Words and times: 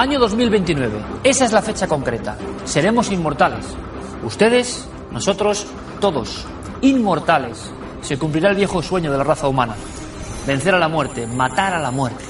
Año 0.00 0.18
2029. 0.18 0.98
Esa 1.22 1.44
es 1.44 1.52
la 1.52 1.60
fecha 1.60 1.86
concreta. 1.86 2.34
Seremos 2.64 3.12
inmortales. 3.12 3.66
Ustedes, 4.24 4.88
nosotros, 5.12 5.66
todos. 6.00 6.46
Inmortales. 6.80 7.70
Se 8.00 8.16
cumplirá 8.18 8.48
el 8.48 8.56
viejo 8.56 8.80
sueño 8.80 9.12
de 9.12 9.18
la 9.18 9.24
raza 9.24 9.46
humana. 9.46 9.74
Vencer 10.46 10.74
a 10.74 10.78
la 10.78 10.88
muerte, 10.88 11.26
matar 11.26 11.74
a 11.74 11.78
la 11.78 11.90
muerte. 11.90 12.24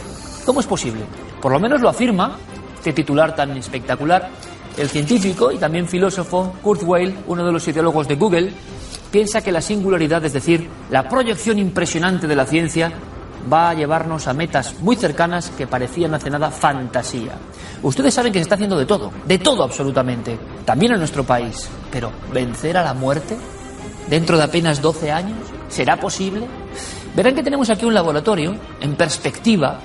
¿Cómo 0.44 0.58
es 0.58 0.66
posible? 0.66 1.02
Por 1.40 1.52
lo 1.52 1.60
menos 1.60 1.80
lo 1.80 1.88
afirma 1.88 2.38
este 2.74 2.92
titular 2.92 3.36
tan 3.36 3.56
espectacular. 3.56 4.30
El 4.76 4.88
científico 4.88 5.52
y 5.52 5.58
también 5.58 5.86
filósofo 5.86 6.54
Kurt 6.60 6.82
Weill, 6.82 7.18
uno 7.28 7.46
de 7.46 7.52
los 7.52 7.68
ideólogos 7.68 8.08
de 8.08 8.16
Google, 8.16 8.52
piensa 9.12 9.44
que 9.44 9.52
la 9.52 9.60
singularidad, 9.60 10.24
es 10.24 10.32
decir, 10.32 10.68
la 10.90 11.08
proyección 11.08 11.60
impresionante 11.60 12.26
de 12.26 12.34
la 12.34 12.46
ciencia, 12.46 12.92
va 13.50 13.70
a 13.70 13.74
llevarnos 13.74 14.26
a 14.26 14.34
metas 14.34 14.80
muy 14.80 14.96
cercanas 14.96 15.50
que 15.50 15.68
parecían 15.68 16.14
hace 16.14 16.30
nada 16.30 16.50
fantasía. 16.50 17.32
Ustedes 17.82 18.12
saben 18.12 18.32
que 18.32 18.38
se 18.38 18.42
está 18.42 18.56
haciendo 18.56 18.78
de 18.78 18.86
todo, 18.86 19.10
de 19.26 19.38
todo 19.38 19.62
absolutamente, 19.64 20.38
también 20.64 20.92
en 20.92 20.98
nuestro 20.98 21.24
país. 21.24 21.68
Pero, 21.90 22.12
¿vencer 22.32 22.76
a 22.76 22.84
la 22.84 22.94
muerte? 22.94 23.36
¿Dentro 24.08 24.36
de 24.36 24.44
apenas 24.44 24.82
12 24.82 25.10
años? 25.10 25.38
¿Será 25.68 25.98
posible? 25.98 26.46
Verán 27.14 27.34
que 27.34 27.42
tenemos 27.42 27.70
aquí 27.70 27.86
un 27.86 27.94
laboratorio, 27.94 28.54
en 28.80 28.94
perspectiva, 28.96 29.80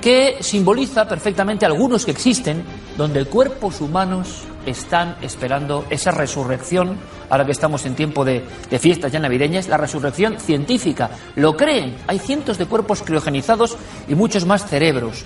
que 0.00 0.38
simboliza 0.40 1.08
perfectamente 1.08 1.64
algunos 1.64 2.04
que 2.04 2.10
existen, 2.10 2.62
donde 2.96 3.24
cuerpos 3.24 3.80
humanos 3.80 4.42
están 4.66 5.16
esperando 5.20 5.86
esa 5.90 6.10
resurrección, 6.10 6.98
ahora 7.28 7.44
que 7.44 7.52
estamos 7.52 7.84
en 7.86 7.94
tiempo 7.94 8.24
de, 8.24 8.44
de, 8.70 8.78
fiestas 8.78 9.12
ya 9.12 9.18
navideñas, 9.18 9.68
la 9.68 9.76
resurrección 9.76 10.38
científica. 10.38 11.10
Lo 11.36 11.56
creen, 11.56 11.96
hay 12.06 12.18
cientos 12.18 12.58
de 12.58 12.66
cuerpos 12.66 13.02
criogenizados 13.02 13.76
y 14.08 14.14
muchos 14.14 14.46
más 14.46 14.66
cerebros. 14.66 15.24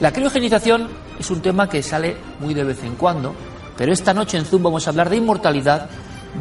La 0.00 0.12
criogenización 0.12 0.88
es 1.18 1.30
un 1.30 1.40
tema 1.40 1.68
que 1.68 1.82
sale 1.82 2.16
muy 2.40 2.54
de 2.54 2.64
vez 2.64 2.82
en 2.84 2.94
cuando, 2.96 3.34
pero 3.76 3.92
esta 3.92 4.14
noche 4.14 4.38
en 4.38 4.44
Zoom 4.44 4.62
vamos 4.62 4.86
a 4.86 4.90
hablar 4.90 5.10
de 5.10 5.16
inmortalidad, 5.16 5.88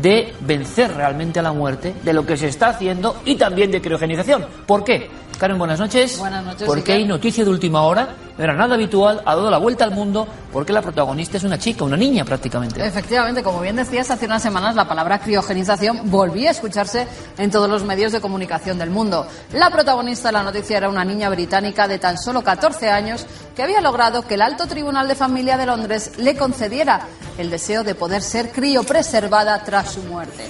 de 0.02 0.34
vencer 0.42 0.94
realmente 0.94 1.40
a 1.40 1.44
la 1.44 1.54
muerte, 1.54 1.96
de 2.04 2.14
lo 2.14 2.26
que 2.26 2.38
se 2.38 2.48
está 2.48 2.70
haciendo 2.70 3.18
y 3.26 3.36
también 3.36 3.72
de 3.72 3.82
criogenización. 3.82 4.46
¿Por 4.66 4.84
qué? 4.84 5.10
Karen, 5.38 5.58
buenas 5.58 5.80
noches. 5.80 6.18
Buenas 6.18 6.44
noches. 6.44 6.66
Porque 6.66 6.94
hay 6.94 7.06
noticia 7.06 7.44
de 7.44 7.50
última 7.50 7.82
hora, 7.84 8.16
no 8.38 8.44
era 8.44 8.54
nada 8.54 8.76
habitual, 8.76 9.22
ha 9.26 9.36
dado 9.36 9.50
la 9.50 9.58
vuelta 9.58 9.86
al 9.86 9.92
mundo, 9.92 10.28
porque 10.52 10.74
la 10.74 10.82
protagonista 10.82 11.38
es 11.38 11.44
una 11.44 11.58
chica, 11.58 11.86
una 11.86 11.96
niña 11.96 12.26
prácticamente. 12.26 12.86
Efectivamente, 12.86 13.42
como 13.42 13.62
bien 13.62 13.78
decías, 13.78 14.12
hace 14.12 14.26
unas 14.26 14.42
semanas 14.42 14.76
la 14.76 14.88
palabra 14.88 15.20
criogenización 15.20 16.12
volvía 16.12 16.50
a 16.50 16.52
escucharse 16.52 17.08
en 17.38 17.50
todos 17.50 17.70
los 17.70 17.84
medios 17.84 18.12
de 18.12 18.20
comunicación 18.20 18.78
del 18.78 18.90
mundo. 18.90 19.26
La 19.54 19.70
protagonista 19.70 20.30
de 20.30 20.34
la 20.34 20.44
noticia 20.44 20.78
era 20.78 20.90
una 20.90 21.06
niña 21.06 21.30
británica 21.30 21.88
de 21.88 22.00
tan 22.00 22.18
solo 22.18 22.44
14 22.44 22.90
años 22.90 23.26
que 23.56 23.64
había 23.64 23.80
logrado 23.80 24.28
que 24.28 24.34
el 24.34 24.42
Alto 24.42 24.68
Tribunal 24.68 25.08
de 25.08 25.16
Familia 25.16 25.58
de 25.58 25.66
Londres 25.66 26.14
le 26.18 26.36
concediera 26.36 27.02
el 27.38 27.50
deseo 27.50 27.84
de 27.84 27.96
poder 27.96 28.22
ser 28.22 28.52
criopreservada 28.52 29.64
tras 29.64 29.94
su 29.94 30.02
muerte. 30.04 30.46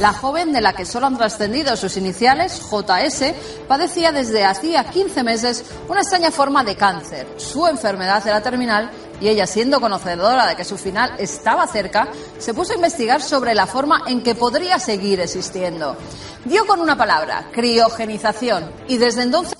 La 0.00 0.14
joven, 0.14 0.50
de 0.50 0.62
la 0.62 0.72
que 0.72 0.86
solo 0.86 1.06
han 1.06 1.18
trascendido 1.18 1.76
sus 1.76 1.98
iniciales, 1.98 2.58
JS, 2.58 3.34
padecía 3.68 4.12
desde 4.12 4.46
hacía 4.46 4.84
15 4.84 5.22
meses 5.22 5.62
una 5.88 6.00
extraña 6.00 6.30
forma 6.30 6.64
de 6.64 6.74
cáncer. 6.74 7.28
Su 7.36 7.66
enfermedad 7.66 8.26
era 8.26 8.42
terminal 8.42 8.90
y 9.20 9.28
ella, 9.28 9.46
siendo 9.46 9.78
conocedora 9.78 10.46
de 10.46 10.56
que 10.56 10.64
su 10.64 10.78
final 10.78 11.12
estaba 11.18 11.66
cerca, 11.66 12.08
se 12.38 12.54
puso 12.54 12.72
a 12.72 12.76
investigar 12.76 13.20
sobre 13.20 13.54
la 13.54 13.66
forma 13.66 14.04
en 14.06 14.22
que 14.22 14.34
podría 14.34 14.78
seguir 14.78 15.20
existiendo. 15.20 15.94
Dio 16.46 16.66
con 16.66 16.80
una 16.80 16.96
palabra, 16.96 17.50
criogenización, 17.52 18.72
y 18.88 18.96
desde 18.96 19.24
entonces 19.24 19.58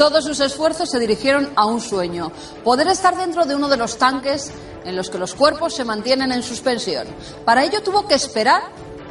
Todos 0.00 0.24
sus 0.24 0.40
esfuerzos 0.40 0.88
se 0.88 0.98
dirigieron 0.98 1.50
a 1.56 1.66
un 1.66 1.78
sueño, 1.78 2.32
poder 2.64 2.88
estar 2.88 3.14
dentro 3.18 3.44
de 3.44 3.54
uno 3.54 3.68
de 3.68 3.76
los 3.76 3.98
tanques 3.98 4.50
en 4.82 4.96
los 4.96 5.10
que 5.10 5.18
los 5.18 5.34
cuerpos 5.34 5.74
se 5.74 5.84
mantienen 5.84 6.32
en 6.32 6.42
suspensión. 6.42 7.06
Para 7.44 7.64
ello 7.64 7.82
tuvo 7.82 8.08
que 8.08 8.14
esperar 8.14 8.62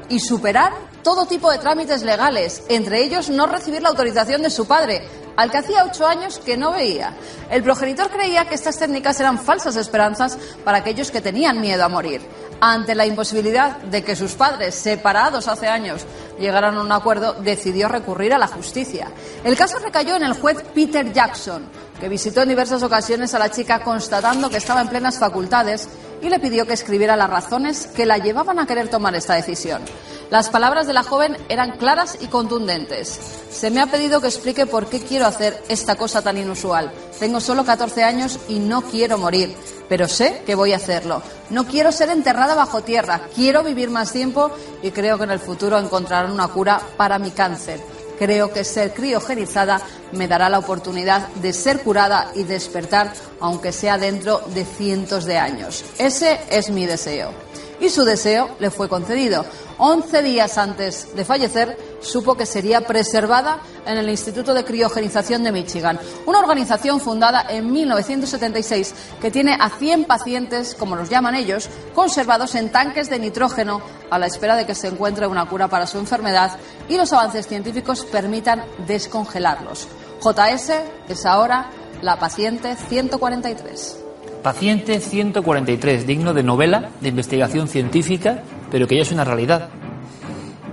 y 0.09 0.19
superar 0.19 0.73
todo 1.03 1.27
tipo 1.27 1.51
de 1.51 1.59
trámites 1.59 2.01
legales, 2.01 2.63
entre 2.69 3.03
ellos 3.03 3.29
no 3.29 3.45
recibir 3.45 3.83
la 3.83 3.89
autorización 3.89 4.41
de 4.41 4.49
su 4.49 4.65
padre, 4.65 5.07
al 5.35 5.51
que 5.51 5.59
hacía 5.59 5.85
ocho 5.85 6.07
años 6.07 6.39
que 6.39 6.57
no 6.57 6.71
veía. 6.71 7.13
El 7.51 7.61
progenitor 7.61 8.09
creía 8.09 8.49
que 8.49 8.55
estas 8.55 8.79
técnicas 8.79 9.19
eran 9.19 9.37
falsas 9.37 9.75
esperanzas 9.75 10.39
para 10.65 10.79
aquellos 10.79 11.11
que 11.11 11.21
tenían 11.21 11.61
miedo 11.61 11.85
a 11.85 11.89
morir. 11.89 12.21
Ante 12.61 12.93
la 12.93 13.05
imposibilidad 13.05 13.77
de 13.77 14.03
que 14.03 14.15
sus 14.15 14.33
padres, 14.33 14.75
separados 14.75 15.47
hace 15.47 15.67
años, 15.67 16.05
llegaran 16.39 16.75
a 16.75 16.81
un 16.81 16.91
acuerdo, 16.91 17.33
decidió 17.33 17.87
recurrir 17.87 18.33
a 18.33 18.37
la 18.37 18.47
justicia. 18.47 19.11
El 19.43 19.55
caso 19.55 19.79
recayó 19.79 20.15
en 20.15 20.23
el 20.23 20.33
juez 20.33 20.57
Peter 20.73 21.11
Jackson, 21.13 21.63
que 21.99 22.09
visitó 22.09 22.41
en 22.41 22.49
diversas 22.49 22.83
ocasiones 22.83 23.33
a 23.33 23.39
la 23.39 23.49
chica 23.49 23.81
constatando 23.81 24.49
que 24.49 24.57
estaba 24.57 24.81
en 24.81 24.89
plenas 24.89 25.19
facultades 25.19 25.87
y 26.21 26.29
le 26.29 26.39
pidió 26.39 26.65
que 26.65 26.73
escribiera 26.73 27.15
las 27.15 27.29
razones 27.29 27.87
que 27.87 28.05
la 28.05 28.17
llevaban 28.17 28.59
a 28.59 28.65
querer 28.65 28.89
tomar 28.89 29.15
esta 29.15 29.35
decisión. 29.35 29.81
Las 30.29 30.49
palabras 30.49 30.85
de 30.85 30.93
la 30.93 31.03
joven 31.03 31.37
eran 31.49 31.77
claras 31.77 32.17
y 32.21 32.27
contundentes. 32.27 33.19
Se 33.49 33.71
me 33.71 33.81
ha 33.81 33.87
pedido 33.87 34.21
que 34.21 34.27
explique 34.27 34.67
por 34.67 34.87
qué 34.87 34.99
quiero 34.99 35.25
hacer 35.25 35.63
esta 35.69 35.95
cosa 35.95 36.21
tan 36.21 36.37
inusual. 36.37 36.91
Tengo 37.19 37.39
solo 37.39 37.65
14 37.65 38.03
años 38.03 38.39
y 38.47 38.59
no 38.59 38.83
quiero 38.83 39.17
morir, 39.17 39.55
pero 39.87 40.07
sé 40.07 40.43
que 40.45 40.55
voy 40.55 40.73
a 40.73 40.77
hacerlo. 40.77 41.23
No 41.49 41.65
quiero 41.65 41.91
ser 41.91 42.09
enterrada 42.09 42.53
bajo 42.53 42.81
tierra, 42.81 43.21
quiero 43.33 43.63
vivir 43.63 43.89
más 43.89 44.11
tiempo 44.11 44.51
y 44.83 44.91
creo 44.91 45.17
que 45.17 45.23
en 45.23 45.31
el 45.31 45.39
futuro 45.39 45.79
encontrarán 45.79 46.31
una 46.31 46.47
cura 46.47 46.79
para 46.95 47.17
mi 47.17 47.31
cáncer. 47.31 47.79
Creo 48.19 48.51
que 48.51 48.65
ser 48.65 48.93
criogenizada 48.93 49.81
me 50.11 50.27
dará 50.27 50.49
la 50.49 50.59
oportunidad 50.59 51.29
de 51.35 51.53
ser 51.53 51.79
curada 51.79 52.31
y 52.35 52.43
despertar, 52.43 53.13
aunque 53.39 53.71
sea 53.71 53.97
dentro 53.97 54.41
de 54.53 54.65
cientos 54.65 55.23
de 55.23 55.37
años. 55.37 55.85
Ese 55.97 56.41
es 56.49 56.69
mi 56.69 56.85
deseo. 56.85 57.31
Y 57.79 57.89
su 57.89 58.03
deseo 58.03 58.49
le 58.59 58.71
fue 58.71 58.89
concedido. 58.89 59.45
Once 59.77 60.21
días 60.21 60.57
antes 60.57 61.15
de 61.15 61.23
fallecer, 61.23 61.77
supo 62.01 62.35
que 62.35 62.45
sería 62.45 62.81
preservada 62.81 63.59
en 63.85 63.97
el 63.97 64.09
Instituto 64.09 64.53
de 64.53 64.63
Criogenización 64.63 65.43
de 65.43 65.51
Michigan, 65.51 65.99
una 66.25 66.39
organización 66.39 66.99
fundada 66.99 67.45
en 67.49 67.71
1976 67.71 68.93
que 69.21 69.31
tiene 69.31 69.57
a 69.59 69.69
100 69.69 70.05
pacientes, 70.05 70.75
como 70.75 70.95
los 70.95 71.09
llaman 71.09 71.35
ellos, 71.35 71.69
conservados 71.93 72.55
en 72.55 72.71
tanques 72.71 73.09
de 73.09 73.19
nitrógeno 73.19 73.81
a 74.09 74.19
la 74.19 74.27
espera 74.27 74.55
de 74.55 74.65
que 74.65 74.75
se 74.75 74.87
encuentre 74.87 75.27
una 75.27 75.47
cura 75.47 75.67
para 75.67 75.87
su 75.87 75.97
enfermedad 75.97 76.57
y 76.87 76.97
los 76.97 77.13
avances 77.13 77.47
científicos 77.47 78.05
permitan 78.05 78.63
descongelarlos. 78.87 79.87
JS 80.21 80.71
es 81.07 81.25
ahora 81.25 81.69
la 82.01 82.17
paciente 82.17 82.75
143. 82.75 84.03
Paciente 84.43 85.01
143, 85.01 86.07
digno 86.07 86.33
de 86.33 86.43
novela, 86.43 86.91
de 87.01 87.09
investigación 87.09 87.67
científica, 87.67 88.43
pero 88.71 88.87
que 88.87 88.95
ya 88.95 89.01
es 89.01 89.11
una 89.11 89.25
realidad. 89.25 89.69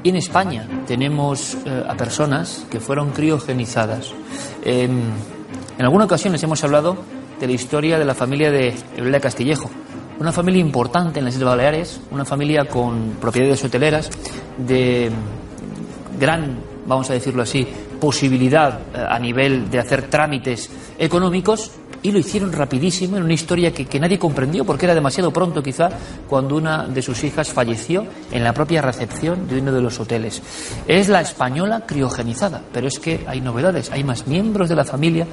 Y 0.06 0.10
en 0.10 0.14
España 0.14 0.68
tenemos 0.86 1.56
eh, 1.66 1.84
a 1.84 1.96
personas 1.96 2.64
que 2.70 2.78
fueron 2.78 3.10
criogenizadas. 3.10 4.12
Eh, 4.62 4.84
en 4.84 5.84
alguna 5.84 6.04
ocasión 6.04 6.32
les 6.32 6.40
hemos 6.44 6.62
hablado 6.62 6.96
de 7.40 7.46
la 7.48 7.52
historia 7.52 7.98
de 7.98 8.04
la 8.04 8.14
familia 8.14 8.52
de 8.52 8.72
Eulalia 8.96 9.18
Castillejo, 9.18 9.68
una 10.20 10.30
familia 10.30 10.60
importante 10.60 11.18
en 11.18 11.24
las 11.24 11.34
Islas 11.34 11.48
Baleares, 11.48 12.00
una 12.12 12.24
familia 12.24 12.66
con 12.66 13.16
propiedades 13.20 13.64
hoteleras 13.64 14.08
de 14.56 15.10
gran, 16.20 16.56
vamos 16.86 17.10
a 17.10 17.14
decirlo 17.14 17.42
así, 17.42 17.66
posibilidad 18.00 18.78
eh, 18.94 19.04
a 19.08 19.18
nivel 19.18 19.68
de 19.68 19.80
hacer 19.80 20.02
trámites 20.08 20.70
económicos 21.00 21.72
y 22.02 22.12
lo 22.12 22.18
hicieron 22.18 22.52
rapidísimo 22.52 23.16
en 23.16 23.22
una 23.22 23.34
historia 23.34 23.72
que, 23.72 23.86
que, 23.86 24.00
nadie 24.00 24.18
comprendió 24.18 24.64
porque 24.64 24.86
era 24.86 24.94
demasiado 24.94 25.32
pronto 25.32 25.62
quizá 25.62 25.88
cuando 26.28 26.56
una 26.56 26.86
de 26.86 27.02
sus 27.02 27.22
hijas 27.24 27.52
falleció 27.52 28.06
en 28.30 28.44
la 28.44 28.52
propia 28.52 28.82
recepción 28.82 29.48
de 29.48 29.60
uno 29.60 29.72
de 29.72 29.80
los 29.80 29.98
hoteles. 30.00 30.42
Es 30.86 31.08
la 31.08 31.20
española 31.20 31.84
criogenizada, 31.86 32.62
pero 32.72 32.88
es 32.88 32.98
que 32.98 33.24
hay 33.26 33.40
novedades, 33.40 33.90
hay 33.90 34.04
más 34.04 34.26
miembros 34.26 34.68
de 34.68 34.76
la 34.76 34.84
familia 34.84 35.26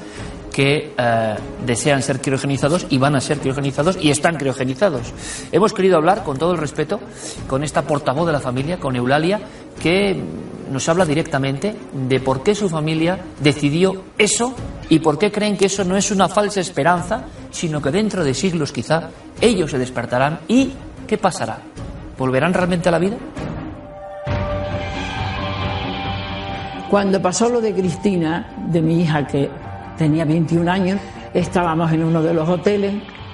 que 0.53 0.93
eh, 0.95 1.35
desean 1.65 2.01
ser 2.01 2.21
criogenizados 2.21 2.85
y 2.89 2.99
van 2.99 3.15
a 3.15 3.21
ser 3.21 3.39
criogenizados 3.39 3.97
y 3.99 4.11
están 4.11 4.35
criogenizados. 4.37 5.11
Hemos 5.51 5.73
querido 5.73 5.97
hablar 5.97 6.23
con 6.23 6.37
todo 6.37 6.53
el 6.53 6.59
respeto 6.59 6.99
con 7.47 7.63
esta 7.63 7.81
portavoz 7.81 8.27
de 8.27 8.33
la 8.33 8.39
familia, 8.39 8.79
con 8.79 8.95
Eulalia, 8.95 9.41
que 9.81 10.23
nos 10.71 10.87
habla 10.89 11.05
directamente 11.05 11.75
de 11.93 12.19
por 12.19 12.43
qué 12.43 12.55
su 12.55 12.69
familia 12.69 13.19
decidió 13.39 14.03
eso 14.17 14.55
y 14.89 14.99
por 14.99 15.17
qué 15.17 15.31
creen 15.31 15.57
que 15.57 15.65
eso 15.65 15.83
no 15.83 15.97
es 15.97 16.11
una 16.11 16.27
falsa 16.27 16.59
esperanza, 16.59 17.25
sino 17.51 17.81
que 17.81 17.91
dentro 17.91 18.23
de 18.23 18.33
siglos 18.33 18.71
quizá 18.71 19.09
ellos 19.41 19.71
se 19.71 19.77
despertarán 19.77 20.39
y 20.47 20.71
¿qué 21.07 21.17
pasará? 21.17 21.59
¿Volverán 22.17 22.53
realmente 22.53 22.89
a 22.89 22.91
la 22.91 22.99
vida? 22.99 23.17
Cuando 26.89 27.19
pasó 27.21 27.49
lo 27.49 27.59
de 27.59 27.73
Cristina, 27.73 28.53
de 28.69 28.81
mi 28.81 29.01
hija 29.01 29.25
que 29.25 29.49
tenía 29.97 30.25
21 30.25 30.71
años, 30.71 30.99
estábamos 31.33 31.91
en 31.91 32.03
uno 32.03 32.21
de 32.21 32.33
los 32.35 32.47
hoteles, 32.47 32.93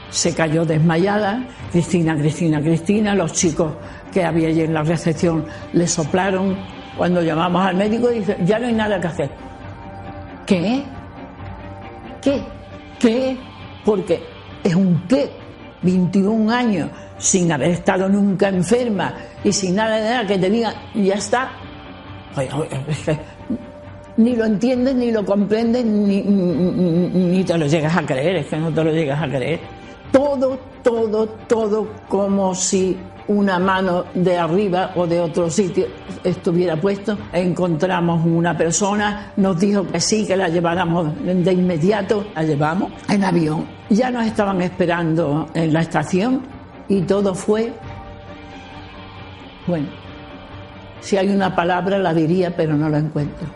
se 0.09 0.33
cayó 0.33 0.65
desmayada, 0.65 1.45
Cristina, 1.71 2.15
Cristina, 2.15 2.61
Cristina, 2.61 3.15
los 3.15 3.33
chicos 3.33 3.73
que 4.13 4.23
había 4.23 4.47
allí 4.47 4.61
en 4.61 4.73
la 4.73 4.83
recepción 4.83 5.45
le 5.73 5.87
soplaron, 5.87 6.57
cuando 6.99 7.21
llamamos 7.21 7.65
al 7.65 7.77
médico 7.77 8.09
dice, 8.09 8.35
ya 8.43 8.59
no 8.59 8.67
hay 8.67 8.73
nada 8.73 8.99
que 8.99 9.07
hacer. 9.07 9.29
¿Qué? 10.45 10.83
¿Qué? 12.21 12.41
¿Qué? 12.99 13.37
Porque 13.85 14.21
es 14.61 14.75
un 14.75 15.07
qué, 15.07 15.31
21 15.81 16.51
años, 16.51 16.89
sin 17.17 17.49
haber 17.53 17.69
estado 17.69 18.09
nunca 18.09 18.49
enferma 18.49 19.13
y 19.45 19.53
sin 19.53 19.75
nada 19.75 19.95
de 19.95 20.09
nada 20.09 20.27
que 20.27 20.37
te 20.37 20.49
diga, 20.49 20.73
ya 20.93 21.13
está. 21.13 21.51
Ni 24.17 24.35
lo 24.35 24.43
entiendes, 24.43 24.93
ni 24.95 25.11
lo 25.11 25.23
comprendes, 25.23 25.85
ni, 25.85 26.21
ni 26.21 27.43
te 27.45 27.57
lo 27.57 27.65
llegas 27.65 27.95
a 27.95 28.05
creer, 28.05 28.35
es 28.35 28.47
que 28.47 28.57
no 28.57 28.73
te 28.73 28.83
lo 28.83 28.91
llegas 28.91 29.23
a 29.23 29.29
creer. 29.29 29.61
Todo, 30.11 30.59
todo, 30.83 31.25
todo 31.47 31.87
como 32.09 32.53
si 32.53 32.97
una 33.29 33.59
mano 33.59 34.05
de 34.15 34.37
arriba 34.37 34.91
o 34.95 35.05
de 35.05 35.19
otro 35.21 35.49
sitio 35.49 35.85
estuviera 36.23 36.75
puesto. 36.75 37.17
Encontramos 37.31 38.25
una 38.25 38.57
persona, 38.57 39.31
nos 39.37 39.59
dijo 39.59 39.87
que 39.87 39.99
sí, 40.01 40.25
que 40.25 40.35
la 40.35 40.49
lleváramos 40.49 41.13
de 41.23 41.53
inmediato, 41.53 42.25
la 42.35 42.43
llevamos 42.43 42.91
en 43.07 43.23
avión. 43.23 43.67
Ya 43.89 44.09
nos 44.09 44.25
estaban 44.25 44.61
esperando 44.61 45.47
en 45.53 45.71
la 45.71 45.81
estación 45.81 46.41
y 46.87 47.01
todo 47.01 47.35
fue, 47.35 47.71
bueno, 49.67 49.87
si 50.99 51.15
hay 51.15 51.29
una 51.29 51.55
palabra 51.55 51.99
la 51.99 52.13
diría, 52.13 52.55
pero 52.55 52.75
no 52.75 52.89
la 52.89 52.97
encuentro. 52.97 53.47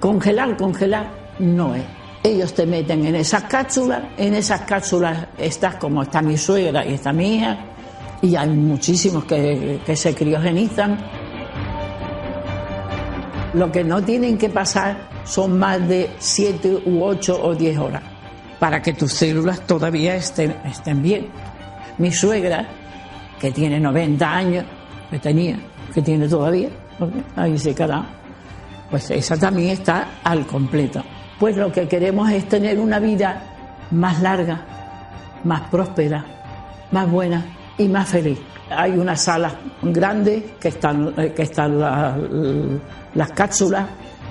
Congelar, 0.00 0.54
congelar, 0.58 1.08
no 1.38 1.74
es. 1.74 1.84
Ellos 2.22 2.54
te 2.54 2.66
meten 2.66 3.06
en 3.06 3.14
esas 3.14 3.44
cápsulas, 3.44 4.02
en 4.18 4.34
esas 4.34 4.62
cápsulas 4.62 5.28
estás 5.38 5.76
como 5.76 6.02
está 6.02 6.20
mi 6.20 6.36
suegra 6.36 6.84
y 6.84 6.94
está 6.94 7.12
mi 7.12 7.36
hija, 7.36 7.73
y 8.24 8.36
hay 8.36 8.48
muchísimos 8.48 9.24
que, 9.26 9.80
se 9.94 10.14
criogenizan. 10.14 10.98
Lo 13.52 13.70
que 13.70 13.84
no 13.84 14.02
tienen 14.02 14.38
que 14.38 14.48
pasar 14.48 15.08
son 15.24 15.58
más 15.58 15.86
de 15.86 16.10
7 16.18 16.82
u 16.86 17.04
8 17.04 17.38
o 17.42 17.54
10 17.54 17.78
horas 17.78 18.02
para 18.58 18.80
que 18.80 18.94
tus 18.94 19.12
células 19.12 19.60
todavía 19.66 20.16
estén, 20.16 20.56
estén 20.64 21.02
bien. 21.02 21.28
Mi 21.98 22.10
suegra, 22.10 22.66
que 23.38 23.52
tiene 23.52 23.78
90 23.78 24.34
años, 24.34 24.64
que 25.10 25.18
tenía, 25.18 25.58
que 25.92 26.00
tiene 26.00 26.26
todavía, 26.26 26.70
ahí 27.36 27.58
se 27.58 27.74
queda, 27.74 28.06
pues 28.90 29.10
esa 29.10 29.36
también 29.36 29.70
está 29.70 30.20
al 30.24 30.46
completo. 30.46 31.04
Pues 31.38 31.56
lo 31.56 31.70
que 31.70 31.86
queremos 31.86 32.30
es 32.30 32.48
tener 32.48 32.78
una 32.78 32.98
vida 32.98 33.42
más 33.90 34.22
larga, 34.22 34.62
más 35.44 35.68
próspera, 35.68 36.24
más 36.90 37.10
buena 37.10 37.44
y 37.78 37.88
más 37.88 38.08
feliz. 38.08 38.38
Hay 38.70 38.92
una 38.92 39.16
sala 39.16 39.52
grande 39.82 40.54
que 40.60 40.68
están, 40.68 41.12
eh, 41.16 41.32
que 41.34 41.42
están 41.42 41.78
la- 41.78 42.16
las 43.14 43.30
cápsulas 43.32 43.86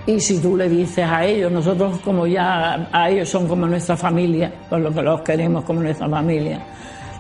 y 0.06 0.20
si 0.20 0.40
tú 0.40 0.58
le 0.58 0.68
dices 0.68 1.06
a 1.08 1.24
ellos, 1.26 1.52
nosotros 1.52 2.00
como 2.04 2.26
ya 2.28 2.88
a 2.92 3.10
ellos 3.10 3.30
son 3.30 3.48
como 3.48 3.66
nuestra 3.68 3.96
familia, 3.96 4.52
por 4.70 4.80
lo 4.80 4.92
que 4.94 5.02
los 5.02 5.22
queremos 5.22 5.64
como 5.64 5.82
nuestra 5.82 6.10
familia, 6.10 6.60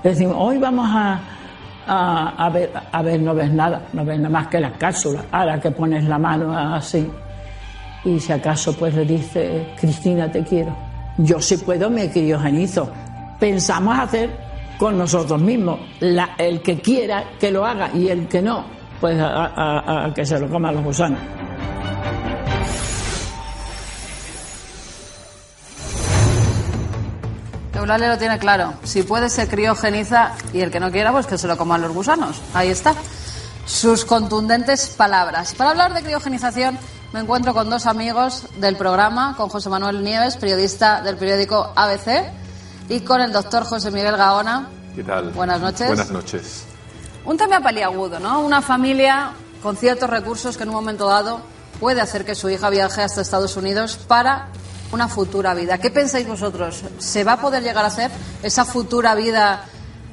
decimos, 0.03 0.35
hoy 0.37 0.57
vamos 0.57 0.89
a, 0.91 1.19
a, 1.85 2.49
ver, 2.49 2.71
a 2.91 3.01
ver, 3.01 3.21
no 3.21 3.33
ves 3.35 3.51
nada, 3.51 3.83
no 3.93 4.03
ves 4.03 4.17
nada 4.17 4.29
más 4.29 4.47
que 4.47 4.59
las 4.59 4.73
cápsulas, 4.73 5.23
ahora 5.31 5.59
que 5.61 5.71
pones 5.71 6.03
la 6.05 6.17
mano 6.17 6.57
así 6.57 7.09
y 8.05 8.19
si 8.19 8.33
acaso 8.33 8.75
pues 8.77 8.93
le 8.95 9.05
dice, 9.05 9.67
Cristina, 9.79 10.29
te 10.29 10.43
quiero. 10.43 10.75
Yo 11.17 11.39
si 11.39 11.57
puedo 11.57 11.89
me 11.89 12.09
criogenizo. 12.09 12.89
Pensamos 13.39 13.97
hacer 13.97 14.29
con 14.77 14.97
nosotros 14.97 15.39
mismos. 15.41 15.79
La- 15.99 16.35
el 16.37 16.61
que 16.61 16.79
quiera 16.81 17.23
que 17.39 17.51
lo 17.51 17.65
haga 17.65 17.89
y 17.93 18.07
el 18.09 18.27
que 18.27 18.41
no, 18.41 18.65
pues 18.99 19.17
a, 19.19 20.11
que 20.15 20.25
se 20.25 20.39
lo 20.39 20.49
coman 20.49 20.75
los 20.75 20.83
gusanos. 20.83 21.19
Eulalia 27.75 28.09
lo 28.09 28.17
tiene 28.17 28.37
claro. 28.39 28.73
Si 28.83 29.03
puede, 29.03 29.29
se 29.29 29.47
criogeniza 29.47 30.33
y 30.53 30.61
el 30.61 30.71
que 30.71 30.79
no 30.79 30.91
quiera, 30.91 31.11
pues 31.11 31.25
que 31.25 31.37
se 31.37 31.47
lo 31.47 31.57
coman 31.57 31.81
los 31.81 31.91
gusanos. 31.91 32.39
Ahí 32.53 32.69
está. 32.69 32.93
Sus 33.65 34.05
contundentes 34.05 34.89
palabras. 34.89 35.53
Para 35.55 35.71
hablar 35.71 35.93
de 35.93 36.01
criogenización, 36.03 36.77
me 37.13 37.21
encuentro 37.21 37.53
con 37.53 37.69
dos 37.69 37.85
amigos 37.87 38.45
del 38.57 38.75
programa, 38.77 39.35
con 39.35 39.49
José 39.49 39.69
Manuel 39.69 40.03
Nieves, 40.03 40.37
periodista 40.37 41.01
del 41.01 41.17
periódico 41.17 41.73
ABC, 41.75 42.31
y 42.89 42.99
con 43.01 43.21
el 43.21 43.31
doctor 43.31 43.63
José 43.63 43.91
Miguel 43.91 44.17
Gaona. 44.17 44.69
¿Qué 44.95 45.03
tal? 45.03 45.29
Buenas 45.31 45.61
noches. 45.61 45.87
Buenas 45.87 46.11
noches. 46.11 46.63
Un 47.25 47.37
tema 47.37 47.61
paliagudo, 47.61 48.19
¿no? 48.19 48.41
Una 48.41 48.61
familia 48.61 49.31
con 49.61 49.77
ciertos 49.77 50.09
recursos 50.09 50.57
que 50.57 50.63
en 50.63 50.69
un 50.69 50.75
momento 50.75 51.07
dado 51.07 51.41
puede 51.79 52.01
hacer 52.01 52.25
que 52.25 52.35
su 52.35 52.49
hija 52.49 52.69
viaje 52.69 53.01
hasta 53.01 53.21
Estados 53.21 53.55
Unidos 53.55 53.97
para 54.07 54.49
una 54.91 55.07
futura 55.07 55.53
vida. 55.53 55.77
¿Qué 55.77 55.89
pensáis 55.89 56.27
vosotros? 56.27 56.83
¿Se 56.99 57.23
va 57.23 57.33
a 57.33 57.41
poder 57.41 57.63
llegar 57.63 57.83
a 57.83 57.87
hacer 57.87 58.11
esa 58.43 58.65
futura 58.65 59.15
vida 59.15 59.63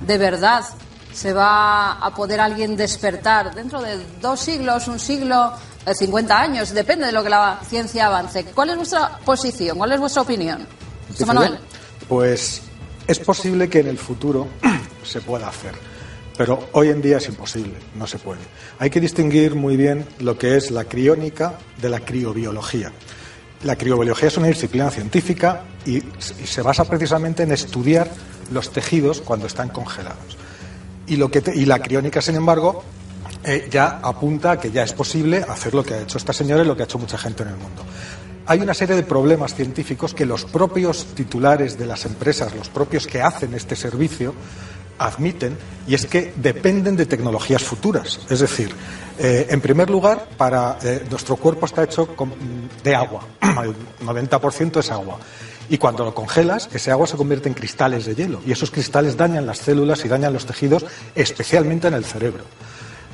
de 0.01 0.19
verdad? 0.19 0.65
¿Se 1.13 1.33
va 1.33 1.93
a 1.93 2.15
poder 2.15 2.41
alguien 2.41 2.77
despertar 2.77 3.55
dentro 3.55 3.83
de 3.83 3.99
dos 4.21 4.41
siglos, 4.41 4.87
un 4.89 4.99
siglo, 4.99 5.53
eh, 5.85 5.95
50 5.95 6.41
años? 6.41 6.73
Depende 6.73 7.07
de 7.07 7.13
lo 7.13 7.23
que 7.23 7.31
la 7.31 7.59
ciencia 7.69 8.07
avance. 8.07 8.45
¿Cuál 8.47 8.71
es 8.71 8.77
vuestra 8.77 9.19
posición? 9.25 9.77
¿Cuál 9.77 9.93
es 9.93 10.01
vuestra 10.01 10.23
opinión? 10.23 10.59
José 10.59 11.23
¿Empiezo 11.23 11.27
Manuel. 11.27 11.59
Pues 12.11 12.63
es 13.07 13.21
posible 13.21 13.69
que 13.69 13.79
en 13.79 13.87
el 13.87 13.97
futuro 13.97 14.49
se 15.05 15.21
pueda 15.21 15.47
hacer, 15.47 15.75
pero 16.37 16.69
hoy 16.73 16.89
en 16.89 17.01
día 17.01 17.19
es 17.19 17.29
imposible, 17.29 17.75
no 17.95 18.05
se 18.09 18.19
puede. 18.19 18.41
Hay 18.81 18.91
que 18.91 19.01
distinguir 19.01 19.55
muy 19.55 19.77
bien 19.77 20.05
lo 20.19 20.37
que 20.37 20.57
es 20.57 20.73
la 20.73 20.87
criónica 20.87 21.61
de 21.81 21.89
la 21.89 22.01
criobiología. 22.01 22.91
La 23.63 23.77
criobiología 23.77 24.27
es 24.27 24.37
una 24.37 24.49
disciplina 24.49 24.91
científica 24.91 25.63
y, 25.87 26.03
se 26.19 26.63
basa 26.63 26.85
precisamente 26.85 27.45
en 27.45 27.53
estudiar 27.53 28.11
los 28.51 28.73
tejidos 28.73 29.21
cuando 29.21 29.47
están 29.47 29.69
congelados. 29.69 30.37
Y, 31.07 31.15
lo 31.15 31.31
que 31.31 31.45
y 31.55 31.65
la 31.65 31.79
criónica, 31.79 32.21
sin 32.21 32.35
embargo, 32.35 32.83
eh, 33.45 33.69
ya 33.71 34.01
apunta 34.03 34.51
a 34.51 34.59
que 34.59 34.73
ya 34.73 34.83
es 34.83 34.95
posible 34.95 35.45
hacer 35.49 35.75
lo 35.75 35.85
que 35.85 35.95
ha 35.95 36.03
hecho 36.03 36.19
esta 36.19 36.33
señora 36.33 36.65
y 36.65 36.67
lo 36.67 36.75
que 36.75 36.83
ha 36.83 36.87
hecho 36.87 36.99
mucha 36.99 37.19
gente 37.19 37.45
en 37.45 37.51
el 37.51 37.57
mundo. 37.57 37.85
Hay 38.51 38.59
una 38.59 38.75
serie 38.75 38.97
de 38.97 39.05
problemas 39.05 39.55
científicos 39.55 40.13
que 40.13 40.27
los 40.27 40.45
propios 40.45 41.07
titulares 41.15 41.79
de 41.79 41.87
las 41.87 42.05
empresas, 42.05 42.53
los 42.53 42.69
propios 42.69 43.07
que 43.07 43.23
hacen 43.23 43.55
este 43.55 43.77
servicio, 43.77 44.35
admiten, 44.99 45.57
y 45.87 45.95
es 45.95 46.07
que 46.07 46.33
dependen 46.35 46.97
de 46.97 47.07
tecnologías 47.07 47.63
futuras. 47.63 48.19
Es 48.29 48.41
decir, 48.41 48.75
eh, 49.21 49.47
en 49.51 49.61
primer 49.61 49.89
lugar, 49.89 50.31
para 50.37 50.79
eh, 50.83 51.07
nuestro 51.09 51.37
cuerpo 51.37 51.67
está 51.67 51.85
hecho 51.85 52.09
de 52.83 52.93
agua, 52.93 53.25
el 53.41 54.05
90% 54.05 54.81
es 54.81 54.91
agua. 54.91 55.21
Y 55.69 55.79
cuando 55.79 56.05
lo 56.05 56.13
congelas, 56.13 56.69
ese 56.73 56.91
agua 56.91 57.07
se 57.07 57.17
convierte 57.17 57.49
en 57.49 57.55
cristales 57.55 58.05
de 58.05 58.17
hielo. 58.17 58.41
Y 58.45 58.51
esos 58.51 58.73
cristales 58.73 59.17
dañan 59.17 59.47
las 59.47 59.59
células 59.59 60.05
y 60.05 60.09
dañan 60.09 60.33
los 60.33 60.45
tejidos, 60.45 60.85
especialmente 61.15 61.87
en 61.87 61.95
el 61.95 62.05
cerebro. 62.05 62.43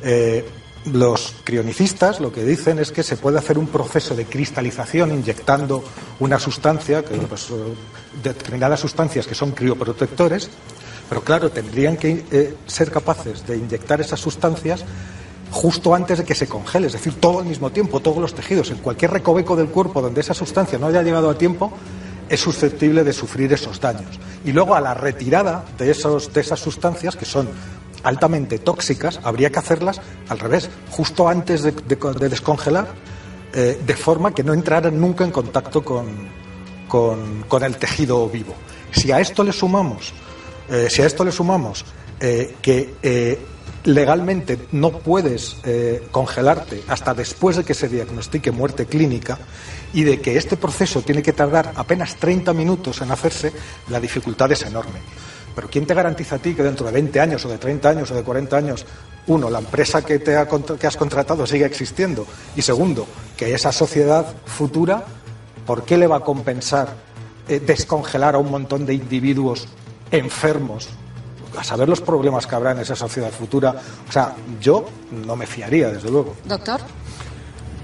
Eh, 0.03 0.49
los 0.93 1.35
crionicistas 1.45 2.21
lo 2.21 2.33
que 2.33 2.45
dicen 2.45 2.79
es 2.79 2.93
que 2.93 3.03
se 3.03 3.17
puede 3.17 3.39
hacer 3.39 3.59
un 3.59 3.67
proceso 3.67 4.15
de 4.15 4.25
cristalización 4.25 5.13
inyectando 5.13 5.83
una 6.21 6.39
sustancia, 6.39 7.03
pues, 7.03 7.51
eh, 7.51 7.55
determinadas 8.23 8.81
sustancias 8.81 9.27
que 9.27 9.35
son 9.35 9.53
crioprotectores, 9.53 10.49
pero 11.09 11.23
claro, 11.23 11.51
tendrían 11.51 11.97
que 11.97 12.25
eh, 12.31 12.55
ser 12.67 12.91
capaces 12.91 13.47
de 13.47 13.57
inyectar 13.57 14.01
esas 14.01 14.21
sustancias 14.21 14.85
justo 15.51 15.95
antes 15.95 16.19
de 16.19 16.25
que 16.25 16.35
se 16.35 16.49
congele, 16.49 16.89
es 16.89 16.93
decir, 16.93 17.15
todo 17.15 17.41
al 17.41 17.47
mismo 17.47 17.71
tiempo, 17.71 18.01
todos 18.01 18.19
los 18.19 18.35
tejidos, 18.35 18.71
en 18.71 18.79
cualquier 18.79 19.13
recoveco 19.13 19.57
del 19.57 19.69
cuerpo 19.69 20.03
donde 20.03 20.21
esa 20.21 20.35
sustancia 20.35 20.79
no 20.79 20.87
haya 20.87 21.03
llegado 21.03 21.31
a 21.31 21.39
tiempo, 21.39 21.73
es 22.29 22.41
susceptible 22.41 23.05
de 23.05 23.13
sufrir 23.13 23.53
esos 23.53 23.81
daños. 23.81 24.19
Y 24.45 24.53
luego 24.53 24.75
a 24.75 24.81
la 24.81 24.95
retirada 24.95 25.65
de, 25.79 25.91
esos, 25.91 26.33
de 26.33 26.41
esas 26.41 26.59
sustancias, 26.59 27.15
que 27.15 27.25
son 27.25 27.49
altamente 28.07 28.59
tóxicas, 28.59 29.19
habría 29.25 29.51
que 29.51 29.59
hacerlas 29.59 30.01
al 30.29 30.39
revés, 30.39 30.71
justo 30.91 31.29
antes 31.29 31.63
de, 31.63 31.73
de- 31.73 31.97
de 32.19 32.29
descongelar, 32.29 32.87
eh, 33.53 33.81
de 33.85 33.97
forma 33.97 34.33
que 34.33 34.43
no 34.45 34.55
entraran 34.55 35.01
nunca 35.01 35.25
en 35.25 35.33
contacto 35.33 35.83
con, 35.85 36.07
con- 36.89 37.43
con 37.49 37.63
el 37.65 37.77
tejido 37.77 38.29
vivo. 38.29 38.55
Si 38.93 39.11
a 39.13 39.21
esto 39.21 39.43
le 39.43 39.53
sumamos, 39.53 40.13
eh, 40.71 40.89
si 40.89 41.03
a 41.03 41.07
esto 41.07 41.25
le 41.25 41.33
sumamos 41.33 41.85
eh, 42.21 42.55
que 42.63 42.95
legalmente 43.85 44.59
no 44.73 44.91
puedes 44.91 45.57
congelarte 46.11 46.83
hasta 46.89 47.15
después 47.15 47.57
de 47.57 47.65
que 47.65 47.73
se 47.75 47.89
diagnostique 47.89 48.51
muerte 48.51 48.87
clínica 48.87 49.39
y 49.93 50.03
de 50.03 50.21
que 50.21 50.37
este 50.37 50.57
proceso 50.57 51.03
tiene 51.03 51.23
que 51.23 51.33
tardar 51.33 51.73
apenas 51.77 52.17
30 52.17 52.53
minutos 52.53 53.01
en 53.01 53.11
hacerse, 53.13 53.53
la 53.89 54.01
dificultad 54.01 54.51
es 54.51 54.63
enorme. 54.63 54.99
Pero 55.57 55.69
¿quién 55.71 55.87
te 55.87 55.95
garantiza 55.95 56.37
a 56.37 56.39
ti 56.39 56.55
que 56.55 56.63
dentro 56.63 56.85
de 56.85 56.93
20 56.93 57.19
años 57.19 57.43
o 57.47 57.49
de 57.49 57.57
30 57.57 57.89
años 57.89 58.11
o 58.11 58.15
de 58.15 58.23
40 58.23 58.57
años, 58.59 58.85
uno, 59.27 59.49
la 59.49 59.59
empresa 59.59 60.03
que, 60.03 60.19
te 60.19 60.37
ha, 60.37 60.47
que 60.47 60.87
has 60.87 60.97
contratado 60.99 61.47
sigue 61.47 61.65
existiendo? 61.65 62.27
Y 62.55 62.61
segundo, 62.61 63.07
que 63.39 63.55
esa 63.55 63.73
sociedad 63.73 64.27
futura, 64.45 65.03
¿por 65.65 65.85
qué 65.85 65.97
le 65.97 66.07
va 66.07 66.17
a 66.17 66.21
compensar 66.21 66.91
eh, 67.49 67.59
descongelar 67.59 68.35
a 68.35 68.39
un 68.39 68.51
montón 68.51 68.85
de 68.85 68.93
individuos 68.93 69.67
enfermos? 70.11 70.89
A 71.57 71.65
saber 71.65 71.89
los 71.89 72.03
problemas 72.03 72.47
que 72.47 72.55
habrá 72.55 72.73
en 72.73 72.81
esa 72.81 72.95
sociedad 72.95 73.31
futura. 73.31 73.75
O 74.07 74.13
sea, 74.13 74.37
yo 74.61 74.85
no 75.11 75.37
me 75.37 75.47
fiaría, 75.47 75.89
desde 75.89 76.11
luego. 76.11 76.37
Doctor. 76.45 76.83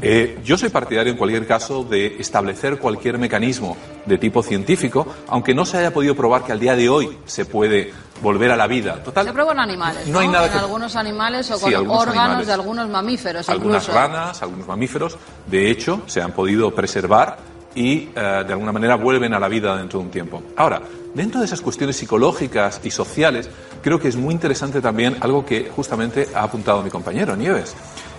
Eh, 0.04 0.40
yo 0.44 0.59
soy 0.59 0.68
partidario, 0.68 1.12
en 1.12 1.16
cualquier 1.18 1.47
caso, 1.47 1.85
de 1.85 2.16
establecer 2.18 2.78
cualquier 2.78 3.18
mecanismo 3.18 3.76
de 4.04 4.18
tipo 4.18 4.42
científico, 4.42 5.06
aunque 5.28 5.54
no 5.54 5.64
se 5.64 5.78
haya 5.78 5.92
podido 5.92 6.16
probar 6.16 6.42
que 6.44 6.50
al 6.50 6.59
día 6.59 6.75
de 6.75 6.88
hoy 6.88 7.16
se 7.25 7.44
puede 7.44 7.92
volver 8.21 8.50
a 8.50 8.56
la 8.56 8.66
vida. 8.66 9.02
Total, 9.02 9.26
Se 9.26 9.32
prueba 9.32 9.52
en 9.52 9.61
animales, 9.61 10.09
No 10.09 10.18
hay 10.18 10.26
nada 10.28 10.47
en 10.47 10.52
que- 10.52 10.59
algunos 10.59 10.97
animales 10.97 11.49
o 11.52 11.56
Sí, 11.56 11.62
con 11.66 11.75
algunos 11.75 12.00
órganos 12.00 12.21
animales. 12.25 12.47
de 12.49 12.52
algunos 12.52 12.88
mamíferos 12.88 13.49
algunas 13.49 13.82
incluso. 13.85 13.99
ranas, 13.99 14.42
algunos 14.42 14.66
mamíferos, 14.66 15.16
de 15.47 15.71
hecho, 15.71 16.02
se 16.06 16.21
han 16.21 16.32
podido 16.32 16.73
preservar 16.75 17.38
y 17.75 18.09
eh, 18.14 18.44
de 18.47 18.52
alguna 18.52 18.73
manera 18.73 18.97
vuelven 18.97 19.35
a 19.35 19.40
la 19.40 19.49
vida 19.49 19.76
dentro 19.76 20.00
de 20.00 20.04
un 20.06 20.11
tiempo. 20.11 20.42
Ahora, 20.56 20.82
dentro 21.14 21.38
de 21.40 21.47
esas 21.47 21.61
cuestiones 21.61 21.97
psicológicas 21.97 22.80
y 22.82 22.90
sociales, 22.90 23.49
creo 23.82 24.00
que 24.00 24.09
es 24.09 24.16
muy 24.16 24.35
interesante 24.35 24.80
también 24.80 25.16
algo 25.21 25.47
que 25.47 25.71
justamente 25.75 26.28
ha 26.35 26.42
apuntado 26.42 26.82
mi 26.82 26.90
compañero 26.90 27.35
Nieves, 27.37 27.75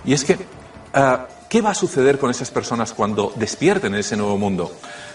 y 0.05 0.13
es 0.13 0.23
que, 0.25 0.33
eh, 0.33 1.17
¿qué 1.53 1.61
va 1.61 1.69
a 1.69 1.75
suceder 1.75 2.17
con 2.17 2.31
esas 2.31 2.49
personas 2.49 2.93
cuando 2.93 3.31
despierten 3.35 3.93
en 3.93 3.99
ese 3.99 4.17
nuevo 4.17 4.39
mundo? 4.39 4.71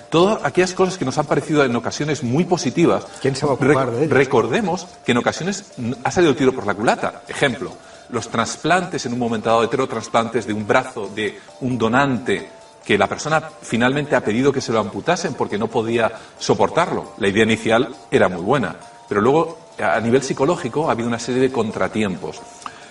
Todas 0.08 0.44
aquellas 0.44 0.72
cosas 0.72 0.96
que 0.96 1.04
nos 1.04 1.18
han 1.18 1.26
parecido 1.26 1.64
en 1.64 1.74
ocasiones 1.74 2.22
muy 2.22 2.44
positivas. 2.44 3.04
¿Quién 3.20 3.34
se 3.34 3.44
va 3.44 3.52
a 3.52 3.54
ocupar 3.56 3.90
de? 3.90 4.06
Recordemos 4.06 4.86
que 5.04 5.10
en 5.10 5.18
ocasiones 5.18 5.72
ha 6.04 6.12
salido 6.12 6.30
el 6.30 6.38
tiro 6.38 6.52
por 6.52 6.64
la 6.64 6.74
culata. 6.74 7.22
Ejemplo, 7.26 7.72
los 8.10 8.28
trasplantes 8.28 9.04
en 9.04 9.14
un 9.14 9.18
momento 9.18 9.48
dado, 9.48 9.64
heterotrasplantes 9.64 10.46
de 10.46 10.52
un 10.52 10.64
brazo 10.64 11.10
de 11.12 11.40
un 11.62 11.76
donante 11.76 12.48
que 12.84 12.96
la 12.96 13.08
persona 13.08 13.42
finalmente 13.60 14.14
ha 14.14 14.22
pedido 14.22 14.52
que 14.52 14.60
se 14.60 14.70
lo 14.70 14.78
amputasen 14.78 15.34
porque 15.34 15.58
no 15.58 15.66
podía 15.66 16.12
soportarlo. 16.38 17.14
La 17.18 17.26
idea 17.26 17.42
inicial 17.42 17.92
era 18.12 18.28
muy 18.28 18.42
buena, 18.42 18.76
pero 19.08 19.20
luego 19.20 19.58
a 19.76 19.98
nivel 20.00 20.22
psicológico 20.22 20.88
ha 20.88 20.92
habido 20.92 21.08
una 21.08 21.18
serie 21.18 21.40
de 21.40 21.50
contratiempos. 21.50 22.40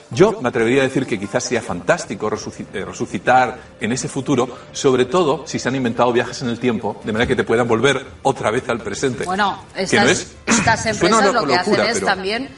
Yo 0.10 0.40
me 0.42 0.50
atrevería 0.50 0.82
a 0.82 0.86
decir 0.86 1.06
que 1.06 1.20
quizás 1.20 1.44
sería 1.44 1.62
fantástico 1.62 2.28
eh, 2.28 2.86
resucitar 2.86 3.58
en 3.80 3.92
ese 3.92 4.08
futuro, 4.08 4.48
sobre 4.72 5.06
todo 5.06 5.46
si 5.46 5.60
se 5.60 5.68
han 5.68 5.76
inventado 5.76 6.14
viajes 6.14 6.42
en 6.42 6.50
el 6.50 6.60
tiempo, 6.60 7.00
de 7.04 7.12
manera 7.12 7.28
que 7.28 7.36
te 7.36 7.44
puedan 7.44 7.68
volver 7.68 8.06
otra 8.24 8.50
vez 8.52 8.68
al 8.70 8.80
presente. 8.80 9.26
Bueno, 9.26 9.64
Que 9.76 9.84
estas, 9.84 10.04
no 10.06 10.10
es- 10.12 10.28
estas 10.46 10.86
empresas 10.86 11.34
lo 11.34 11.46
que 11.46 11.56
hacen 11.56 11.80
es 11.82 11.94
pero- 11.96 12.06
también 12.08 12.50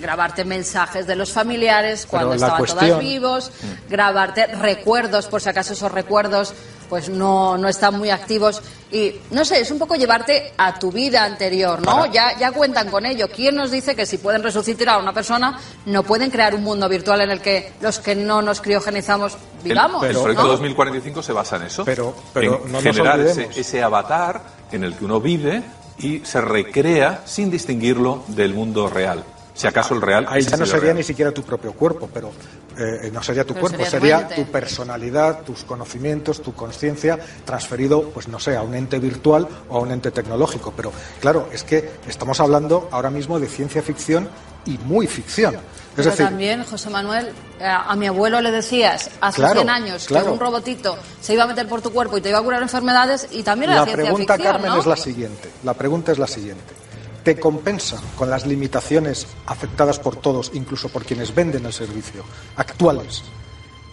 grabarte 0.00 0.44
mensajes 0.44 1.06
de 1.08 1.16
los 1.16 1.32
familiares 1.32 2.06
cuando 2.06 2.34
estaban 2.34 2.58
cuestión- 2.58 2.86
todas 2.88 3.00
vivos, 3.02 3.50
grabarte 3.88 4.46
recuerdos 4.46 5.26
por 5.26 5.40
si 5.40 5.48
acaso 5.48 5.72
esos 5.72 5.90
recuerdos 5.90 6.54
pues 6.88 7.08
no, 7.08 7.56
no 7.58 7.68
están 7.68 7.96
muy 7.98 8.10
activos 8.10 8.62
y 8.90 9.14
no 9.30 9.44
sé, 9.44 9.60
es 9.60 9.70
un 9.70 9.78
poco 9.78 9.94
llevarte 9.96 10.52
a 10.56 10.78
tu 10.78 10.90
vida 10.90 11.24
anterior, 11.24 11.80
¿no? 11.80 11.84
Para- 12.00 12.12
Ya, 12.12 12.38
ya 12.38 12.52
cuentan 12.52 12.88
con 12.90 13.04
ello. 13.04 13.28
¿Quién 13.28 13.54
nos 13.56 13.70
dice 13.70 13.94
que 13.94 14.06
si 14.06 14.18
pueden 14.18 14.42
resucitar 14.42 14.88
a 14.90 14.98
una 14.98 15.12
persona 15.12 15.58
no 15.86 16.02
pueden 16.02 16.30
crear 16.30 16.54
un 16.54 16.62
mundo 16.64 16.88
virtual 16.88 17.20
en 17.20 17.30
el 17.30 17.40
que 17.40 17.72
los 17.80 17.98
que 17.98 18.14
no 18.14 18.40
nos 18.42 18.60
criogenizamos 18.60 19.34
El- 19.34 19.70
vivamos? 19.70 20.02
El, 20.02 20.08
Pero- 20.08 20.22
proyecto 20.22 20.44
¿no? 20.44 20.52
2045 20.52 21.22
se 21.22 21.32
basa 21.32 21.56
en 21.56 21.62
eso. 21.64 21.84
Pero- 21.84 22.14
pero 22.32 22.62
en 22.64 22.72
no 22.72 22.80
nos 22.80 22.82
generar 22.82 23.20
ese, 23.20 23.48
ese 23.54 23.82
avatar 23.82 24.40
en 24.72 24.84
el 24.84 24.94
que 24.96 25.04
uno 25.04 25.20
vive 25.20 25.62
y 25.98 26.20
se 26.20 26.40
recrea 26.40 27.22
sin 27.26 27.50
distinguirlo 27.50 28.22
del 28.28 28.54
mundo 28.54 28.88
real. 28.88 29.22
Si 29.54 29.66
acaso 29.66 29.92
el 29.94 30.00
real 30.02 30.24
Ahí 30.30 30.38
es 30.40 30.46
ya 30.48 30.56
no 30.56 30.62
el 30.64 30.70
sería 30.70 30.82
real. 30.84 30.96
ni 30.98 31.02
siquiera 31.02 31.32
tu 31.32 31.42
propio 31.42 31.72
cuerpo, 31.72 32.08
pero 32.14 32.30
eh, 32.78 33.10
no 33.12 33.22
sería 33.22 33.44
tu 33.44 33.54
Pero 33.54 33.60
cuerpo, 33.68 33.84
sería 33.84 33.90
tu 33.90 33.98
sería 34.00 34.18
mente. 34.18 34.34
tu 34.36 34.44
personalidad, 34.52 35.40
tus 35.42 35.64
conocimientos, 35.64 36.42
tu 36.42 36.54
conciencia 36.54 37.18
transferido, 37.44 38.10
pues 38.10 38.28
no 38.28 38.38
sé, 38.38 38.56
a 38.56 38.62
un 38.62 38.74
ente 38.74 38.98
virtual 38.98 39.48
o 39.68 39.78
a 39.78 39.80
un 39.80 39.90
ente 39.90 40.10
tecnológico. 40.10 40.72
Pero 40.76 40.92
claro, 41.20 41.48
es 41.52 41.64
que 41.64 41.90
estamos 42.06 42.40
hablando 42.40 42.88
ahora 42.92 43.10
mismo 43.10 43.38
de 43.40 43.48
ciencia 43.48 43.82
ficción 43.82 44.28
y 44.66 44.78
muy 44.78 45.06
ficción. 45.06 45.54
Es 45.54 45.60
Pero 46.04 46.10
decir, 46.10 46.26
también, 46.26 46.62
José 46.62 46.90
Manuel, 46.90 47.32
eh, 47.58 47.64
a 47.66 47.96
mi 47.96 48.06
abuelo 48.06 48.40
le 48.40 48.52
decías 48.52 49.10
hace 49.20 49.40
Claro, 49.40 49.54
100 49.62 49.70
años 49.70 50.06
claro. 50.06 50.26
que 50.26 50.32
un 50.32 50.38
robotito 50.38 50.96
se 51.20 51.34
iba 51.34 51.42
a 51.42 51.46
meter 51.48 51.66
por 51.66 51.82
tu 51.82 51.90
cuerpo 51.90 52.16
y 52.18 52.20
te 52.20 52.28
iba 52.28 52.38
a 52.38 52.42
curar 52.42 52.62
enfermedades 52.62 53.26
y 53.32 53.42
también 53.42 53.72
era 53.72 53.80
la 53.80 53.86
ciencia 53.86 54.04
pregunta, 54.04 54.34
ficción, 54.34 54.52
Carmen, 54.52 54.72
¿no? 54.72 54.80
es 54.80 54.86
la 54.86 54.96
siguiente. 54.96 55.50
La 55.64 55.74
pregunta 55.74 56.12
es 56.12 56.18
la 56.18 56.26
siguiente. 56.28 56.74
¿Te 57.22 57.38
compensa 57.38 57.98
con 58.16 58.30
las 58.30 58.46
limitaciones 58.46 59.26
aceptadas 59.46 59.98
por 59.98 60.16
todos, 60.16 60.50
incluso 60.54 60.88
por 60.88 61.04
quienes 61.04 61.34
venden 61.34 61.66
el 61.66 61.72
servicio, 61.72 62.24
actuales, 62.56 63.22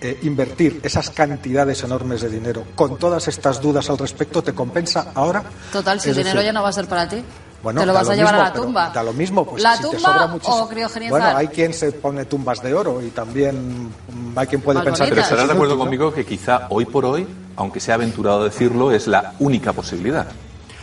eh, 0.01 0.20
invertir 0.24 0.79
esas 0.84 1.10
cantidades 1.10 1.84
enormes 1.84 2.22
de 2.22 2.29
dinero 2.29 2.63
con 2.75 2.98
todas 2.98 3.27
estas 3.27 3.62
dudas 3.62 3.89
al 3.89 3.98
respecto? 3.98 4.41
¿Te 4.41 4.53
compensa 4.53 5.12
ahora? 5.15 5.44
Total, 5.72 6.00
si 6.00 6.10
Es 6.10 6.17
el 6.17 6.24
dinero 6.24 6.39
decir, 6.39 6.50
ya 6.50 6.53
no 6.53 6.63
va 6.63 6.70
a 6.70 6.74
ser 6.74 6.88
para 6.88 7.08
ti. 7.10 7.24
Bueno, 7.63 7.82
te 7.82 7.88
lo 7.88 7.94
vas 7.94 8.08
a 8.10 8.15
llevar 8.15 8.36
mismo, 8.36 8.46
a 8.46 8.50
la 8.50 8.53
tumba. 8.53 8.91
Da 8.94 9.01
lo 9.01 9.13
mismo, 9.13 9.44
pues 9.44 9.63
¿La 9.63 9.75
si 9.75 9.82
te 9.82 9.89
tumba 9.89 10.00
sobra 10.00 10.27
muchísimo. 10.27 10.58
o 10.58 10.70
criogenizar? 10.70 11.20
Bueno, 11.20 11.38
hay 11.38 11.48
quien 11.48 11.74
se 11.74 11.91
pone 11.94 12.25
tumbas 12.25 12.62
de 12.62 12.74
oro 12.75 13.01
y 13.01 13.10
también 13.10 13.91
hay 14.36 14.46
quien 14.46 14.62
puede 14.62 14.77
Más 14.77 14.86
pensar 14.86 15.10
Pero 15.10 15.22
estarás 15.22 15.48
de 15.48 15.53
acuerdo 15.53 15.75
conmigo 15.75 16.13
que 16.13 16.25
quizá 16.25 16.67
hoy 16.70 16.86
por 16.86 17.05
hoy, 17.05 17.27
aunque 17.55 17.79
sea 17.79 17.96
aventurado 17.96 18.44
decirlo, 18.44 18.91
es 18.91 19.08
la 19.08 19.34
única 19.39 19.74
posibilidad. 19.74 20.27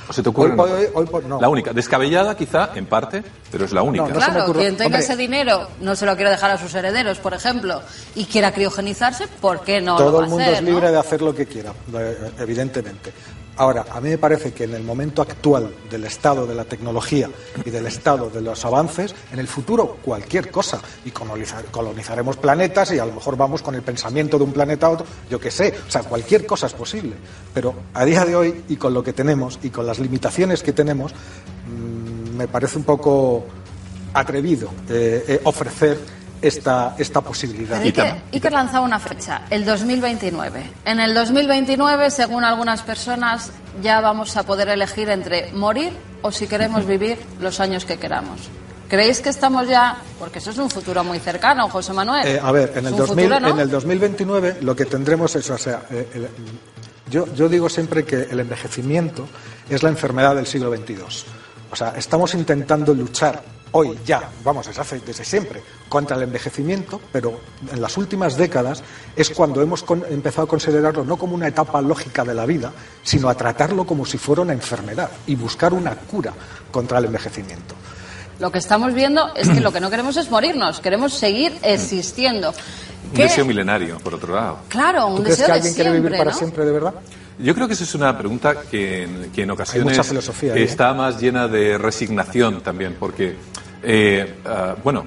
¿O 0.09 0.12
se 0.12 0.23
te 0.23 0.28
ocurre? 0.28 0.50
Hoy 0.50 0.56
por 0.56 0.68
hoy- 0.71 0.87
hoy 0.94 1.06
por- 1.06 1.25
no. 1.25 1.40
La 1.40 1.49
única. 1.49 1.73
Descabellada 1.73 2.37
quizá, 2.37 2.71
en 2.75 2.87
parte, 2.87 3.23
pero 3.50 3.64
es 3.64 3.73
la 3.73 3.82
única. 3.82 4.04
No, 4.04 4.11
no 4.11 4.16
Claro, 4.16 4.44
ocurre- 4.44 4.61
quien 4.61 4.76
tenga 4.76 4.87
Hombre. 4.87 5.00
ese 5.00 5.16
dinero 5.16 5.68
no 5.80 5.94
se 5.97 6.06
lo 6.06 6.14
quiere 6.16 6.30
dejar 6.30 6.50
a 6.50 6.59
sus 6.59 6.75
herederos, 6.75 7.18
por 7.18 7.35
ejemplo, 7.35 7.80
y 8.14 8.25
quiera 8.25 8.52
criogenizarse, 8.52 9.28
¿por 9.28 9.62
qué 9.62 9.80
no 9.80 9.92
lo 9.92 9.99
Todo 10.04 10.12
va 10.14 10.18
el 10.21 10.25
a 10.25 10.28
mundo 10.28 10.42
hacer, 10.44 10.54
es 10.56 10.62
no? 10.62 10.68
libre 10.71 10.90
de 10.90 10.99
hacer 10.99 11.23
lo 11.23 11.35
que 11.35 11.47
quiera, 11.47 11.73
evidentemente. 12.38 13.12
Ahora, 13.56 13.85
a 13.90 14.00
mí 14.00 14.09
me 14.09 14.16
parece 14.18 14.52
que 14.52 14.64
en 14.64 14.75
el 14.75 14.82
momento 14.82 15.21
actual 15.21 15.71
del 15.90 16.04
estado 16.04 16.47
de 16.47 16.54
la 16.54 16.64
tecnología 16.64 17.28
y 17.64 17.68
del 17.71 17.87
estado 17.87 18.30
de 18.30 18.40
los 18.40 18.64
avances, 18.64 19.14
en 19.30 19.38
el 19.38 19.47
futuro 19.47 19.99
cualquier 20.02 20.50
cosa. 20.50 20.80
Y 21.04 21.11
colonizar- 21.11 21.66
colonizaremos 21.71 22.38
planetas 22.38 22.92
y 22.92 22.99
a 22.99 23.04
lo 23.04 23.12
mejor 23.12 23.37
vamos 23.37 23.61
con 23.62 23.75
el 23.75 23.82
pensamiento 23.82 24.38
de 24.38 24.44
un 24.44 24.52
planeta 24.52 24.87
a 24.87 24.90
otro, 24.90 25.06
yo 25.30 25.38
qué 25.38 25.50
sé. 25.50 25.75
O 25.87 25.90
sea, 25.90 26.02
cualquier 26.02 26.47
cosa 26.47 26.66
es 26.66 26.73
posible. 26.73 27.12
Pero 27.52 27.75
a 27.92 28.04
día 28.06 28.25
de 28.25 28.35
hoy 28.35 28.64
y 28.71 28.76
con 28.76 28.94
lo 28.94 29.02
que 29.02 29.12
tenemos 29.12 29.59
y 29.62 29.68
con 29.68 29.87
las 29.87 29.99
limitaciones 29.99 30.62
que 30.62 30.73
tenemos, 30.73 31.12
mm, 31.12 32.37
me 32.37 32.49
parece 32.49 32.78
un 32.78 32.85
poco 32.85 33.44
atrevido 34.14 34.68
eh, 34.88 35.25
eh, 35.28 35.40
ofrecer 35.44 35.99
esta, 36.42 36.94
esta 36.99 37.20
posibilidad. 37.20 37.80
Iker, 37.80 38.16
Iker 38.32 38.52
lanzaba 38.52 38.84
una 38.84 38.99
fecha, 38.99 39.42
el 39.49 39.64
2029. 39.64 40.62
En 40.84 41.00
el 41.00 41.14
2029, 41.14 42.11
según 42.11 42.44
algunas 42.44 42.82
personas, 42.82 43.50
ya 43.82 44.00
vamos 44.00 44.37
a 44.37 44.42
poder 44.42 44.68
elegir 44.68 45.08
entre 45.08 45.52
morir 45.52 45.92
o 46.22 46.30
si 46.32 46.46
queremos 46.46 46.87
vivir 46.87 47.18
los 47.40 47.61
años 47.61 47.84
que 47.84 47.96
queramos. 47.99 48.40
¿Creéis 48.88 49.20
que 49.20 49.30
estamos 49.30 49.66
ya.? 49.68 49.96
Porque 50.18 50.38
eso 50.38 50.50
es 50.50 50.58
un 50.58 50.68
futuro 50.68 51.02
muy 51.02 51.18
cercano, 51.18 51.68
José 51.70 51.92
Manuel. 51.94 52.26
Eh, 52.26 52.40
a 52.42 52.52
ver, 52.52 52.72
en 52.76 52.87
el, 52.87 52.92
un 52.92 52.99
2000 52.99 53.25
futuro, 53.25 53.40
¿no? 53.40 53.49
en 53.54 53.58
el 53.61 53.70
2029 53.70 54.58
lo 54.61 54.76
que 54.76 54.84
tendremos 54.84 55.34
es, 55.37 55.49
o 55.49 55.56
sea, 55.56 55.82
eh, 55.90 56.08
el- 56.14 56.28
yo, 57.11 57.26
yo 57.34 57.49
digo 57.49 57.68
siempre 57.68 58.04
que 58.04 58.28
el 58.30 58.40
envejecimiento 58.40 59.26
es 59.70 59.82
la 59.82 59.88
enfermedad 59.88 60.34
del 60.37 60.46
siglo 60.46 60.70
XXII. 60.75 60.96
O 61.70 61.76
sea, 61.76 61.94
estamos 61.96 62.34
intentando 62.34 62.92
luchar 62.94 63.42
hoy 63.72 63.98
ya, 64.04 64.30
vamos, 64.44 64.66
desde, 64.66 64.80
hace- 64.80 65.00
desde 65.00 65.24
siempre, 65.24 65.62
contra 65.88 66.16
el 66.16 66.22
envejecimiento, 66.24 67.00
pero 67.10 67.40
en 67.72 67.80
las 67.80 67.96
últimas 67.96 68.36
décadas 68.36 68.82
es 69.16 69.30
cuando 69.30 69.60
hemos 69.62 69.84
empezado 70.10 70.44
a 70.44 70.48
considerarlo 70.48 71.04
no 71.04 71.16
como 71.16 71.34
una 71.34 71.48
etapa 71.48 71.80
lógica 71.80 72.24
de 72.24 72.34
la 72.34 72.46
vida, 72.46 72.72
sino 73.02 73.28
a 73.28 73.34
tratarlo 73.34 73.84
como 73.86 74.04
si 74.06 74.18
fuera 74.18 74.42
una 74.42 74.52
enfermedad 74.52 75.10
y 75.26 75.34
buscar 75.34 75.72
una 75.72 75.94
cura 75.96 76.32
contra 76.70 76.98
el 76.98 77.06
envejecimiento. 77.06 77.74
Lo 78.38 78.50
que 78.50 78.58
estamos 78.58 78.92
viendo 78.94 79.32
es 79.36 79.48
que 79.48 79.60
lo 79.60 79.72
que 79.72 79.80
no 79.80 79.88
queremos 79.90 80.16
es 80.16 80.30
morirnos, 80.30 80.80
queremos 80.80 81.12
seguir 81.14 81.58
existiendo. 81.62 82.52
Un 83.12 83.16
¿Qué- 83.16 83.23
deseo 83.25 83.45
milenario, 83.45 83.99
por 83.99 84.14
otro 84.14 84.35
lado. 84.35 84.59
Claro, 84.69 85.07
un 85.09 85.16
¿Tú 85.19 85.23
crees 85.25 85.38
deseo 85.38 85.47
que 85.47 85.52
de 85.52 85.57
alguien 85.59 85.75
quiere 85.75 85.90
vivir 85.90 86.02
siempre, 86.02 86.19
para 86.19 86.31
¿no? 86.33 86.37
siempre 86.38 86.64
de 86.64 86.73
verdad? 86.73 86.95
Yo 87.38 87.54
creo 87.54 87.66
que 87.66 87.75
esa 87.75 87.85
es 87.85 87.95
una 87.95 88.16
pregunta 88.16 88.62
que, 88.71 89.02
en- 89.04 89.31
que 89.33 89.42
en 89.42 89.50
ocasiones 89.50 89.85
mucha 89.85 90.02
filosofía 90.04 90.54
ahí, 90.54 90.61
¿eh? 90.62 90.64
está 90.64 90.92
más 90.95 91.21
llena 91.21 91.47
de 91.49 91.76
resignación 91.78 92.61
también, 92.62 92.97
porque, 92.99 93.35
eh, 93.83 94.35
ah, 94.47 94.75
bueno, 94.83 95.04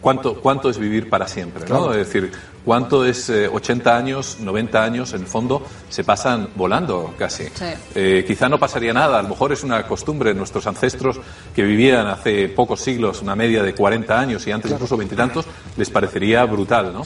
¿cuánto, 0.00 0.40
¿cuánto 0.40 0.70
es 0.70 0.78
vivir 0.78 1.08
para 1.08 1.26
siempre? 1.28 1.62
¿no? 1.62 1.66
Claro. 1.66 1.92
Es 1.94 2.06
decir, 2.06 2.32
¿Cuánto 2.64 3.04
es 3.06 3.30
eh, 3.30 3.48
80 3.48 3.96
años, 3.96 4.36
90 4.40 4.82
años? 4.84 5.12
En 5.14 5.22
el 5.22 5.26
fondo 5.26 5.66
se 5.88 6.04
pasan 6.04 6.50
volando 6.56 7.14
casi. 7.18 7.44
Sí. 7.44 7.64
Eh, 7.94 8.24
quizá 8.26 8.48
no 8.48 8.58
pasaría 8.58 8.92
nada, 8.92 9.18
a 9.18 9.22
lo 9.22 9.28
mejor 9.30 9.52
es 9.52 9.62
una 9.64 9.82
costumbre. 9.86 10.34
Nuestros 10.34 10.66
ancestros 10.66 11.18
que 11.54 11.62
vivían 11.62 12.06
hace 12.06 12.48
pocos 12.48 12.80
siglos, 12.80 13.22
una 13.22 13.34
media 13.34 13.62
de 13.62 13.74
40 13.74 14.18
años 14.20 14.46
y 14.46 14.52
antes 14.52 14.70
incluso 14.70 14.96
veintitantos, 14.96 15.46
les 15.76 15.88
parecería 15.90 16.44
brutal, 16.44 16.92
¿no? 16.92 17.02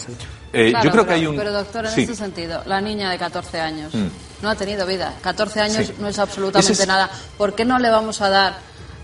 Eh, 0.53 0.71
Claro, 0.71 0.85
yo 0.85 0.91
creo 0.91 1.03
pero, 1.03 1.07
que 1.07 1.13
hay 1.15 1.27
un. 1.27 1.37
Pero 1.37 1.53
doctor, 1.53 1.85
en 1.87 1.91
Sí. 1.93 2.01
Mm. 2.01 2.05
este 2.05 2.15
sentido, 2.17 2.63
la 2.67 2.81
niña 2.81 3.11
de 3.11 3.19
14 3.19 3.61
años 3.61 3.93
no 4.43 4.49
ha 4.51 4.55
tenido 4.57 4.87
vida. 4.87 5.15
14 5.23 5.61
años 5.61 5.87
Sí. 5.87 5.95
no 6.01 6.09
es 6.09 6.19
absolutamente 6.19 6.73
Ese 6.73 6.83
es- 6.83 6.89
nada. 6.89 7.11
¿Por 7.39 7.55
qué 7.55 7.65
no 7.65 7.79
le 7.79 7.91
vamos 7.91 8.21
a 8.21 8.29
dar 8.29 8.55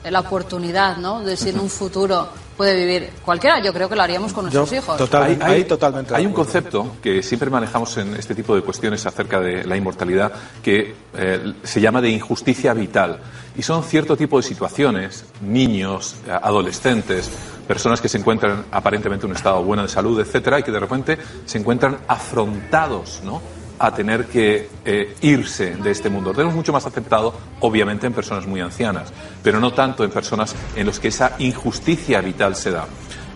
la 0.08 0.20
oportunidad, 0.20 0.96
¿no? 0.98 1.20
De 1.20 1.36
si 1.36 1.50
en 1.50 1.60
un 1.60 1.68
futuro 1.68 2.28
puede 2.56 2.74
vivir 2.76 3.10
cualquiera. 3.24 3.62
Yo 3.62 3.72
creo 3.72 3.88
que 3.88 3.96
lo 3.96 4.02
haríamos 4.02 4.32
con 4.32 4.50
Yo 4.50 4.60
nuestros 4.60 4.82
hijos. 4.82 4.96
total- 4.98 5.38
ahí 5.42 5.64
totalmente 5.64 6.14
Hay 6.14 6.26
un 6.26 6.32
concepto 6.32 6.96
que 7.02 7.22
siempre 7.22 7.48
manejamos 7.50 7.96
en 7.96 8.14
este 8.16 8.34
tipo 8.34 8.54
de 8.54 8.62
cuestiones 8.62 9.04
acerca 9.06 9.40
de 9.40 9.64
la 9.64 9.76
inmortalidad 9.76 10.30
que 10.62 10.94
eh, 11.14 11.54
se 11.62 11.80
llama 11.80 12.00
de 12.00 12.10
injusticia 12.10 12.72
vital. 12.74 13.18
Y 13.56 13.62
son 13.62 13.82
cierto 13.82 14.16
tipo 14.16 14.36
de 14.36 14.42
situaciones, 14.42 15.24
niños, 15.42 16.16
eh, 16.26 16.30
adolescentes, 16.30 17.30
personas 17.66 18.00
que 18.00 18.08
se 18.08 18.18
encuentran 18.18 18.64
aparentemente 18.72 19.24
en 19.26 19.30
un 19.30 19.36
estado 19.36 19.62
bueno 19.62 19.82
de 19.82 19.88
salud, 19.88 20.18
etcétera, 20.20 20.58
y 20.58 20.62
que 20.62 20.70
de 20.70 20.80
repente 20.80 21.18
se 21.46 21.58
encuentran 21.58 21.98
afrontados, 22.08 23.20
¿no? 23.24 23.40
A 23.82 23.94
tener 23.94 24.26
que 24.26 24.68
eh, 24.84 25.16
irse 25.22 25.74
de 25.76 25.90
este 25.90 26.10
mundo. 26.10 26.30
Lo 26.30 26.34
tenemos 26.36 26.54
mucho 26.54 26.72
más 26.72 26.84
aceptado, 26.84 27.34
obviamente, 27.60 28.06
en 28.06 28.12
personas 28.12 28.46
muy 28.46 28.60
ancianas, 28.60 29.10
pero 29.42 29.58
no 29.58 29.72
tanto 29.72 30.04
en 30.04 30.10
personas 30.10 30.54
en 30.76 30.86
las 30.86 31.00
que 31.00 31.08
esa 31.08 31.36
injusticia 31.38 32.20
vital 32.20 32.54
se 32.54 32.72
da. 32.72 32.86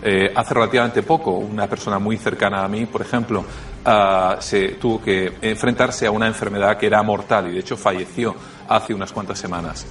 Eh, 0.03 0.31
hace 0.35 0.53
relativamente 0.53 1.01
poco, 1.01 1.31
una 1.31 1.65
persona 1.65 1.97
muy 1.97 2.17
cercana 2.17 2.63
a 2.63 2.67
mí, 2.67 2.85
por 2.85 3.01
ejemplo, 3.01 3.43
ah, 3.85 4.37
se 4.39 4.73
tuvo 4.73 5.01
que 5.01 5.33
enfrentarse 5.41 6.05
a 6.05 6.11
una 6.11 6.27
enfermedad 6.27 6.77
que 6.77 6.85
era 6.85 7.01
mortal 7.01 7.47
y, 7.49 7.53
de 7.53 7.61
hecho, 7.61 7.75
falleció 7.75 8.35
hace 8.69 8.93
unas 8.93 9.11
cuantas 9.11 9.39
semanas. 9.39 9.87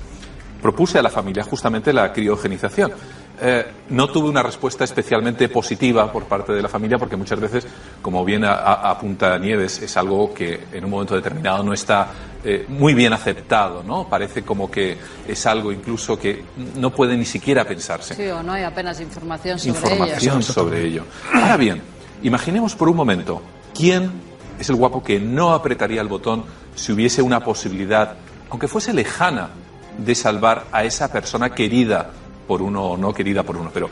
Propuse 0.62 1.00
a 1.00 1.02
la 1.02 1.10
familia 1.10 1.42
justamente 1.42 1.92
la 1.92 2.12
criogenización. 2.12 2.92
Eh, 3.40 3.66
no 3.90 4.08
tuve 4.08 4.28
una 4.28 4.42
respuesta 4.42 4.84
especialmente 4.84 5.48
positiva 5.48 6.10
por 6.12 6.24
parte 6.24 6.52
de 6.52 6.62
la 6.62 6.68
familia 6.68 6.98
porque 6.98 7.16
muchas 7.16 7.40
veces, 7.40 7.66
como 8.00 8.24
bien 8.24 8.44
apunta 8.44 9.36
Nieves, 9.38 9.82
es 9.82 9.96
algo 9.96 10.32
que 10.32 10.66
en 10.72 10.84
un 10.84 10.90
momento 10.90 11.16
determinado 11.16 11.64
no 11.64 11.72
está 11.72 12.12
eh, 12.44 12.64
muy 12.68 12.94
bien 12.94 13.12
aceptado, 13.12 13.82
¿no? 13.82 14.08
Parece 14.08 14.42
como 14.42 14.70
que 14.70 14.96
es 15.26 15.46
algo 15.46 15.72
incluso 15.72 16.16
que 16.16 16.44
no 16.76 16.90
puede 16.90 17.16
ni 17.16 17.24
siquiera 17.24 17.64
pensarse 17.64 18.14
Sí, 18.14 18.26
o 18.28 18.42
no 18.42 18.52
hay 18.52 18.62
apenas 18.62 19.00
información 19.00 19.58
sobre 19.58 19.74
información 19.74 20.36
ello. 20.36 20.42
sobre 20.42 20.84
ello. 20.84 21.04
Ahora 21.32 21.56
bien, 21.56 21.82
imaginemos 22.22 22.76
por 22.76 22.88
un 22.88 22.96
momento 22.96 23.42
quién 23.74 24.12
es 24.60 24.68
el 24.68 24.76
guapo 24.76 25.02
que 25.02 25.18
no 25.18 25.54
apretaría 25.54 26.00
el 26.00 26.08
botón 26.08 26.44
si 26.76 26.92
hubiese 26.92 27.20
una 27.20 27.40
posibilidad, 27.40 28.14
aunque 28.50 28.68
fuese 28.68 28.92
lejana, 28.92 29.50
de 29.98 30.14
salvar 30.14 30.64
a 30.72 30.84
esa 30.84 31.10
persona 31.10 31.50
querida 31.50 32.10
por 32.46 32.62
uno 32.62 32.82
o 32.84 32.96
no 32.96 33.12
querida 33.12 33.42
por 33.42 33.56
uno. 33.56 33.70
Pero 33.72 33.88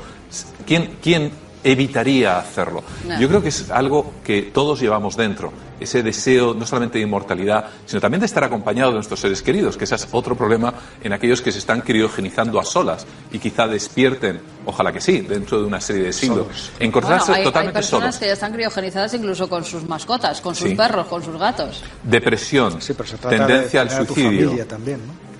¿quién, 0.67 0.97
quién 1.03 1.31
evitaría 1.65 2.39
hacerlo? 2.39 2.83
No. 3.07 3.21
Yo 3.21 3.29
creo 3.29 3.41
que 3.43 3.49
es 3.51 3.71
algo 3.71 4.15
que 4.25 4.43
todos 4.43 4.81
llevamos 4.81 5.17
dentro, 5.17 5.53
ese 5.79 6.03
deseo 6.03 6.55
no 6.55 6.67
solamente 6.67 6.99
de 6.99 7.05
inmortalidad, 7.05 7.67
sino 7.87 8.01
también 8.01 8.21
de 8.21 8.27
estar 8.27 8.43
acompañado 8.45 8.91
de 8.91 8.97
nuestros 8.97 9.19
seres 9.21 9.43
queridos, 9.43 9.77
que 9.77 9.85
ese 9.85 9.95
es 9.97 10.09
otro 10.13 10.37
problema 10.37 10.75
en 11.03 11.13
aquellos 11.13 11.41
que 11.41 11.51
se 11.53 11.59
están 11.59 11.81
criogenizando 11.81 12.59
a 12.61 12.65
solas 12.65 13.07
y 13.33 13.39
quizá 13.39 13.67
despierten, 13.69 14.41
ojalá 14.67 14.93
que 14.93 15.01
sí, 15.01 15.21
dentro 15.23 15.61
de 15.61 15.67
una 15.67 15.81
serie 15.81 16.03
de 16.05 16.13
siglos, 16.13 16.71
encontrarse 16.81 17.27
Bueno, 17.27 17.35
hay, 17.35 17.41
hay 17.41 17.45
totalmente 17.45 17.79
personas 17.79 18.03
solos. 18.15 18.19
que 18.19 18.27
ya 18.27 18.33
están 18.33 18.53
criogenizadas 18.53 19.15
incluso 19.15 19.49
con 19.49 19.65
sus 19.65 19.89
mascotas, 19.89 20.41
con 20.41 20.55
sus 20.55 20.69
Sí. 20.71 20.75
perros, 20.77 21.07
con 21.07 21.23
sus 21.23 21.37
gatos. 21.37 21.83
Depresión, 22.03 22.81
Sí, 22.81 22.93
pero 22.95 23.09
se 23.09 23.19
trata 23.19 23.37
tendencia 23.37 23.81
de 23.81 23.83
al 23.83 23.89
tener 23.89 24.03
a 24.03 24.07
tu 24.07 24.15
suicidio. 24.15 24.45
familia 24.47 24.69
también, 24.69 24.99
¿no? 25.07 25.32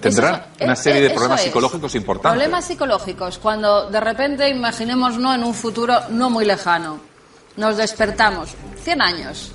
Tendrá 0.00 0.48
Eso- 0.56 0.64
una 0.64 0.72
eh, 0.72 0.76
serie 0.76 1.00
eh, 1.00 1.08
de 1.08 1.10
problemas 1.10 1.40
es. 1.40 1.46
psicológicos 1.46 1.94
importantes. 1.94 2.32
Problemas 2.38 2.64
psicológicos, 2.64 3.38
cuando 3.38 3.90
de 3.90 4.00
repente, 4.00 4.48
imaginemos, 4.48 5.18
no 5.18 5.34
en 5.34 5.44
un 5.44 5.54
futuro 5.54 5.94
no 6.10 6.30
muy 6.30 6.44
lejano, 6.44 6.98
nos 7.56 7.76
despertamos, 7.76 8.50
100 8.82 9.02
años. 9.02 9.52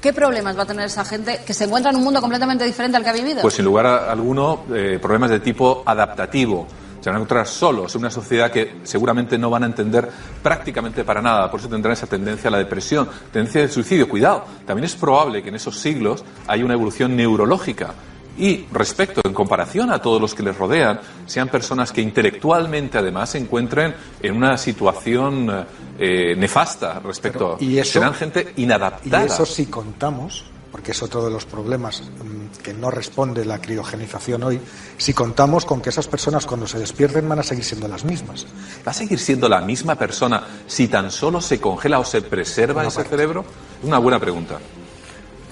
¿Qué 0.00 0.12
problemas 0.12 0.56
va 0.56 0.62
a 0.62 0.66
tener 0.66 0.86
esa 0.86 1.04
gente 1.04 1.40
que 1.46 1.54
se 1.54 1.64
encuentra 1.64 1.90
en 1.90 1.96
un 1.96 2.04
mundo 2.04 2.20
completamente 2.20 2.64
diferente 2.64 2.96
al 2.98 3.02
que 3.04 3.10
ha 3.10 3.14
vivido? 3.14 3.40
Pues 3.42 3.54
sin 3.54 3.64
lugar 3.64 3.86
a 3.86 4.12
alguno, 4.12 4.64
eh, 4.74 4.98
problemas 5.00 5.30
de 5.30 5.40
tipo 5.40 5.82
adaptativo. 5.86 6.66
Se 7.00 7.10
van 7.10 7.16
a 7.16 7.18
encontrar 7.18 7.46
solos 7.46 7.94
en 7.94 8.00
una 8.00 8.10
sociedad 8.10 8.50
que 8.50 8.76
seguramente 8.84 9.36
no 9.38 9.50
van 9.50 9.62
a 9.62 9.66
entender 9.66 10.08
prácticamente 10.42 11.04
para 11.04 11.20
nada. 11.20 11.50
Por 11.50 11.60
eso 11.60 11.68
tendrán 11.68 11.92
esa 11.94 12.06
tendencia 12.06 12.48
a 12.48 12.50
la 12.50 12.58
depresión, 12.58 13.08
tendencia 13.32 13.62
al 13.62 13.70
suicidio. 13.70 14.08
Cuidado, 14.08 14.44
también 14.66 14.84
es 14.84 14.94
probable 14.94 15.42
que 15.42 15.48
en 15.48 15.54
esos 15.56 15.78
siglos 15.78 16.22
haya 16.46 16.64
una 16.64 16.74
evolución 16.74 17.16
neurológica. 17.16 17.94
Y 18.36 18.66
respecto, 18.72 19.20
en 19.24 19.32
comparación 19.32 19.92
a 19.92 20.00
todos 20.00 20.20
los 20.20 20.34
que 20.34 20.42
les 20.42 20.56
rodean, 20.56 21.00
sean 21.26 21.48
personas 21.48 21.92
que 21.92 22.00
intelectualmente 22.00 22.98
además 22.98 23.30
se 23.30 23.38
encuentren 23.38 23.94
en 24.20 24.36
una 24.36 24.58
situación 24.58 25.66
eh, 25.98 26.34
nefasta 26.36 26.98
respecto. 27.00 27.56
Pero, 27.58 27.70
¿y 27.70 27.78
eso? 27.78 27.92
Serán 27.92 28.14
gente 28.14 28.52
Y 28.56 28.64
inadaptada. 28.64 29.24
eso 29.24 29.46
si 29.46 29.66
contamos, 29.66 30.44
porque 30.72 30.90
es 30.90 31.02
otro 31.04 31.24
de 31.24 31.30
los 31.30 31.44
problemas 31.44 32.02
mm, 32.02 32.60
que 32.60 32.74
no 32.74 32.90
responde 32.90 33.44
la 33.44 33.60
criogenización 33.60 34.42
hoy, 34.42 34.60
si 34.98 35.14
contamos 35.14 35.64
con 35.64 35.80
que 35.80 35.90
esas 35.90 36.08
personas 36.08 36.46
cuando 36.46 36.66
se 36.66 36.80
despierten 36.80 37.28
van 37.28 37.38
a 37.38 37.44
seguir 37.44 37.64
siendo 37.64 37.86
las 37.86 38.04
mismas. 38.04 38.46
¿Va 38.84 38.90
a 38.90 38.94
seguir 38.94 39.20
siendo 39.20 39.48
la 39.48 39.60
misma 39.60 39.94
persona 39.94 40.42
si 40.66 40.88
tan 40.88 41.12
solo 41.12 41.40
se 41.40 41.60
congela 41.60 42.00
o 42.00 42.04
se 42.04 42.22
preserva 42.22 42.84
ese 42.84 43.04
cerebro? 43.04 43.44
Es 43.80 43.86
una 43.86 43.98
buena 43.98 44.18
pregunta. 44.18 44.58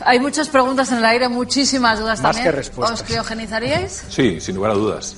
Hay 0.05 0.21
muchas 0.21 0.49
preguntas 0.49 0.91
en 0.93 0.99
el 0.99 1.05
aire, 1.05 1.29
muchísimas 1.29 1.99
dudas 1.99 2.21
Más 2.21 2.35
también. 2.35 2.45
que 2.45 2.53
respuestas. 2.53 3.01
¿Os 3.01 3.07
criogenizaríais? 3.07 4.05
Sí, 4.09 4.41
sin 4.41 4.57
lugar 4.57 4.73
a 4.73 4.75
dudas. 4.75 5.17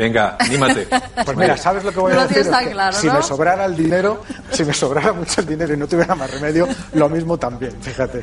Venga, 0.00 0.36
anímate. 0.38 0.88
Pues 1.24 1.36
mira, 1.36 1.56
¿sabes 1.56 1.84
lo 1.84 1.92
que 1.92 2.00
voy 2.00 2.12
a 2.14 2.26
decir? 2.26 2.50
si 2.92 3.06
¿no? 3.06 3.14
me 3.14 3.22
sobrara 3.22 3.66
el 3.66 3.76
dinero, 3.76 4.22
si 4.50 4.64
me 4.64 4.72
sobrara 4.72 5.12
mucho 5.12 5.42
el 5.42 5.46
dinero 5.46 5.74
y 5.74 5.76
no 5.76 5.86
tuviera 5.86 6.14
más 6.14 6.30
remedio, 6.30 6.66
lo 6.94 7.08
mismo 7.10 7.36
también, 7.36 7.76
fíjate. 7.82 8.22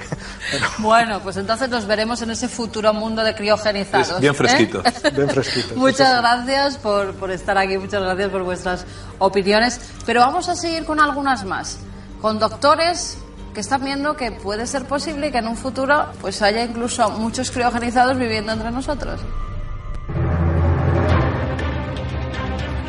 Pero 0.52 0.66
Bueno, 0.80 1.20
pues 1.22 1.38
entonces 1.38 1.70
nos 1.70 1.86
veremos 1.86 2.20
en 2.24 2.32
ese 2.32 2.48
futuro 2.48 2.92
mundo 2.94 3.24
de 3.24 3.36
criogenizados. 3.36 4.10
Es 4.10 4.20
bien 4.20 4.34
¿eh? 4.34 4.36
fresquito. 4.36 4.82
bien 5.16 5.30
fresquito. 5.30 5.76
Muchas 5.76 6.18
gracias 6.22 6.78
por, 6.78 7.14
por 7.14 7.30
estar 7.30 7.56
aquí, 7.58 7.78
muchas 7.78 8.02
gracias 8.02 8.30
por 8.30 8.44
vuestras 8.44 8.86
opiniones. 9.20 9.80
Pero 10.06 10.22
vamos 10.22 10.50
a 10.50 10.56
seguir 10.56 10.84
con 10.86 11.00
algunas 11.00 11.46
más, 11.46 11.78
con 12.20 12.40
doctores 12.40 13.20
que 13.54 13.60
están 13.62 13.84
viendo 13.84 14.16
que 14.16 14.32
puede 14.32 14.68
ser 14.68 14.86
posible 14.86 15.32
que 15.32 15.40
en 15.40 15.48
un 15.48 15.58
futuro 15.58 16.06
pues 16.22 16.42
haya 16.42 16.64
incluso 16.64 17.10
muchos 17.12 17.52
criogenizados 17.52 18.18
viviendo 18.18 18.52
entre 18.52 18.72
nosotros. 18.72 19.20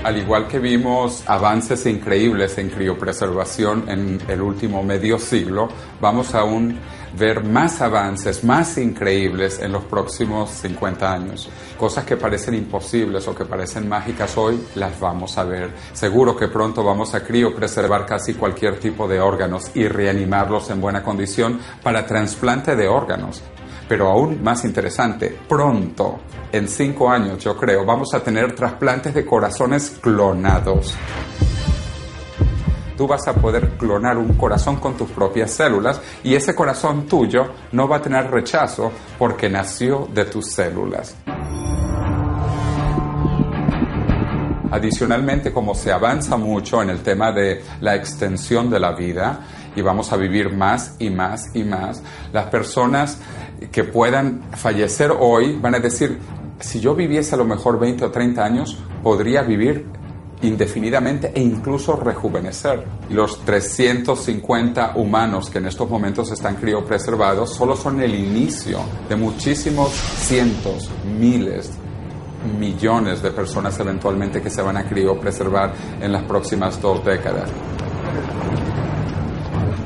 Al 0.05 0.17
igual 0.17 0.49
que 0.49 0.59
vimos 0.59 1.23
avances 1.27 1.85
increíbles 1.85 2.57
en 2.57 2.71
criopreservación 2.71 3.89
en 3.89 4.21
el 4.29 4.41
último 4.41 4.83
medio 4.83 5.19
siglo, 5.19 5.69
vamos 6.01 6.35
a 6.35 6.41
aún 6.41 6.79
ver 7.19 7.43
más 7.43 7.81
avances, 7.81 8.45
más 8.45 8.79
increíbles 8.79 9.59
en 9.59 9.73
los 9.73 9.85
próximos 9.85 10.51
50 10.51 11.13
años. 11.13 11.51
Cosas 11.77 12.05
que 12.05 12.17
parecen 12.17 12.55
imposibles 12.55 13.27
o 13.29 13.35
que 13.35 13.45
parecen 13.45 13.89
mágicas 13.89 14.37
hoy, 14.39 14.61
las 14.75 14.99
vamos 15.01 15.37
a 15.37 15.45
ver. 15.45 15.71
Seguro 15.93 16.37
que 16.37 16.49
pronto 16.49 16.85
vamos 16.85 17.15
a 17.15 17.25
criopreservar 17.25 18.07
casi 18.07 18.35
cualquier 18.35 18.79
tipo 18.79 19.09
de 19.09 19.21
órganos 19.21 19.71
y 19.75 19.89
reanimarlos 19.89 20.71
en 20.71 20.81
buena 20.81 21.03
condición 21.03 21.61
para 21.83 22.07
trasplante 22.07 22.77
de 22.77 22.89
órganos. 22.89 23.43
Pero 23.89 24.09
aún 24.09 24.43
más 24.43 24.65
interesante, 24.65 25.37
pronto, 25.49 26.21
en 26.53 26.69
cinco 26.69 27.11
años 27.11 27.43
yo 27.43 27.57
creo, 27.57 27.85
vamos 27.85 28.13
a 28.15 28.21
tener 28.21 28.55
trasplantes 28.55 29.15
de 29.15 29.25
corazones 29.25 29.99
clonados. 30.01 30.95
Tú 32.99 33.07
vas 33.07 33.29
a 33.29 33.33
poder 33.33 33.77
clonar 33.79 34.19
un 34.19 34.35
corazón 34.35 34.77
con 34.77 34.97
tus 34.97 35.09
propias 35.11 35.53
células 35.53 36.01
y 36.25 36.35
ese 36.35 36.53
corazón 36.53 37.07
tuyo 37.07 37.47
no 37.71 37.87
va 37.87 37.99
a 37.99 38.03
tener 38.03 38.29
rechazo 38.29 38.91
porque 39.17 39.49
nació 39.49 40.09
de 40.13 40.25
tus 40.25 40.51
células. 40.51 41.15
Adicionalmente, 44.73 45.53
como 45.53 45.77
se 45.77 45.93
avanza 45.93 46.37
mucho 46.37 46.83
en 46.83 46.91
el 46.91 46.99
tema 47.05 47.31
de 47.31 47.63
la 47.81 47.95
extensión 47.95 48.69
de 48.69 48.81
la 48.81 48.91
vida 48.91 49.47
y 49.77 49.81
vamos 49.81 50.13
a 50.13 50.17
vivir 50.17 50.53
más 50.53 50.97
y 50.99 51.09
más 51.09 51.55
y 51.55 51.63
más, 51.63 52.03
las 52.33 52.47
personas 52.47 53.21
que 53.71 53.85
puedan 53.85 54.43
fallecer 54.57 55.13
hoy 55.17 55.57
van 55.57 55.77
a 55.77 55.79
decir, 55.79 56.19
si 56.59 56.81
yo 56.81 56.97
viviese 56.97 57.37
a 57.37 57.39
lo 57.39 57.45
mejor 57.45 57.79
20 57.79 58.07
o 58.07 58.11
30 58.11 58.45
años, 58.45 58.77
podría 59.05 59.43
vivir 59.43 59.87
indefinidamente 60.43 61.33
e 61.35 61.41
incluso 61.41 61.97
rejuvenecer. 61.97 62.85
Los 63.11 63.45
350 63.45 64.93
humanos 64.97 65.51
que 65.51 65.59
en 65.59 65.67
estos 65.67 65.89
momentos 65.89 66.31
están 66.31 66.57
criopreservados 66.57 67.55
solo 67.55 67.77
son 67.77 68.01
el 68.01 68.15
inicio 68.15 68.81
de 69.09 69.17
muchísimos 69.17 69.91
cientos, 69.91 70.91
miles, 71.19 71.71
millones 72.59 73.23
de 73.23 73.31
personas 73.31 73.79
eventualmente 73.81 74.41
que 74.41 74.51
se 74.51 74.63
van 74.63 74.77
a 74.77 74.85
criopreservar 74.85 75.73
en 76.01 76.13
las 76.13 76.23
próximas 76.23 76.81
dos 76.81 77.05
décadas. 77.05 77.51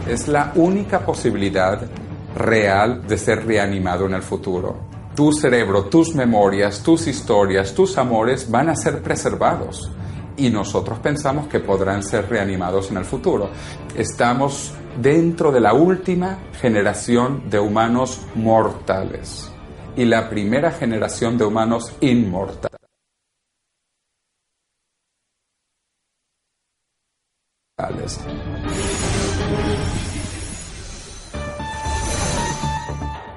es 0.06 0.28
la 0.28 0.52
única 0.56 1.00
posibilidad 1.06 1.80
real 2.36 3.06
de 3.06 3.16
ser 3.16 3.46
reanimado 3.46 4.04
en 4.04 4.14
el 4.14 4.22
futuro. 4.22 4.76
Tu 5.14 5.32
cerebro, 5.32 5.84
tus 5.84 6.14
memorias, 6.14 6.82
tus 6.82 7.06
historias, 7.06 7.74
tus 7.74 7.96
amores 7.96 8.50
van 8.50 8.68
a 8.68 8.76
ser 8.76 9.00
preservados 9.02 9.90
y 10.36 10.50
nosotros 10.50 10.98
pensamos 10.98 11.46
que 11.48 11.60
podrán 11.60 12.02
ser 12.02 12.28
reanimados 12.28 12.90
en 12.90 12.98
el 12.98 13.04
futuro. 13.04 13.50
Estamos 13.94 14.72
dentro 15.00 15.52
de 15.52 15.60
la 15.60 15.74
última 15.74 16.38
generación 16.60 17.48
de 17.48 17.58
humanos 17.58 18.20
mortales 18.34 19.50
y 19.96 20.04
la 20.04 20.28
primera 20.28 20.70
generación 20.70 21.36
de 21.38 21.44
humanos 21.44 21.94
inmortales. 22.00 22.72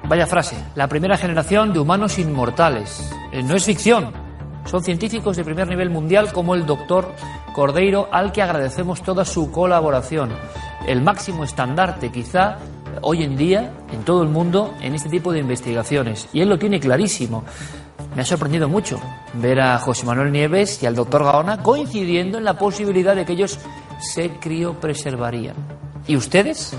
Vaya 0.08 0.26
frase, 0.26 0.56
la 0.76 0.86
primera 0.86 1.16
generación 1.16 1.72
de 1.72 1.80
humanos 1.80 2.18
inmortales. 2.18 3.10
Eh, 3.32 3.42
no 3.42 3.56
es 3.56 3.64
ficción, 3.64 4.12
son 4.66 4.82
científicos 4.82 5.36
de 5.36 5.44
primer 5.44 5.68
nivel 5.68 5.90
mundial 5.90 6.32
como 6.32 6.54
el 6.54 6.66
doctor 6.66 7.12
Cordeiro, 7.54 8.08
al 8.12 8.32
que 8.32 8.42
agradecemos 8.42 9.02
toda 9.02 9.24
su 9.24 9.50
colaboración. 9.50 10.30
El 10.86 11.02
máximo 11.02 11.44
estandarte, 11.44 12.10
quizá, 12.12 12.58
hoy 13.00 13.22
en 13.22 13.36
día, 13.36 13.72
en 13.92 14.04
todo 14.04 14.22
el 14.22 14.28
mundo, 14.28 14.74
en 14.80 14.94
este 14.94 15.08
tipo 15.08 15.32
de 15.32 15.40
investigaciones. 15.40 16.28
Y 16.32 16.40
él 16.40 16.48
lo 16.48 16.58
tiene 16.58 16.80
clarísimo. 16.80 17.44
Me 18.14 18.22
ha 18.22 18.24
sorprendido 18.24 18.68
mucho 18.68 19.00
ver 19.34 19.60
a 19.60 19.78
José 19.78 20.06
Manuel 20.06 20.32
Nieves 20.32 20.82
y 20.82 20.86
al 20.86 20.94
doctor 20.94 21.24
Gaona 21.24 21.62
coincidiendo 21.62 22.38
en 22.38 22.44
la 22.44 22.58
posibilidad 22.58 23.14
de 23.14 23.24
que 23.24 23.32
ellos 23.32 23.58
se 23.98 24.30
criopreservarían. 24.30 25.56
¿Y 26.06 26.16
ustedes? 26.16 26.76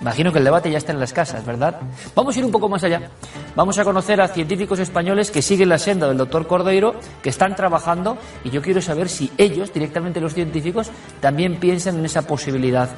Imagino 0.00 0.32
que 0.32 0.38
el 0.38 0.44
debate 0.44 0.70
ya 0.70 0.78
está 0.78 0.92
en 0.92 1.00
las 1.00 1.12
casas, 1.12 1.44
¿verdad? 1.44 1.80
Vamos 2.14 2.36
a 2.36 2.38
ir 2.38 2.44
un 2.44 2.52
poco 2.52 2.68
más 2.68 2.84
allá. 2.84 3.10
Vamos 3.56 3.78
a 3.78 3.84
conocer 3.84 4.20
a 4.20 4.28
científicos 4.28 4.78
españoles 4.78 5.30
que 5.30 5.42
siguen 5.42 5.68
la 5.68 5.78
senda 5.78 6.06
del 6.06 6.16
doctor 6.16 6.46
Cordeiro, 6.46 6.94
que 7.22 7.30
están 7.30 7.56
trabajando, 7.56 8.16
y 8.44 8.50
yo 8.50 8.62
quiero 8.62 8.80
saber 8.80 9.08
si 9.08 9.32
ellos, 9.36 9.72
directamente 9.72 10.20
los 10.20 10.34
científicos, 10.34 10.90
también 11.20 11.58
piensan 11.58 11.98
en 11.98 12.04
esa 12.04 12.22
posibilidad. 12.22 12.88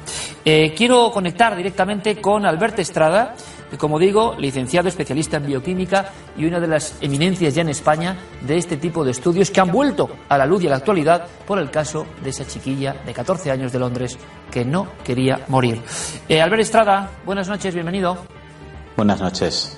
Eh, 0.45 0.73
quiero 0.75 1.11
conectar 1.11 1.55
directamente 1.55 2.21
con 2.21 2.45
Albert 2.45 2.77
Estrada, 2.79 3.35
como 3.77 3.99
digo, 3.99 4.35
licenciado 4.37 4.87
especialista 4.87 5.37
en 5.37 5.47
bioquímica 5.47 6.11
y 6.37 6.45
una 6.45 6.59
de 6.59 6.67
las 6.67 6.95
eminencias 7.01 7.55
ya 7.55 7.61
en 7.61 7.69
España 7.69 8.17
de 8.41 8.57
este 8.57 8.77
tipo 8.77 9.03
de 9.03 9.11
estudios 9.11 9.49
que 9.49 9.61
han 9.61 9.71
vuelto 9.71 10.09
a 10.29 10.37
la 10.37 10.45
luz 10.45 10.63
y 10.63 10.67
a 10.67 10.71
la 10.71 10.77
actualidad 10.77 11.27
por 11.45 11.59
el 11.59 11.69
caso 11.69 12.05
de 12.23 12.29
esa 12.29 12.45
chiquilla 12.45 12.95
de 13.05 13.13
14 13.13 13.51
años 13.51 13.71
de 13.71 13.79
Londres 13.79 14.17
que 14.51 14.65
no 14.65 14.87
quería 15.03 15.45
morir. 15.47 15.81
Eh, 16.27 16.41
Albert 16.41 16.61
Estrada, 16.61 17.11
buenas 17.25 17.47
noches, 17.47 17.73
bienvenido. 17.73 18.17
Buenas 18.95 19.21
noches. 19.21 19.77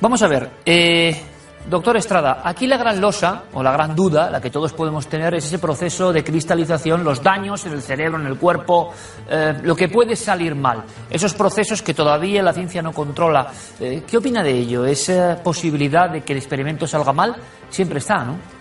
Vamos 0.00 0.22
a 0.22 0.28
ver, 0.28 0.50
eh, 0.66 1.20
doctor 1.68 1.96
Estrada, 1.96 2.42
aquí 2.44 2.66
la 2.66 2.76
gran 2.76 3.00
losa 3.00 3.44
o 3.52 3.62
la 3.62 3.72
gran 3.72 3.94
duda, 3.94 4.30
la 4.30 4.40
que 4.40 4.50
todos 4.50 4.72
podemos 4.72 5.06
tener, 5.06 5.34
es 5.34 5.46
ese 5.46 5.58
proceso 5.58 6.12
de 6.12 6.22
cristalización, 6.22 7.04
los 7.04 7.22
daños 7.22 7.64
en 7.66 7.72
el 7.72 7.82
cerebro, 7.82 8.20
en 8.20 8.26
el 8.26 8.38
cuerpo, 8.38 8.92
eh, 9.28 9.54
lo 9.62 9.74
que 9.74 9.88
puede 9.88 10.16
salir 10.16 10.54
mal, 10.54 10.84
esos 11.10 11.34
procesos 11.34 11.82
que 11.82 11.94
todavía 11.94 12.42
la 12.42 12.52
ciencia 12.52 12.82
no 12.82 12.92
controla. 12.92 13.48
Eh, 13.80 14.02
¿Qué 14.06 14.16
opina 14.16 14.42
de 14.42 14.52
ello? 14.52 14.84
¿Esa 14.84 15.38
posibilidad 15.42 16.10
de 16.10 16.22
que 16.22 16.32
el 16.32 16.38
experimento 16.38 16.86
salga 16.86 17.12
mal 17.12 17.36
siempre 17.68 17.98
está, 17.98 18.24
no? 18.24 18.53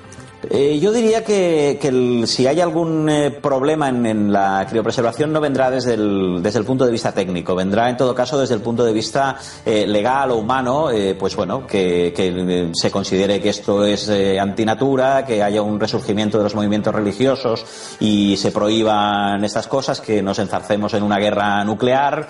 Eh, 0.50 0.80
yo 0.80 0.92
diría 0.92 1.24
que, 1.24 2.24
si 2.26 2.48
hay 2.48 2.62
algún 2.62 3.10
eh, 3.10 3.32
problema 3.32 3.90
en, 3.90 4.06
en 4.06 4.32
la 4.32 4.66
criopreservación 4.70 5.32
no 5.32 5.42
vendrá 5.42 5.70
desde 5.70 5.94
el, 5.94 6.42
desde 6.42 6.60
el 6.60 6.66
punto 6.66 6.86
de 6.86 6.92
vista 6.92 7.12
técnico, 7.12 7.56
vendrá 7.56 7.90
en 7.90 7.98
todo 7.98 8.14
caso 8.14 8.40
desde 8.40 8.56
el 8.56 8.62
punto 8.62 8.84
de 8.84 8.94
vista 8.94 9.38
eh, 9.66 9.86
legal 9.88 10.32
o 10.32 10.38
humano, 10.38 10.92
eh, 10.92 11.16
pues 11.16 11.36
bueno, 11.36 11.66
que, 11.66 12.14
eh, 12.16 12.72
se 12.74 12.92
considere 12.92 13.40
que 13.40 13.50
esto 13.50 13.86
es 13.86 14.10
antinatura, 14.10 15.26
que 15.26 15.42
haya 15.42 15.62
un 15.62 15.80
resurgimiento 15.80 16.38
de 16.38 16.44
los 16.44 16.56
movimientos 16.56 16.94
religiosos 16.94 17.66
y 18.00 18.36
se 18.38 18.52
prohíban 18.52 19.44
estas 19.44 19.68
cosas, 19.68 20.02
que 20.02 20.22
nos 20.22 20.40
enzarcemos 20.40 20.94
en 20.94 21.04
una 21.04 21.18
guerra 21.20 21.64
nuclear, 21.64 22.28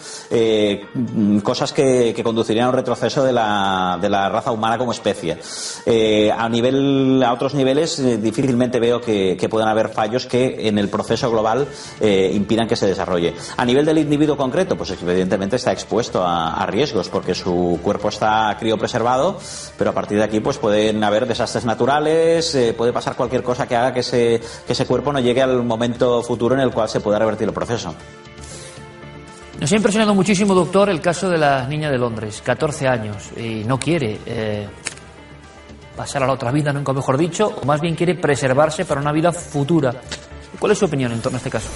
cosas 1.43 1.73
que, 1.73 2.13
que 2.15 2.23
conducirían 2.23 2.65
a 2.65 2.69
un 2.69 2.76
retroceso 2.76 3.23
de 3.23 3.34
la, 3.34 3.97
de 4.02 4.10
la 4.10 4.30
raza 4.30 4.52
humana 4.52 4.78
como 4.78 4.91
especie. 4.91 5.38
A 6.38 6.49
nivel, 6.49 7.21
a 7.23 7.34
otros 7.34 7.54
niveles, 7.54 8.03
eh, 8.04 8.18
difícilmente 8.18 8.80
veo 8.80 9.02
que, 9.02 9.48
puedan 9.50 9.70
haber 9.70 9.89
fallos 9.89 10.26
que 10.26 10.68
en 10.68 10.78
el 10.78 10.89
proceso 10.89 11.30
global 11.30 11.68
eh, 12.00 12.32
impidan 12.34 12.68
que 12.68 12.76
se 12.76 12.88
desarrolle. 12.88 13.34
A 13.58 13.66
nivel 13.66 13.86
del 13.86 13.98
individuo 14.00 14.38
concreto, 14.38 14.76
pues 14.76 14.92
evidentemente 14.92 15.58
está 15.58 15.72
expuesto 15.72 16.24
a, 16.26 16.66
riesgos 16.66 17.10
porque 17.10 17.36
su 17.36 17.80
cuerpo 17.84 18.10
está 18.10 18.56
criopreservado, 18.58 19.38
pero 19.78 19.92
a 19.92 19.94
partir 19.94 20.18
de 20.18 20.24
aquí 20.24 20.39
pues 20.39 20.58
pueden 20.58 21.04
haber 21.04 21.28
desastres 21.28 21.66
naturales, 21.66 22.56
eh, 22.56 22.74
puede 22.74 22.94
pasar 22.94 23.16
cualquier 23.16 23.44
cosa 23.44 23.68
que 23.68 23.76
haga 23.76 23.94
que 23.94 24.00
ese, 24.00 24.42
que 24.66 24.74
ese 24.74 24.86
cuerpo 24.86 25.12
no 25.12 25.20
llegue 25.20 25.42
al 25.42 25.63
momento 25.63 26.24
futuro 26.24 26.56
en 26.56 26.62
el 26.62 26.72
cual 26.72 26.89
se 26.89 27.02
pueda 27.02 27.20
revertir 27.20 27.48
el 27.48 27.54
proceso. 27.54 27.94
Nos 29.60 29.72
ha 29.72 29.76
impresionado 29.76 30.16
muchísimo, 30.16 30.54
doctor, 30.56 30.89
el 30.89 31.00
caso 31.00 31.30
de 31.30 31.38
la 31.38 31.68
niña 31.68 31.92
de 31.92 31.98
Londres, 31.98 32.42
14 32.44 32.88
años, 32.88 33.30
y 33.38 33.63
no 33.66 33.80
quiere 33.80 34.20
pasar 35.96 36.24
a 36.24 36.28
la 36.28 36.34
otra 36.34 36.52
vida, 36.52 36.74
nunca 36.74 36.94
mejor 36.94 37.18
dicho, 37.18 37.54
o 37.62 37.66
más 37.66 37.82
bien 37.82 37.96
quiere 37.96 38.16
preservarse 38.16 38.86
para 38.86 39.02
una 39.02 39.12
vida 39.12 39.32
futura. 39.32 39.94
¿Cuál 40.60 40.72
es 40.72 40.80
su 40.80 40.86
opinión 40.86 41.12
en 41.12 41.22
torno 41.22 41.38
a 41.38 41.40
este 41.40 41.50
caso? 41.50 41.70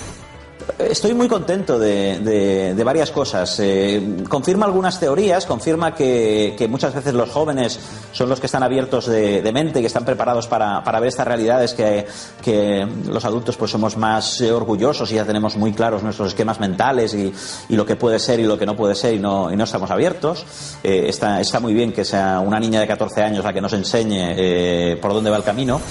Estoy 0.80 1.14
muy 1.14 1.28
contento 1.28 1.80
de, 1.80 2.82
varias 2.84 3.12
cosas. 3.12 3.60
Eh, 3.60 4.24
confirma 4.30 4.66
algunas 4.66 5.00
teorías, 5.00 5.46
confirma 5.46 5.96
que, 5.96 6.68
muchas 6.70 6.94
veces 6.94 7.14
los 7.14 7.30
jóvenes 7.30 7.80
son 8.12 8.30
los 8.30 8.40
que 8.40 8.46
están 8.46 8.64
abiertos 8.64 9.08
de, 9.08 9.42
de 9.42 9.52
mente, 9.52 9.82
que 9.82 9.88
están 9.88 10.06
preparados 10.06 10.48
para, 10.48 10.82
ver 11.00 11.08
estas 11.08 11.28
realidades, 11.28 11.74
que, 11.74 12.06
que 12.44 12.88
los 13.08 13.24
adultos 13.26 13.58
pues 13.58 13.72
somos 13.72 13.98
más 13.98 14.42
eh, 14.42 14.52
orgullosos 14.52 15.12
y 15.12 15.16
ya 15.16 15.26
tenemos 15.26 15.56
muy 15.56 15.74
claros 15.74 16.04
nuestros 16.04 16.30
esquemas 16.30 16.60
mentales 16.60 17.14
y, 17.14 17.34
y 17.70 17.76
lo 17.76 17.86
que 17.86 17.96
puede 17.96 18.20
ser 18.20 18.40
y 18.40 18.44
lo 18.44 18.58
que 18.58 18.66
no 18.66 18.76
puede 18.76 18.96
ser 18.96 19.14
y 19.14 19.20
no, 19.20 19.52
y 19.52 19.56
no 19.56 19.64
estamos 19.64 19.90
abiertos. 19.90 20.46
Eh, 20.84 21.06
está, 21.08 21.40
está 21.42 21.60
muy 21.60 21.74
bien 21.74 21.94
que 21.94 22.06
sea 22.06 22.40
una 22.40 22.60
niña 22.60 22.82
de 22.82 22.88
14 22.88 23.24
años 23.24 23.44
la 23.44 23.54
que 23.54 23.62
nos 23.62 23.74
enseñe 23.74 24.34
eh, 24.38 24.98
por 25.02 25.14
dónde 25.14 25.30
va 25.30 25.38
el 25.38 25.44
camino. 25.44 25.82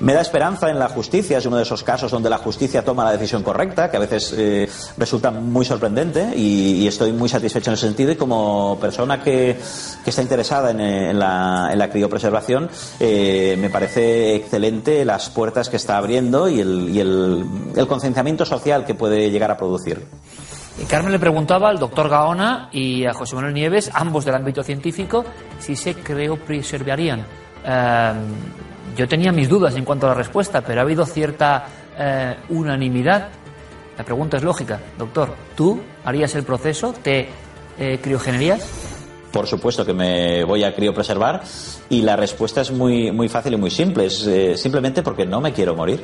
Me 0.00 0.14
da 0.14 0.22
esperanza 0.22 0.70
en 0.70 0.78
la 0.78 0.88
justicia, 0.88 1.36
es 1.36 1.44
uno 1.44 1.58
de 1.58 1.62
esos 1.62 1.84
casos 1.84 2.10
donde 2.10 2.30
la 2.30 2.38
justicia 2.38 2.82
toma 2.82 3.04
la 3.04 3.12
decisión 3.12 3.42
correcta, 3.42 3.90
que 3.90 3.98
a 3.98 4.00
veces 4.00 4.19
eh, 4.36 4.68
resulta 4.96 5.30
muy 5.30 5.64
sorprendente 5.64 6.36
y, 6.36 6.86
estoy 6.86 7.12
muy 7.12 7.28
satisfecho 7.28 7.70
en 7.70 7.74
ese 7.74 7.86
sentido 7.86 8.12
y 8.12 8.16
como 8.16 8.78
persona 8.80 9.22
que, 9.22 9.56
está 10.04 10.22
interesada 10.22 10.70
en, 10.70 10.80
eh, 10.80 11.14
la, 11.14 11.88
criopreservación, 11.90 12.68
eh, 12.98 13.56
me 13.58 13.70
parece 13.70 14.34
excelente 14.34 15.04
las 15.04 15.30
puertas 15.30 15.68
que 15.68 15.76
está 15.76 15.96
abriendo 15.96 16.48
y 16.48 16.60
el, 16.60 17.46
concienciamiento 17.88 18.44
social 18.44 18.84
que 18.84 18.94
puede 18.94 19.30
llegar 19.30 19.50
a 19.50 19.56
producir. 19.56 20.04
Carmen 20.88 21.12
le 21.12 21.18
preguntaba 21.18 21.68
al 21.68 21.78
doctor 21.78 22.08
Gaona 22.08 22.68
y 22.72 23.04
a 23.04 23.12
José 23.12 23.34
Manuel 23.34 23.54
Nieves, 23.54 23.90
ambos 23.92 24.24
del 24.24 24.34
ámbito 24.34 24.62
científico, 24.62 25.24
si 25.58 25.76
se 25.76 25.94
criopreservarían. 25.94 27.24
Eh, 27.64 28.12
yo 28.96 29.08
tenía 29.08 29.32
mis 29.32 29.48
dudas 29.48 29.74
en 29.76 29.84
cuanto 29.84 30.06
a 30.06 30.10
la 30.10 30.14
respuesta, 30.14 30.60
pero 30.62 30.80
ha 30.80 30.84
habido 30.84 31.06
cierta 31.06 31.66
unanimidad. 32.48 33.28
La 33.96 34.04
pregunta 34.04 34.36
es 34.36 34.42
lógica, 34.42 34.80
doctor. 34.98 35.34
¿Tú 35.56 35.80
harías 36.04 36.34
el 36.34 36.44
proceso? 36.44 36.94
¿Te 37.02 37.28
eh, 37.78 37.98
criogenerías? 38.02 38.66
Por 39.32 39.46
supuesto 39.46 39.84
que 39.84 39.94
me 39.94 40.44
voy 40.44 40.64
a 40.64 40.74
criopreservar 40.74 41.42
y 41.88 42.02
la 42.02 42.16
respuesta 42.16 42.62
es 42.62 42.72
muy, 42.72 43.12
muy 43.12 43.28
fácil 43.28 43.54
y 43.54 43.56
muy 43.56 43.70
simple, 43.70 44.06
es 44.06 44.26
eh, 44.26 44.56
simplemente 44.56 45.02
porque 45.02 45.24
no 45.24 45.40
me 45.40 45.52
quiero 45.52 45.74
morir. 45.74 46.00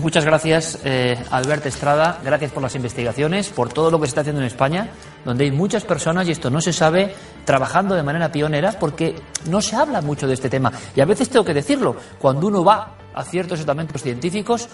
Muchas 0.00 0.24
gracias, 0.24 0.78
eh, 0.84 1.18
Albert 1.30 1.66
Estrada. 1.66 2.20
Gracias 2.24 2.52
por 2.52 2.62
las 2.62 2.74
investigaciones, 2.74 3.48
por 3.48 3.72
todo 3.72 3.90
lo 3.90 4.00
que 4.00 4.06
se 4.06 4.10
está 4.10 4.20
haciendo 4.20 4.40
en 4.40 4.46
España, 4.46 4.90
donde 5.24 5.44
hay 5.44 5.50
muchas 5.50 5.84
personas, 5.84 6.28
y 6.28 6.30
esto 6.30 6.48
no 6.48 6.60
se 6.60 6.72
sabe, 6.72 7.14
trabajando 7.44 7.94
de 7.94 8.02
manera 8.02 8.30
pionera 8.30 8.72
porque 8.78 9.16
no 9.48 9.60
se 9.60 9.76
habla 9.76 10.00
mucho 10.00 10.26
de 10.26 10.34
este 10.34 10.48
tema. 10.48 10.72
Y 10.94 11.00
a 11.00 11.04
veces 11.04 11.28
tengo 11.28 11.44
que 11.44 11.52
decirlo, 11.52 11.96
cuando 12.18 12.46
uno 12.46 12.64
va 12.64 12.94
a 13.12 13.24
ciertos 13.24 13.60
estamentos 13.60 14.02
científicos, 14.02 14.68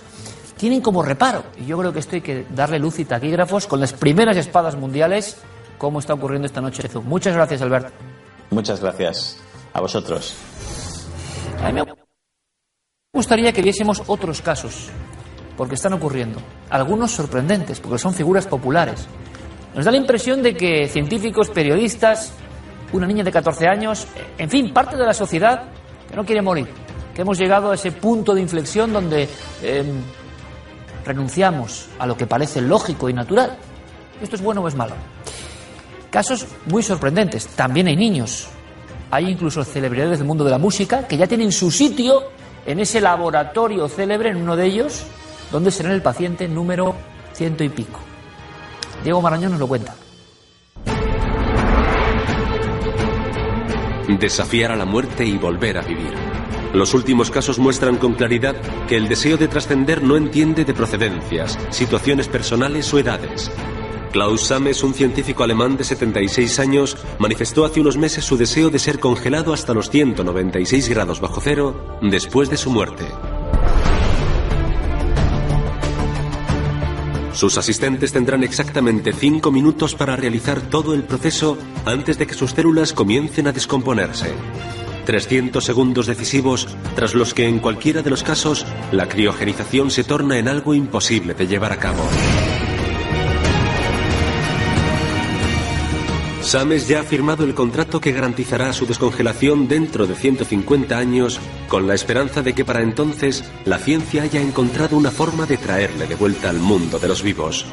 tienen 0.56 0.80
como 0.80 1.02
reparo. 1.02 1.44
Y 1.58 1.66
yo 1.66 1.78
creo 1.78 1.92
que 1.92 1.98
esto 2.00 2.16
hay 2.16 2.22
que 2.22 2.46
darle 2.50 2.78
luz 2.78 2.98
y 2.98 3.04
taquígrafos 3.04 3.66
con 3.66 3.80
las 3.80 3.92
primeras 3.92 4.36
espadas 4.36 4.76
mundiales, 4.76 5.36
como 5.78 5.98
está 5.98 6.14
ocurriendo 6.14 6.46
esta 6.46 6.60
noche. 6.60 6.88
Muchas 7.04 7.34
gracias, 7.34 7.62
Albert. 7.62 7.92
Muchas 8.50 8.80
gracias 8.80 9.38
a 9.72 9.80
vosotros. 9.80 10.34
A 11.62 11.70
mí 11.70 11.80
me 11.80 11.84
gustaría 13.12 13.52
que 13.52 13.62
viésemos 13.62 14.02
otros 14.06 14.40
casos, 14.42 14.88
porque 15.56 15.74
están 15.74 15.92
ocurriendo. 15.92 16.40
Algunos 16.70 17.12
sorprendentes, 17.12 17.80
porque 17.80 17.98
son 17.98 18.14
figuras 18.14 18.46
populares. 18.46 19.06
Nos 19.74 19.84
da 19.84 19.90
la 19.90 19.96
impresión 19.98 20.42
de 20.42 20.54
que 20.54 20.88
científicos, 20.88 21.50
periodistas, 21.50 22.32
una 22.92 23.06
niña 23.06 23.24
de 23.24 23.32
14 23.32 23.66
años, 23.66 24.06
en 24.38 24.48
fin, 24.48 24.72
parte 24.72 24.96
de 24.96 25.04
la 25.04 25.12
sociedad 25.12 25.64
que 26.08 26.16
no 26.16 26.24
quiere 26.24 26.40
morir, 26.40 26.68
que 27.14 27.22
hemos 27.22 27.38
llegado 27.38 27.70
a 27.70 27.74
ese 27.74 27.92
punto 27.92 28.34
de 28.34 28.40
inflexión 28.40 28.92
donde 28.92 29.28
eh, 29.62 29.84
renunciamos 31.06 31.88
a 31.98 32.06
lo 32.06 32.16
que 32.16 32.26
parece 32.26 32.60
lógico 32.60 33.08
y 33.08 33.14
natural 33.14 33.56
¿Esto 34.20 34.36
es 34.36 34.42
bueno 34.42 34.62
o 34.62 34.68
es 34.68 34.74
malo? 34.74 34.94
Casos 36.10 36.46
muy 36.66 36.82
sorprendentes. 36.82 37.46
También 37.48 37.88
hay 37.88 37.96
niños. 37.96 38.48
Hay 39.10 39.28
incluso 39.30 39.62
celebridades 39.64 40.18
del 40.18 40.26
mundo 40.26 40.44
de 40.44 40.50
la 40.50 40.58
música 40.58 41.06
que 41.06 41.16
ya 41.16 41.26
tienen 41.26 41.52
su 41.52 41.70
sitio 41.70 42.30
en 42.64 42.80
ese 42.80 43.00
laboratorio 43.00 43.88
célebre, 43.88 44.30
en 44.30 44.36
uno 44.36 44.56
de 44.56 44.66
ellos, 44.66 45.04
donde 45.52 45.70
será 45.70 45.92
el 45.92 46.02
paciente 46.02 46.48
número 46.48 46.94
ciento 47.32 47.62
y 47.62 47.68
pico. 47.68 48.00
Diego 49.04 49.20
Marañón 49.20 49.52
nos 49.52 49.60
lo 49.60 49.68
cuenta. 49.68 49.94
Desafiar 54.18 54.72
a 54.72 54.76
la 54.76 54.84
muerte 54.84 55.24
y 55.24 55.36
volver 55.36 55.78
a 55.78 55.82
vivir. 55.82 56.35
Los 56.76 56.92
últimos 56.92 57.30
casos 57.30 57.58
muestran 57.58 57.96
con 57.96 58.12
claridad 58.12 58.54
que 58.86 58.98
el 58.98 59.08
deseo 59.08 59.38
de 59.38 59.48
trascender 59.48 60.02
no 60.02 60.14
entiende 60.14 60.66
de 60.66 60.74
procedencias, 60.74 61.58
situaciones 61.70 62.28
personales 62.28 62.92
o 62.92 62.98
edades. 62.98 63.50
Klaus 64.12 64.42
Sames, 64.42 64.82
un 64.82 64.92
científico 64.92 65.42
alemán 65.42 65.78
de 65.78 65.84
76 65.84 66.58
años, 66.58 66.98
manifestó 67.18 67.64
hace 67.64 67.80
unos 67.80 67.96
meses 67.96 68.26
su 68.26 68.36
deseo 68.36 68.68
de 68.68 68.78
ser 68.78 69.00
congelado 69.00 69.54
hasta 69.54 69.72
los 69.72 69.88
196 69.88 70.90
grados 70.90 71.18
bajo 71.18 71.40
cero 71.40 71.98
después 72.02 72.50
de 72.50 72.58
su 72.58 72.70
muerte. 72.70 73.06
Sus 77.32 77.56
asistentes 77.56 78.12
tendrán 78.12 78.44
exactamente 78.44 79.14
5 79.14 79.50
minutos 79.50 79.94
para 79.94 80.14
realizar 80.14 80.60
todo 80.60 80.92
el 80.92 81.04
proceso 81.04 81.56
antes 81.86 82.18
de 82.18 82.26
que 82.26 82.34
sus 82.34 82.50
células 82.50 82.92
comiencen 82.92 83.46
a 83.46 83.52
descomponerse. 83.52 84.34
300 85.06 85.64
segundos 85.64 86.06
decisivos 86.06 86.68
tras 86.94 87.14
los 87.14 87.32
que 87.32 87.48
en 87.48 87.60
cualquiera 87.60 88.02
de 88.02 88.10
los 88.10 88.22
casos 88.22 88.66
la 88.92 89.08
criogenización 89.08 89.90
se 89.90 90.04
torna 90.04 90.38
en 90.38 90.48
algo 90.48 90.74
imposible 90.74 91.32
de 91.32 91.46
llevar 91.46 91.72
a 91.72 91.78
cabo. 91.78 92.02
Sames 96.42 96.86
ya 96.86 97.00
ha 97.00 97.02
firmado 97.02 97.44
el 97.44 97.54
contrato 97.54 98.00
que 98.00 98.12
garantizará 98.12 98.72
su 98.72 98.86
descongelación 98.86 99.66
dentro 99.66 100.06
de 100.06 100.14
150 100.14 100.96
años, 100.96 101.40
con 101.68 101.88
la 101.88 101.94
esperanza 101.94 102.40
de 102.40 102.54
que 102.54 102.64
para 102.64 102.82
entonces 102.82 103.42
la 103.64 103.78
ciencia 103.78 104.22
haya 104.22 104.40
encontrado 104.40 104.96
una 104.96 105.10
forma 105.10 105.46
de 105.46 105.56
traerle 105.56 106.06
de 106.06 106.14
vuelta 106.14 106.48
al 106.48 106.58
mundo 106.58 107.00
de 107.00 107.08
los 107.08 107.24
vivos. 107.24 107.66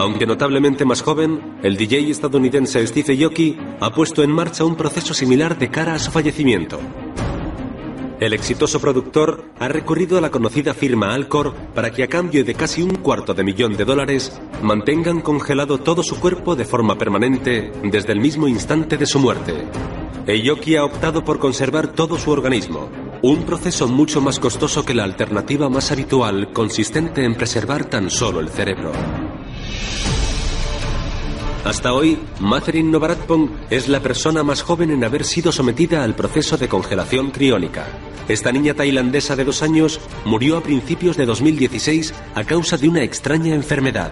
Aunque 0.00 0.24
notablemente 0.24 0.86
más 0.86 1.02
joven, 1.02 1.58
el 1.62 1.76
DJ 1.76 2.10
estadounidense 2.10 2.86
Steve 2.86 3.22
Aoki 3.22 3.58
ha 3.80 3.92
puesto 3.92 4.22
en 4.22 4.30
marcha 4.30 4.64
un 4.64 4.74
proceso 4.74 5.12
similar 5.12 5.58
de 5.58 5.68
cara 5.68 5.92
a 5.92 5.98
su 5.98 6.10
fallecimiento. 6.10 6.80
El 8.18 8.32
exitoso 8.32 8.80
productor 8.80 9.44
ha 9.58 9.68
recurrido 9.68 10.16
a 10.16 10.22
la 10.22 10.30
conocida 10.30 10.72
firma 10.72 11.12
Alcor 11.12 11.54
para 11.74 11.90
que 11.90 12.02
a 12.02 12.08
cambio 12.08 12.46
de 12.46 12.54
casi 12.54 12.80
un 12.80 12.94
cuarto 12.94 13.34
de 13.34 13.44
millón 13.44 13.76
de 13.76 13.84
dólares 13.84 14.40
mantengan 14.62 15.20
congelado 15.20 15.76
todo 15.76 16.02
su 16.02 16.18
cuerpo 16.18 16.56
de 16.56 16.64
forma 16.64 16.96
permanente 16.96 17.70
desde 17.82 18.14
el 18.14 18.20
mismo 18.20 18.48
instante 18.48 18.96
de 18.96 19.04
su 19.04 19.18
muerte. 19.18 19.52
Eyoki 20.26 20.76
ha 20.76 20.84
optado 20.86 21.22
por 21.22 21.38
conservar 21.38 21.88
todo 21.88 22.16
su 22.16 22.30
organismo, 22.30 22.88
un 23.20 23.42
proceso 23.42 23.86
mucho 23.86 24.22
más 24.22 24.38
costoso 24.38 24.82
que 24.82 24.94
la 24.94 25.04
alternativa 25.04 25.68
más 25.68 25.92
habitual 25.92 26.54
consistente 26.54 27.22
en 27.22 27.34
preservar 27.34 27.84
tan 27.84 28.08
solo 28.08 28.40
el 28.40 28.48
cerebro. 28.48 28.92
Hasta 31.64 31.92
hoy, 31.92 32.18
Matherin 32.40 32.90
Novaratpong 32.90 33.50
es 33.68 33.88
la 33.88 34.00
persona 34.00 34.42
más 34.42 34.62
joven 34.62 34.90
en 34.90 35.04
haber 35.04 35.24
sido 35.24 35.52
sometida 35.52 36.02
al 36.02 36.14
proceso 36.14 36.56
de 36.56 36.68
congelación 36.68 37.30
criónica. 37.30 37.86
Esta 38.28 38.50
niña 38.50 38.74
tailandesa 38.74 39.36
de 39.36 39.44
dos 39.44 39.62
años 39.62 40.00
murió 40.24 40.56
a 40.56 40.62
principios 40.62 41.16
de 41.16 41.26
2016 41.26 42.14
a 42.34 42.44
causa 42.44 42.78
de 42.78 42.88
una 42.88 43.02
extraña 43.02 43.54
enfermedad. 43.54 44.10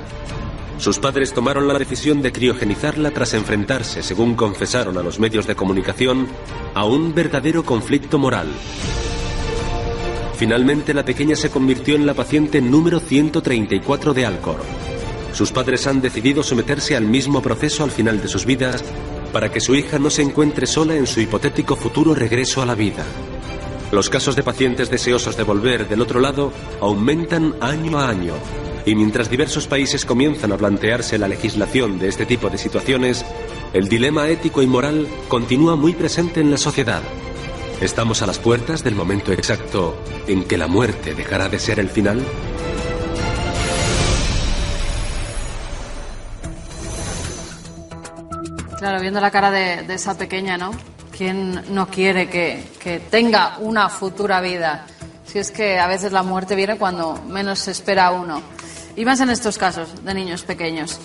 Sus 0.79 0.99
padres 0.99 1.33
tomaron 1.33 1.67
la 1.67 1.79
decisión 1.79 2.21
de 2.21 2.33
criogenizarla 2.33 3.11
tras 3.13 3.33
enfrentarse, 3.35 4.03
según 4.03 4.35
confesaron 4.35 4.99
a 4.99 5.03
los 5.03 5.19
medios 5.19 5.47
de 5.47 5.57
comunicación, 5.57 6.29
a 6.75 6.85
un 6.85 7.15
verdadero 7.15 7.65
conflicto 7.65 8.19
moral. 8.19 8.49
Finalmente, 10.37 10.95
la 10.95 11.05
pequeña 11.05 11.35
se 11.35 11.51
convirtió 11.51 11.97
en 11.97 12.07
la 12.07 12.15
paciente 12.15 12.61
número 12.61 13.01
134 13.01 14.15
de 14.15 14.27
Alcor. 14.27 14.61
Sus 15.33 15.53
padres 15.53 15.87
han 15.87 16.01
decidido 16.01 16.43
someterse 16.43 16.97
al 16.97 17.05
mismo 17.05 17.43
proceso 17.43 17.85
al 17.85 17.91
final 17.91 18.21
de 18.21 18.29
sus 18.29 18.45
vidas 18.45 18.85
para 19.33 19.51
que 19.51 19.61
su 19.61 19.75
hija 19.75 19.99
no 19.99 20.11
se 20.11 20.23
encuentre 20.23 20.67
sola 20.67 20.97
en 20.97 21.07
su 21.07 21.21
hipotético 21.21 21.77
futuro 21.77 22.15
regreso 22.15 22.63
a 22.63 22.67
la 22.67 22.75
vida. 22.75 23.05
Los 23.93 24.11
casos 24.11 24.37
de 24.37 24.43
pacientes 24.43 24.91
deseosos 24.91 25.37
de 25.37 25.45
volver 25.45 25.89
del 25.89 26.03
otro 26.03 26.21
lado 26.21 26.53
aumentan 26.81 27.55
año 27.61 27.99
a 27.99 28.09
año. 28.09 28.35
Y 28.85 28.95
mientras 28.95 29.31
diversos 29.31 29.67
países 29.67 30.05
comienzan 30.05 30.53
a 30.53 30.57
plantearse 30.57 31.19
la 31.19 31.29
legislación 31.29 31.99
de 31.99 32.09
este 32.09 32.27
tipo 32.27 32.49
de 32.51 32.59
situaciones, 32.59 33.25
el 33.73 33.89
dilema 33.89 34.29
ético 34.29 34.63
y 34.63 34.67
moral 34.67 35.07
continúa 35.29 35.77
muy 35.77 35.93
presente 35.93 36.41
en 36.41 36.51
la 36.51 36.59
sociedad. 36.59 37.03
¿Estamos 37.81 38.23
a 38.23 38.27
las 38.27 38.39
puertas 38.39 38.83
del 38.83 38.95
momento 38.95 39.33
exacto 39.33 39.97
en 40.27 40.45
que 40.45 40.59
la 40.59 40.67
muerte 40.67 41.15
dejará 41.15 41.49
de 41.49 41.59
ser 41.59 41.79
el 41.81 41.89
final? 41.89 42.23
Claro, 48.79 49.01
viendo 49.01 49.21
la 49.21 49.33
cara 49.33 49.51
de, 49.51 49.93
esa 49.93 50.17
pequeña, 50.17 50.57
¿no? 50.57 50.71
¿Quién 51.11 51.75
no 51.75 51.89
quiere 51.89 52.29
que, 52.31 52.65
que 52.79 53.01
tenga 53.01 53.59
una 53.59 53.89
futura 53.89 54.41
vida? 54.41 54.87
Si 55.27 55.41
es 55.41 55.51
que 55.51 55.81
a 55.81 55.89
veces 55.89 56.13
la 56.13 56.23
muerte 56.23 56.55
viene 56.55 56.79
cuando 56.79 57.21
menos 57.27 57.59
se 57.59 57.73
espera 57.73 58.13
uno. 58.13 58.41
Y 58.95 59.05
más 59.05 59.21
en 59.21 59.31
estos 59.31 59.59
casos 59.59 60.05
de 60.05 60.15
niños 60.15 60.45
pequeños. 60.45 61.01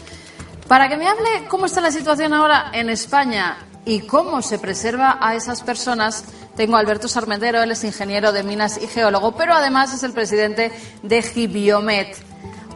Para 0.67 0.88
que 0.88 0.97
me 0.97 1.07
hable 1.07 1.45
cómo 1.49 1.65
está 1.65 1.81
la 1.81 1.91
situación 1.91 2.33
ahora 2.33 2.69
en 2.73 2.89
España 2.89 3.57
y 3.86 4.01
cómo 4.01 4.43
se 4.43 4.59
preserva 4.59 5.17
a 5.19 5.36
esas 5.36 5.62
personas, 5.62 6.25
tengo 6.55 6.77
a 6.77 6.79
Alberto 6.79 7.07
Sarmentero, 7.07 7.63
él 7.63 7.71
es 7.71 7.83
ingeniero 7.83 8.31
de 8.31 8.43
minas 8.43 8.79
y 8.81 8.88
geólogo, 8.88 9.36
pero 9.36 9.53
además 9.55 9.93
es 9.93 10.03
el 10.03 10.13
presidente 10.13 10.71
de 11.01 11.21
Gibiomet, 11.23 12.15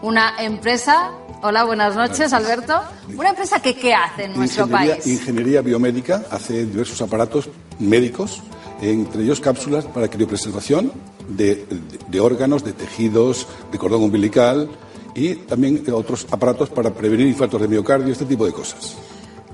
una 0.01 0.33
empresa. 0.39 1.11
Hola, 1.43 1.63
buenas 1.65 1.95
noches, 1.95 2.33
Alberto. 2.33 2.73
Una 3.15 3.29
empresa 3.29 3.61
que 3.61 3.75
qué 3.75 3.93
hace 3.93 4.25
en 4.25 4.35
nuestro 4.35 4.65
ingeniería, 4.65 4.95
país. 4.95 5.07
Ingeniería 5.07 5.61
biomédica 5.61 6.23
hace 6.31 6.65
diversos 6.65 7.01
aparatos 7.01 7.49
médicos, 7.79 8.41
entre 8.81 9.23
ellos 9.23 9.39
cápsulas 9.39 9.85
para 9.85 10.07
criopreservación 10.09 10.91
de, 11.29 11.55
de- 11.55 11.65
de 12.07 12.19
órganos, 12.19 12.63
de 12.63 12.73
tejidos, 12.73 13.47
de 13.71 13.77
cordón 13.77 14.03
umbilical 14.03 14.69
y 15.15 15.35
también 15.35 15.83
otros 15.93 16.25
aparatos 16.31 16.69
para 16.69 16.91
prevenir 16.91 17.27
infartos 17.27 17.61
de 17.61 17.67
miocardio, 17.67 18.11
este 18.11 18.25
tipo 18.25 18.45
de 18.45 18.51
cosas. 18.53 18.95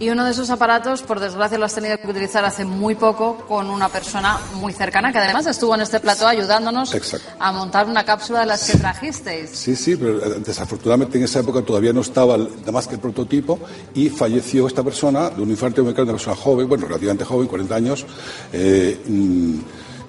Y 0.03 0.09
uno 0.09 0.25
de 0.25 0.31
esos 0.31 0.49
aparatos, 0.49 1.01
por 1.01 1.21
desgracia, 1.21 1.57
lo 1.57 1.63
has 1.63 1.75
tenido 1.75 1.97
que 1.97 2.05
utilizar 2.05 2.43
hace 2.43 2.65
muy 2.65 2.93
poco 2.93 3.37
con 3.47 3.69
una 3.69 3.87
persona 3.87 4.37
muy 4.55 4.73
cercana 4.73 5.13
que 5.13 5.17
además 5.17 5.45
estuvo 5.47 5.73
en 5.75 5.79
este 5.79 6.01
plató 6.01 6.27
ayudándonos 6.27 6.93
Exacto. 6.93 7.29
a 7.39 7.53
montar 7.53 7.87
una 7.87 8.03
cápsula 8.03 8.41
de 8.41 8.47
las 8.47 8.69
que 8.69 8.77
trajisteis. 8.77 9.51
Sí, 9.51 9.77
sí, 9.77 9.95
pero 9.95 10.17
eh, 10.17 10.41
desafortunadamente 10.45 11.17
en 11.17 11.23
esa 11.23 11.39
época 11.39 11.61
todavía 11.61 11.93
no 11.93 12.01
estaba 12.01 12.37
nada 12.37 12.71
más 12.73 12.85
que 12.85 12.95
el 12.95 12.99
prototipo 12.99 13.61
y 13.93 14.09
falleció 14.09 14.67
esta 14.67 14.83
persona 14.83 15.29
de 15.29 15.41
un 15.41 15.49
infarto 15.49 15.77
de 15.77 15.83
miocardio, 15.83 16.11
una 16.11 16.19
persona 16.19 16.35
joven, 16.35 16.67
bueno, 16.67 16.85
relativamente 16.85 17.23
joven, 17.23 17.47
40 17.47 17.73
años, 17.73 18.05
eh, 18.51 19.01
mm, 19.07 19.59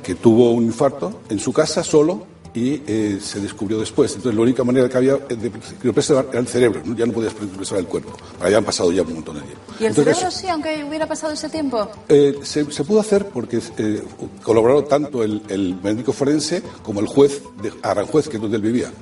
que 0.02 0.16
tuvo 0.16 0.50
un 0.50 0.64
infarto 0.64 1.20
en 1.28 1.38
su 1.38 1.52
casa 1.52 1.84
solo 1.84 2.33
y 2.54 2.80
eh, 2.86 3.18
se 3.20 3.40
descubrió 3.40 3.78
después. 3.80 4.12
Entonces, 4.14 4.36
la 4.36 4.42
única 4.42 4.62
manera 4.62 4.88
que 4.88 4.96
había 4.96 5.16
de 5.16 5.50
criopreservar 5.80 6.26
era 6.30 6.38
el 6.38 6.46
cerebro, 6.46 6.82
¿no? 6.84 6.94
ya 6.96 7.04
no 7.04 7.12
podías 7.12 7.34
preservar 7.34 7.80
el 7.80 7.86
cuerpo. 7.88 8.12
Habían 8.40 8.64
pasado 8.64 8.92
ya 8.92 9.02
un 9.02 9.14
montón 9.14 9.34
de 9.36 9.42
tiempo. 9.42 9.60
¿Y 9.80 9.84
el 9.84 9.88
Entonces, 9.90 10.16
cerebro 10.16 10.30
sí, 10.30 10.48
aunque 10.48 10.84
hubiera 10.88 11.06
pasado 11.08 11.32
ese 11.32 11.48
tiempo? 11.48 11.90
eh, 12.08 12.38
se, 12.44 12.70
se 12.70 12.84
pudo 12.84 13.00
hacer 13.00 13.26
porque 13.28 13.60
eh, 13.78 14.02
colaboraron 14.42 14.86
tanto 14.86 15.22
el, 15.24 15.42
el 15.48 15.74
médico 15.82 16.12
forense 16.12 16.62
como 16.84 17.00
el 17.00 17.06
juez 17.08 17.42
de 17.60 17.72
Aranjuez, 17.82 18.28
que 18.28 18.36
es 18.36 18.42
donde 18.42 18.56
él 18.58 18.62
vivía. 18.62 18.92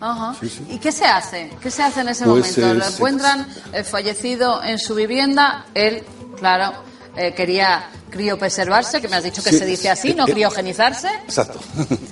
Ajá. 0.00 0.34
Sí, 0.40 0.48
sí. 0.48 0.64
¿Y 0.70 0.78
qué 0.78 0.90
se 0.90 1.04
hace? 1.04 1.50
¿Qué 1.60 1.70
se 1.70 1.82
hace 1.82 2.00
en 2.00 2.08
ese 2.08 2.24
Pues, 2.24 2.56
momento? 2.58 2.60
eh, 2.72 2.74
Lo 2.74 2.84
se- 2.84 2.94
encuentran 2.94 3.46
eh, 3.72 3.84
fallecido 3.84 4.62
en 4.64 4.78
su 4.78 4.94
vivienda. 4.94 5.66
Él, 5.74 6.02
claro, 6.38 6.72
eh, 7.16 7.32
quería 7.36 7.88
criopreservarse, 8.10 9.00
que 9.00 9.08
me 9.08 9.16
has 9.16 9.24
dicho 9.24 9.42
que 9.42 9.50
Sí, 9.50 9.58
se 9.58 9.64
dice 9.66 9.90
así, 9.90 10.14
no 10.14 10.26
eh, 10.26 10.30
eh, 10.30 10.32
criogenizarse. 10.32 11.08
Exacto. 11.24 11.60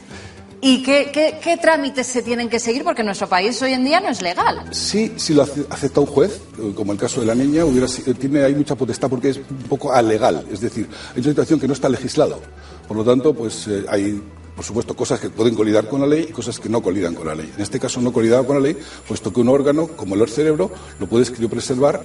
¿Y 0.63 0.83
qué, 0.83 1.11
qué- 1.13 1.39
qué 1.43 1.57
trámites 1.57 2.07
se 2.07 2.23
tienen 2.23 2.49
que 2.51 2.59
seguir? 2.59 2.85
Porque 2.85 3.03
nuestro 3.03 3.29
país 3.29 3.61
hoy 3.63 3.73
en 3.73 3.83
día 3.85 3.99
no 4.01 4.09
es 4.11 4.21
legal. 4.21 4.63
Sí, 4.73 5.13
si 5.17 5.33
lo 5.33 5.43
ace- 5.45 5.65
acepta 5.71 6.01
un 6.01 6.07
juez, 6.07 6.39
eh, 6.59 6.73
como 6.75 6.93
el 6.93 6.99
caso 6.99 7.21
de 7.21 7.27
la 7.27 7.35
niña, 7.35 7.65
hubiera, 7.65 7.87
eh, 7.87 8.15
tiene 8.15 8.43
ahí 8.45 8.55
mucha 8.55 8.75
potestad 8.75 9.09
porque 9.09 9.31
es 9.31 9.37
un 9.39 9.69
poco 9.69 9.91
alegal. 9.93 10.45
Es 10.53 10.61
decir, 10.61 10.87
hay 11.15 11.21
una 11.21 11.31
situación 11.31 11.61
que 11.61 11.67
no 11.67 11.73
está 11.73 11.89
legislado. 11.89 12.41
Por 12.87 12.97
lo 12.97 13.05
tanto, 13.05 13.33
pues 13.33 13.67
eh, 13.69 13.85
hay, 13.89 14.21
por 14.61 14.67
supuesto, 14.67 14.95
cosas 14.95 15.19
que 15.19 15.31
pueden 15.31 15.55
colidar 15.55 15.89
con 15.89 16.03
la 16.03 16.07
ley 16.07 16.27
y 16.29 16.33
cosas 16.33 16.61
que 16.61 16.69
no 16.69 16.83
colidan 16.83 17.15
con 17.15 17.27
la 17.27 17.35
ley. 17.35 17.51
En 17.57 17.63
este 17.63 17.81
caso 17.81 17.99
no 18.03 18.13
colidaba 18.13 18.47
con 18.47 18.57
la 18.57 18.61
ley, 18.69 18.77
puesto 19.09 19.33
que 19.33 19.41
un 19.41 19.49
órgano, 19.49 19.87
como 19.97 20.15
el 20.15 20.29
cerebro, 20.29 20.71
lo 20.99 21.07
puedes 21.07 21.31
criopreservar 21.31 22.03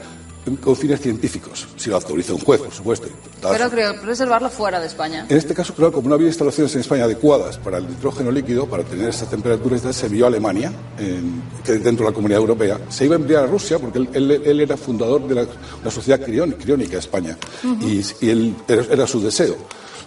con 0.64 0.74
fines 0.78 1.02
científicos, 1.02 1.68
si 1.76 1.90
lo 1.90 1.98
autoriza 1.98 2.32
un 2.34 2.40
juez, 2.40 2.62
por 2.62 2.72
supuesto. 2.72 3.08
Pero 3.42 3.70
creo 3.70 4.00
preservarlo 4.02 4.50
fuera 4.50 4.80
de 4.80 4.88
España. 4.88 5.26
En 5.28 5.36
este 5.36 5.54
caso, 5.54 5.74
claro, 5.74 5.92
como 5.92 6.08
no 6.08 6.16
había 6.16 6.28
instalaciones 6.28 6.74
en 6.76 6.80
España 6.80 7.04
adecuadas 7.04 7.58
para 7.58 7.80
el 7.80 7.90
nitrógeno 7.90 8.32
líquido, 8.32 8.68
para 8.68 8.84
tener 8.86 9.10
esa 9.10 9.30
temperatura, 9.30 9.76
entonces 9.76 10.00
se 10.00 10.06
envió 10.06 10.24
a 10.24 10.28
Alemania, 10.30 10.72
en- 10.98 11.44
que 11.62 11.74
dentro 11.74 12.06
de 12.06 12.12
la 12.12 12.16
comunidad 12.16 12.40
europea. 12.40 12.80
Se 12.88 13.04
iba 13.04 13.16
a 13.18 13.20
enviar 13.20 13.44
a 13.44 13.48
Rusia 13.48 13.80
porque 13.80 13.98
él, 14.00 14.08
él- 14.14 14.42
él 14.46 14.62
era 14.62 14.78
fundador 14.78 15.28
de 15.28 15.36
la, 15.36 15.46
la 15.84 15.92
sociedad 15.92 16.22
crión- 16.24 16.54
criónica 16.54 16.94
de 16.94 17.00
España 17.00 17.38
y, 17.82 18.00
y 18.22 18.30
él, 18.30 18.56
era, 18.66 18.84
era 18.90 19.08
su 19.08 19.20
deseo. 19.22 19.58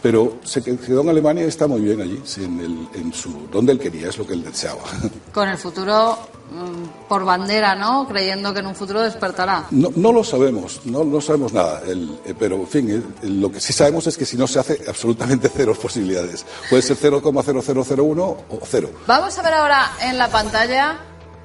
Pero 0.03 0.39
se 0.45 0.63
quedó 0.63 1.01
en 1.03 1.09
Alemania 1.09 1.45
y 1.45 1.49
está 1.49 1.67
muy 1.67 1.81
bien 1.81 2.01
allí, 2.01 2.23
en, 2.39 2.61
el- 2.61 2.89
en 3.01 3.13
su, 3.13 3.49
donde 3.51 3.73
él 3.73 3.79
quería, 3.79 4.09
es 4.09 4.19
lo 4.19 4.27
que 4.27 4.35
él 4.35 4.45
deseaba. 4.45 4.83
Con 5.33 5.49
el 5.49 5.59
futuro 5.59 6.17
mm, 6.53 7.09
por 7.09 7.25
bandera, 7.25 7.75
¿no? 7.75 8.07
Creyendo 8.07 8.53
que 8.55 8.61
en 8.61 8.67
un 8.67 8.75
futuro 8.75 9.01
despertará. 9.03 9.67
No, 9.73 9.89
no 9.97 10.13
lo 10.13 10.23
sabemos, 10.23 10.81
no, 10.85 11.03
no 11.05 11.21
sabemos 11.21 11.53
nada, 11.53 11.83
el- 11.87 12.19
eh, 12.25 12.35
pero 12.39 12.57
en 12.57 12.69
fin, 12.69 12.91
eh, 13.23 13.27
lo 13.29 13.51
que 13.51 13.61
sí 13.61 13.73
sabemos 13.73 14.07
es 14.07 14.17
que 14.17 14.25
si 14.25 14.37
no 14.37 14.47
se 14.47 14.61
hace, 14.61 14.81
absolutamente 14.89 15.51
cero 15.55 15.75
posibilidades. 15.81 16.47
Puede 16.71 16.83
ser 16.83 16.97
0,0001 16.97 18.21
o 18.21 18.61
cero. 18.65 18.91
Vamos 19.07 19.37
a 19.39 19.43
ver 19.43 19.53
ahora 19.55 19.93
en 20.01 20.17
la 20.17 20.29
pantalla 20.29 20.99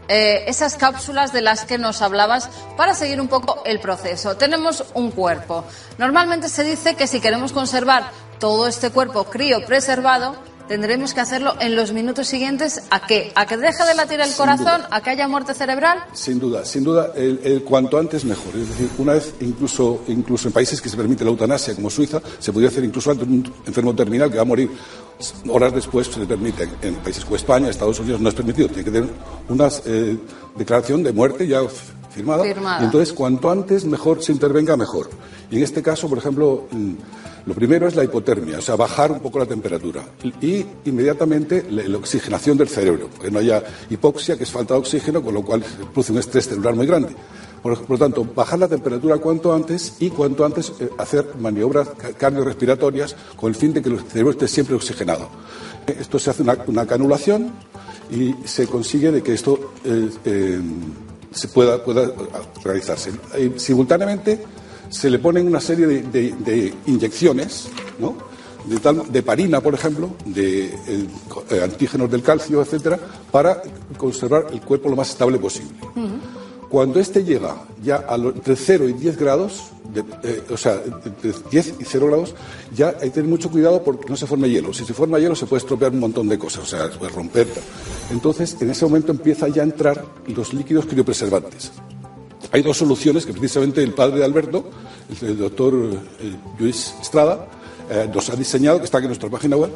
eh, 0.08 0.44
esas 0.48 0.76
cápsulas 0.76 1.34
de 1.34 1.42
las 1.42 1.66
que 1.66 1.78
nos 1.78 2.02
hablabas 2.02 2.50
para 2.78 2.94
seguir 2.94 3.22
un 3.22 3.28
poco 3.28 3.62
el 3.66 3.80
proceso. 3.80 4.36
Tenemos 4.38 4.86
un 4.94 5.12
cuerpo. 5.12 5.64
Normalmente 5.98 6.50
se 6.50 6.64
dice 6.64 6.96
que 6.96 7.08
si 7.08 7.20
queremos 7.20 7.54
conservar 7.54 8.12
todo 8.40 8.68
este 8.68 8.90
cuerpo 8.90 9.26
crío 9.26 9.66
preservado, 9.66 10.36
tendremos 10.68 11.14
que 11.14 11.20
hacerlo 11.22 11.56
en 11.60 11.76
los 11.76 11.92
minutos 11.94 12.28
siguientes 12.28 12.84
a 12.90 13.06
qué? 13.06 13.32
A 13.36 13.46
que 13.46 13.58
deje 13.58 13.84
de 13.86 13.96
latir 13.96 14.20
el 14.20 14.28
Sin 14.28 14.38
corazón, 14.38 14.82
duda. 14.82 14.88
a 14.92 15.02
que 15.02 15.10
haya 15.10 15.28
muerte 15.28 15.54
cerebral. 15.54 16.04
Sin 16.14 16.40
duda, 16.40 16.66
sin 16.66 16.84
duda, 16.84 17.12
el, 17.16 17.40
el 17.44 17.64
cuanto 17.64 17.98
antes 17.98 18.26
mejor. 18.26 18.56
Es 18.56 18.70
decir, 18.70 18.90
una 18.98 19.14
vez, 19.14 19.34
incluso, 19.42 20.04
incluso 20.08 20.48
en 20.48 20.54
países 20.54 20.82
que 20.82 20.90
se 20.90 20.98
permite 20.98 21.24
la 21.24 21.32
eutanasia, 21.32 21.76
como 21.76 21.90
Suiza, 21.90 22.22
se 22.40 22.52
podría 22.52 22.70
hacer 22.70 22.84
incluso 22.84 23.12
antes 23.12 23.28
un 23.28 23.52
enfermo 23.66 23.94
terminal 23.96 24.30
que 24.30 24.38
va 24.38 24.44
a 24.44 24.46
morir 24.46 24.70
horas 25.50 25.74
después, 25.74 26.08
se 26.08 26.20
le 26.20 26.26
permite. 26.26 26.68
En 26.82 26.96
países 26.96 27.24
como 27.24 27.36
España, 27.36 27.70
Estados 27.70 28.00
Unidos, 28.00 28.20
no 28.22 28.30
es 28.30 28.36
permitido. 28.36 28.68
Tiene 28.68 28.84
que 28.84 28.92
tener 28.92 29.10
una 29.50 29.70
eh, 29.86 30.18
declaración 30.56 31.04
de 31.04 31.14
muerte 31.14 31.48
ya 31.48 31.62
firmada. 32.14 32.44
Firmada. 32.44 32.82
Y 32.82 32.86
entonces, 32.86 33.14
cuanto 33.14 33.50
antes 33.52 33.86
mejor 33.86 34.22
se 34.24 34.32
intervenga, 34.32 34.78
mejor. 34.78 35.10
Y 35.52 35.58
en 35.58 35.64
este 35.64 35.82
caso, 35.82 36.08
por 36.08 36.18
ejemplo, 36.18 36.68
mm, 36.72 36.92
lo 37.46 37.54
primero 37.54 37.88
es 37.88 37.96
la 37.96 38.04
hipotermia, 38.04 38.60
o 38.60 38.62
sea, 38.62 38.76
bajar 38.76 39.12
un 39.12 39.20
poco 39.20 39.40
la 39.40 39.46
temperatura. 39.46 40.04
Y 40.42 40.66
inmediatamente 40.86 41.66
la, 41.70 41.84
la 41.84 41.98
oxigenación 41.98 42.58
del 42.58 42.70
cerebro, 42.70 43.10
que 43.22 43.30
no 43.30 43.40
haya 43.40 43.62
hipoxia, 43.90 44.38
que 44.38 44.44
es 44.44 44.52
falta 44.52 44.74
de 44.76 44.80
oxígeno, 44.80 45.22
con 45.22 45.34
lo 45.34 45.44
cual 45.44 45.62
produce 45.92 46.12
un 46.14 46.20
estrés 46.20 46.48
celular 46.48 46.74
muy 46.76 46.86
grande. 46.88 47.10
Por, 47.62 47.78
por 47.80 47.92
lo 47.92 47.98
tanto, 47.98 48.26
bajar 48.36 48.60
la 48.60 48.68
temperatura 48.68 49.18
cuanto 49.20 49.54
antes 49.54 49.96
y 50.00 50.10
cuanto 50.10 50.44
antes 50.46 50.74
eh, 50.82 50.90
hacer 50.98 51.30
maniobras 51.40 51.90
ca- 51.98 52.12
cardiorrespiratorias 52.12 53.16
con 53.38 53.50
el 53.50 53.56
fin 53.56 53.72
de 53.74 53.82
que 53.82 53.90
el 53.90 54.02
cerebro 54.02 54.32
esté 54.32 54.48
siempre 54.50 54.76
oxigenado. 54.76 55.30
Esto 55.88 56.20
se 56.20 56.30
hace 56.30 56.42
una, 56.44 56.58
una 56.68 56.86
canulación 56.86 57.52
y 58.12 58.34
se 58.46 58.68
consigue 58.68 59.12
de 59.12 59.24
que 59.24 59.34
esto 59.34 59.72
eh, 59.86 60.10
eh, 60.26 60.62
se 61.34 61.48
pueda, 61.48 61.84
pueda 61.84 62.12
realizarse. 62.64 63.12
Eh, 63.36 63.54
simultáneamente 63.58 64.44
se 64.90 65.10
le 65.10 65.20
ponen 65.20 65.48
una 65.48 65.60
serie 65.60 65.88
de, 65.88 66.74
inyecciones, 66.86 67.68
¿no? 68.00 68.16
de, 68.66 68.78
tal- 68.80 69.12
de 69.12 69.24
parina, 69.24 69.60
por 69.60 69.74
ejemplo, 69.74 70.12
de 70.26 70.66
eh, 70.88 71.62
antígenos 71.64 72.10
del 72.10 72.22
calcio, 72.22 72.62
etcétera, 72.62 73.00
para 73.32 73.62
conservar 73.98 74.48
el 74.52 74.62
cuerpo 74.62 74.90
lo 74.90 74.96
más 74.96 75.10
estable 75.10 75.38
posible. 75.40 75.72
Cuando 76.74 77.00
este 77.00 77.24
llega 77.24 77.56
ya 77.84 77.98
a 77.98 78.18
lo- 78.18 78.32
entre 78.32 78.56
0 78.56 78.90
y 78.90 78.94
10 78.94 79.16
grados, 79.16 79.66
eh, 80.24 80.42
o 80.50 80.58
sea, 80.58 80.82
entre 81.06 81.32
10 81.52 81.76
y 81.80 81.86
0 81.86 82.08
grados, 82.08 82.34
ya 82.76 82.96
hay 83.00 83.10
que 83.10 83.16
tener 83.22 83.30
mucho 83.30 83.52
cuidado 83.52 83.84
porque 83.84 84.10
no 84.10 84.16
se 84.16 84.26
forme 84.26 84.50
hielo. 84.50 84.74
Si 84.74 84.84
se 84.84 84.92
forma 84.96 85.20
hielo 85.20 85.36
se 85.36 85.46
puede 85.46 85.60
estropear 85.62 85.92
un 85.92 86.00
montón 86.00 86.28
de 86.28 86.40
cosas, 86.40 86.64
o 86.64 86.66
sea, 86.66 86.92
se 86.92 86.98
puede 86.98 87.12
romper. 87.12 87.46
Entonces, 88.10 88.58
en 88.60 88.72
ese 88.72 88.86
momento 88.86 89.12
empieza 89.12 89.48
ya 89.50 89.62
a 89.62 89.66
entrar 89.66 90.04
los 90.26 90.52
líquidos 90.52 90.88
criopreservantes. 90.88 91.72
Hay 92.52 92.64
dos 92.64 92.78
soluciones 92.78 93.28
que 93.28 93.34
precisamente 93.34 93.84
el 93.84 93.94
padre 93.94 94.18
de 94.18 94.26
Alberto, 94.26 94.64
el, 95.22 95.28
el 95.30 95.38
doctor 95.38 95.76
eh, 95.76 96.36
Luis 96.58 96.96
Estrada, 97.04 97.48
eh, 97.90 98.10
nos 98.14 98.30
ha 98.30 98.36
diseñado, 98.36 98.80
que 98.80 98.86
está 98.86 98.98
aquí 98.98 99.06
en 99.06 99.10
nuestra 99.10 99.30
página 99.30 99.56
web, 99.58 99.72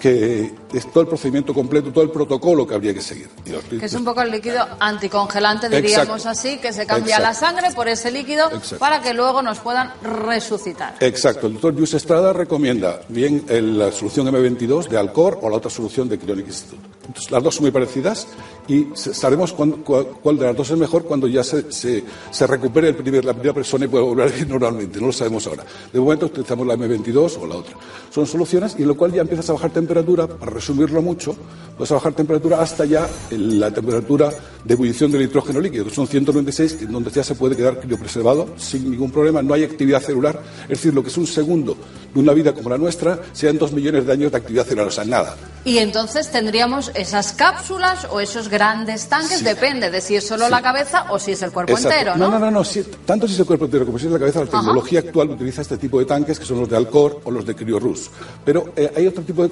que 0.00 0.52
es 0.72 0.90
todo 0.92 1.02
el 1.02 1.08
procedimiento 1.08 1.52
completo, 1.54 1.90
todo 1.92 2.04
el 2.04 2.10
protocolo 2.10 2.66
que 2.66 2.74
habría 2.74 2.94
que 2.94 3.00
seguir. 3.00 3.28
Los- 3.46 3.64
Que 3.64 3.86
es 3.86 3.94
un 3.94 4.04
poco 4.04 4.22
el 4.22 4.30
líquido 4.30 4.66
anticongelante, 4.80 5.68
diríamos 5.68 6.08
Exacto. 6.24 6.28
así, 6.28 6.58
que 6.58 6.72
se 6.72 6.86
cambia 6.86 7.18
la 7.18 7.34
sangre 7.34 7.68
por 7.74 7.88
ese 7.88 8.10
líquido 8.10 8.46
Exacto. 8.50 8.78
para 8.78 9.00
que 9.02 9.12
luego 9.14 9.42
nos 9.42 9.58
puedan 9.60 9.92
resucitar. 10.02 10.94
Exacto, 11.00 11.46
el 11.46 11.54
doctor 11.54 11.74
Luis 11.74 11.94
Estrada 11.94 12.32
recomienda 12.32 13.00
bien 13.08 13.44
la 13.48 13.92
solución 13.92 14.26
M22 14.28 14.88
de 14.88 14.98
Alcor 14.98 15.38
o 15.42 15.48
la 15.50 15.56
otra 15.56 15.70
solución 15.70 16.08
de 16.08 16.18
Cryonic 16.18 16.46
Institute. 16.46 16.82
Entonces, 17.06 17.30
las 17.30 17.42
dos 17.42 17.54
son 17.56 17.64
muy 17.64 17.70
parecidas 17.72 18.28
y 18.68 18.86
sabremos 18.94 19.52
cuán- 19.52 19.82
cuál, 19.82 20.38
de 20.38 20.46
las 20.46 20.56
dos 20.56 20.70
es 20.70 20.78
mejor 20.78 21.04
cuando 21.04 21.26
ya 21.26 21.42
se, 21.42 21.70
se, 21.72 22.04
se 22.30 22.46
recupere 22.46 22.88
el 22.88 22.94
primer- 22.94 23.24
la 23.24 23.32
primera 23.32 23.52
persona 23.54 23.84
y 23.84 23.88
pueda 23.88 24.04
volver 24.04 24.32
a 24.32 24.44
normalmente. 24.44 25.00
No 25.00 25.06
lo 25.08 25.12
sabemos 25.12 25.46
ahora. 25.46 25.64
De 25.92 25.98
momento 25.98 26.26
utilizamos 26.26 26.66
la 26.66 26.74
M22 26.76 27.38
o 27.40 27.46
la 27.46 27.56
otra. 27.56 27.74
Son 28.14 28.26
soluciones 28.26 28.76
y 28.78 28.82
en 28.82 28.88
lo 28.88 28.96
cual 28.96 29.12
ya 29.12 29.22
empiezas 29.22 29.50
a 29.50 29.54
bajar 29.54 29.72
temperatura, 29.72 30.26
para 30.28 30.52
resumirlo 30.52 31.02
mucho, 31.02 31.34
vas 31.78 31.90
a 31.90 31.94
bajar 31.94 32.12
temperatura 32.12 32.60
hasta 32.60 32.84
ya 32.84 33.08
la 33.30 33.70
temperatura 33.72 34.30
de 34.64 34.74
ebullición 34.74 35.10
del 35.10 35.22
nitrógeno 35.22 35.58
líquido, 35.60 35.84
que 35.86 35.90
son 35.94 36.06
196, 36.06 36.78
en 36.82 36.92
donde 36.92 37.10
ya 37.10 37.24
se 37.24 37.34
puede 37.34 37.56
quedar 37.56 37.80
criopreservado 37.80 38.46
sin 38.56 38.90
ningún 38.90 39.10
problema, 39.10 39.42
no 39.42 39.54
hay 39.54 39.64
actividad 39.64 40.00
celular. 40.00 40.40
Es 40.64 40.68
decir, 40.78 40.94
lo 40.94 41.02
que 41.02 41.08
es 41.08 41.16
un 41.16 41.26
segundo 41.26 41.76
de 42.14 42.20
una 42.20 42.32
vida 42.32 42.52
como 42.54 42.70
la 42.70 42.78
nuestra, 42.78 43.18
sean 43.32 43.58
dos 43.58 43.72
millones 43.72 44.06
de 44.06 44.12
años 44.12 44.30
de 44.30 44.36
actividad 44.38 44.64
celular, 44.66 44.86
o 44.88 44.90
sea, 44.92 45.04
nada. 45.04 45.34
Y 45.64 45.78
entonces 45.78 46.30
tendríamos 46.30 46.91
esas 46.94 47.32
cápsulas 47.32 48.06
o 48.10 48.20
esos 48.20 48.48
grandes 48.48 49.08
tanques, 49.08 49.42
depende 49.44 49.90
de 49.90 50.00
si 50.00 50.16
es 50.16 50.26
solo 50.26 50.48
la 50.48 50.62
cabeza 50.62 51.06
o 51.10 51.18
si 51.18 51.32
es 51.32 51.42
el 51.42 51.52
cuerpo 51.52 51.72
Exacto. 51.72 51.90
entero, 51.98 52.16
No, 52.16 52.26
¿no? 52.30 52.38
no, 52.38 52.46
no, 52.46 52.50
no, 52.50 52.64
sí, 52.64 52.84
tanto 53.04 53.26
si 53.26 53.34
es 53.34 53.40
el 53.40 53.46
cuerpo 53.46 53.64
entero 53.66 53.84
como 53.86 53.98
si 53.98 54.06
es 54.06 54.12
la 54.12 54.18
cabeza, 54.18 54.40
la 54.40 54.46
tecnología 54.46 55.00
actual 55.00 55.30
utiliza 55.30 55.62
este 55.62 55.76
tipo 55.76 55.98
de 55.98 56.04
tanques 56.04 56.38
que 56.38 56.44
son 56.44 56.60
los 56.60 56.68
de 56.68 56.76
Alcor 56.76 57.20
o 57.24 57.30
los 57.30 57.44
de 57.46 57.54
Criorus. 57.54 58.10
Pero 58.44 58.72
eh, 58.76 58.92
hay 58.96 59.06
otro 59.06 59.22
tipo 59.22 59.46
de, 59.48 59.50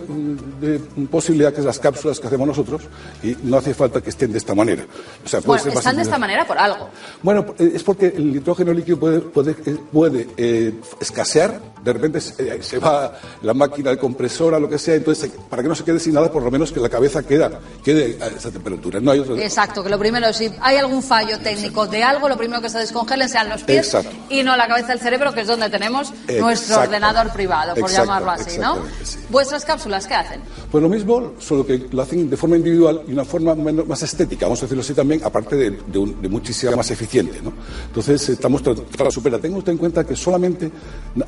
de 0.60 0.78
posibilidad 1.06 1.52
que 1.52 1.60
es 1.60 1.66
las 1.66 1.78
cápsulas 1.78 2.20
que 2.20 2.26
hacemos 2.26 2.46
nosotros 2.46 2.82
y 3.22 3.36
no 3.42 3.56
hace 3.58 3.74
falta 3.74 4.00
que 4.00 4.10
estén 4.10 4.32
de 4.32 4.38
esta 4.38 4.54
manera. 4.54 4.84
O 5.24 5.28
sea, 5.28 5.40
puede 5.40 5.60
Bueno, 5.62 5.70
ser 5.72 5.78
están 5.78 5.96
de 5.96 6.02
esta 6.02 6.18
manera 6.18 6.46
por 6.46 6.58
algo. 6.58 6.88
Bueno, 7.22 7.46
eh, 7.58 7.72
es 7.74 7.82
porque 7.82 8.06
el 8.16 8.32
nitrógeno 8.32 8.72
líquido 8.72 8.98
puede, 8.98 9.20
puede, 9.20 9.52
eh, 9.66 9.76
puede 9.92 10.28
eh, 10.36 10.74
escasear, 11.00 11.60
de 11.82 11.92
repente 11.92 12.20
se, 12.20 12.62
se 12.62 12.78
va 12.78 13.18
la 13.42 13.54
máquina 13.54 13.90
de 13.90 13.98
compresora, 13.98 14.58
lo 14.58 14.68
que 14.68 14.78
sea, 14.78 14.94
entonces 14.94 15.30
para 15.48 15.62
que 15.62 15.68
no 15.68 15.74
se 15.74 15.84
quede 15.84 15.98
sin 15.98 16.14
nada, 16.14 16.30
por 16.30 16.42
lo 16.42 16.50
menos 16.50 16.72
que 16.72 16.80
la 16.80 16.88
cabeza 16.88 17.22
queda, 17.30 17.60
quede 17.84 18.18
a 18.20 18.26
esa 18.26 18.50
temperatura. 18.50 19.00
No 19.00 19.12
hay 19.12 19.20
otra. 19.20 19.36
Exacto, 19.36 19.82
que 19.82 19.88
lo 19.88 19.98
primero, 19.98 20.32
si 20.32 20.50
hay 20.60 20.76
algún 20.76 21.02
fallo 21.02 21.38
técnico 21.38 21.86
de 21.86 22.02
algo, 22.02 22.28
lo 22.28 22.36
primero 22.36 22.60
que 22.60 22.68
se 22.68 22.78
descongelen 22.78 23.28
sean 23.28 23.48
los 23.48 23.62
pies 23.62 23.94
Exacto. 23.94 24.10
y 24.28 24.42
no 24.42 24.56
la 24.56 24.66
cabeza 24.66 24.88
del 24.88 25.00
cerebro, 25.00 25.32
que 25.32 25.42
es 25.42 25.46
donde 25.46 25.70
tenemos 25.70 26.12
nuestro 26.38 26.80
ordenador 26.80 27.32
privado, 27.32 27.74
por 27.76 27.90
llamarlo 27.90 28.32
así, 28.32 28.58
¿no? 28.58 28.78
sí. 29.02 29.19
¿Vuestras 29.30 29.64
cápsulas 29.64 30.06
qué 30.06 30.14
hacen? 30.14 30.40
Pues 30.70 30.82
lo 30.82 30.88
mismo, 30.88 31.32
solo 31.38 31.64
que 31.66 31.86
lo 31.90 32.02
hacen 32.02 32.28
de 32.28 32.36
forma 32.36 32.56
individual 32.56 33.02
y 33.06 33.12
una 33.12 33.24
forma 33.24 33.54
menos- 33.54 33.86
más 33.86 34.02
estética, 34.02 34.46
vamos 34.46 34.58
a 34.60 34.62
decirlo 34.66 34.82
así 34.82 34.92
también, 34.94 35.22
aparte 35.24 35.56
de, 35.56 35.70
de, 35.86 35.98
un- 35.98 36.20
de 36.20 36.28
muchísima 36.28 36.74
más 36.76 36.90
eficiente. 36.90 37.40
¿no? 37.42 37.52
Entonces, 37.86 38.28
estamos 38.28 38.62
tratando 38.62 38.84
de 39.04 39.10
superar. 39.10 39.40
Tenga 39.40 39.58
usted 39.58 39.72
en 39.72 39.78
cuenta 39.78 40.04
que 40.04 40.16
solamente 40.16 40.70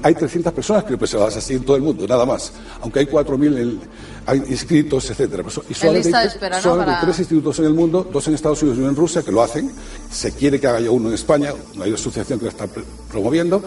hay 0.03 0.15
300 0.15 0.53
personas 0.53 0.85
que 0.85 0.97
preservadas 0.99 1.37
así 1.37 1.55
en 1.55 1.65
todo 1.65 1.77
el 1.77 1.83
mundo, 1.83 2.07
nada 2.07 2.27
más. 2.27 2.53
Aunque 2.81 3.01
hay 3.01 3.07
4.000 3.07 3.57
en- 3.59 3.81
hay 4.27 4.39
inscritos, 4.49 5.09
etcétera. 5.11 5.43
Y 5.69 5.75
solamente, 5.75 6.09
lista 6.09 6.21
de 6.21 6.27
espera, 6.29 6.57
¿no? 6.57 6.63
solamente 6.63 6.93
Para- 6.93 7.01
tres 7.05 7.19
institutos 7.21 7.59
en 7.59 7.65
el 7.65 7.75
mundo, 7.75 8.09
dos 8.13 8.29
en 8.29 8.35
Estados 8.35 8.63
Unidos 8.63 8.79
y 8.79 8.81
uno 8.83 8.91
en 8.91 8.97
Rusia, 8.97 9.23
que 9.23 9.33
lo 9.33 9.43
hacen. 9.43 9.71
Se 10.11 10.33
quiere 10.33 10.61
que 10.61 10.67
haya 10.67 10.91
uno 10.91 11.09
en 11.09 11.15
España, 11.15 11.53
hay 11.81 11.89
una 11.89 11.95
asociación 11.99 12.39
que 12.39 12.45
lo 12.47 12.51
está 12.51 12.67
promoviendo. 13.11 13.63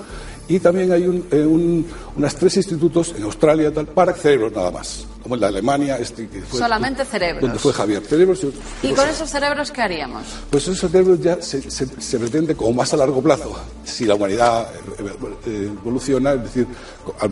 Y 0.48 0.60
también 0.60 0.92
hay 0.92 1.08
un, 1.08 1.26
eh, 1.32 1.46
un- 1.46 1.86
unas 2.18 2.36
tres 2.36 2.58
institutos 2.58 3.14
en 3.18 3.24
Australia 3.24 3.74
tal, 3.74 3.88
para 3.88 4.14
cerebros 4.14 4.54
nada 4.54 4.72
más, 4.72 5.06
como 5.26 5.34
el 5.34 5.42
de 5.42 5.48
Alemania, 5.48 5.98
este 5.98 6.28
que 6.30 6.40
fue, 6.44 6.60
Solamente 6.60 7.04
cerebros. 7.04 7.42
donde 7.42 7.58
fue 7.58 7.74
Javier. 7.74 8.04
Cerebros 8.04 8.44
y, 8.44 8.88
¿Y 8.88 8.94
con 8.94 9.10
esos 9.10 9.28
cerebros 9.28 9.72
qué 9.72 9.82
haríamos? 9.82 10.22
pues 10.52 10.68
esos 10.68 10.80
cerebros 10.92 11.20
ya 11.20 11.42
se, 11.42 11.64
se- 11.72 12.00
se 12.00 12.20
pretende 12.20 12.54
como 12.56 12.74
más 12.74 12.94
a 12.94 12.98
largo 12.98 13.24
plazo, 13.24 13.52
si 13.84 14.06
la 14.06 14.14
humanidad 14.14 14.70
eh, 15.00 15.14
eh, 15.48 15.70
evoluciona, 15.82 16.34
es 16.34 16.44
decir, 16.44 16.68